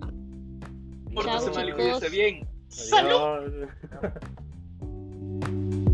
Chao, 1.22 1.52
chicos. 1.52 2.11
Bien. 2.11 2.48
¡Salud! 2.69 3.68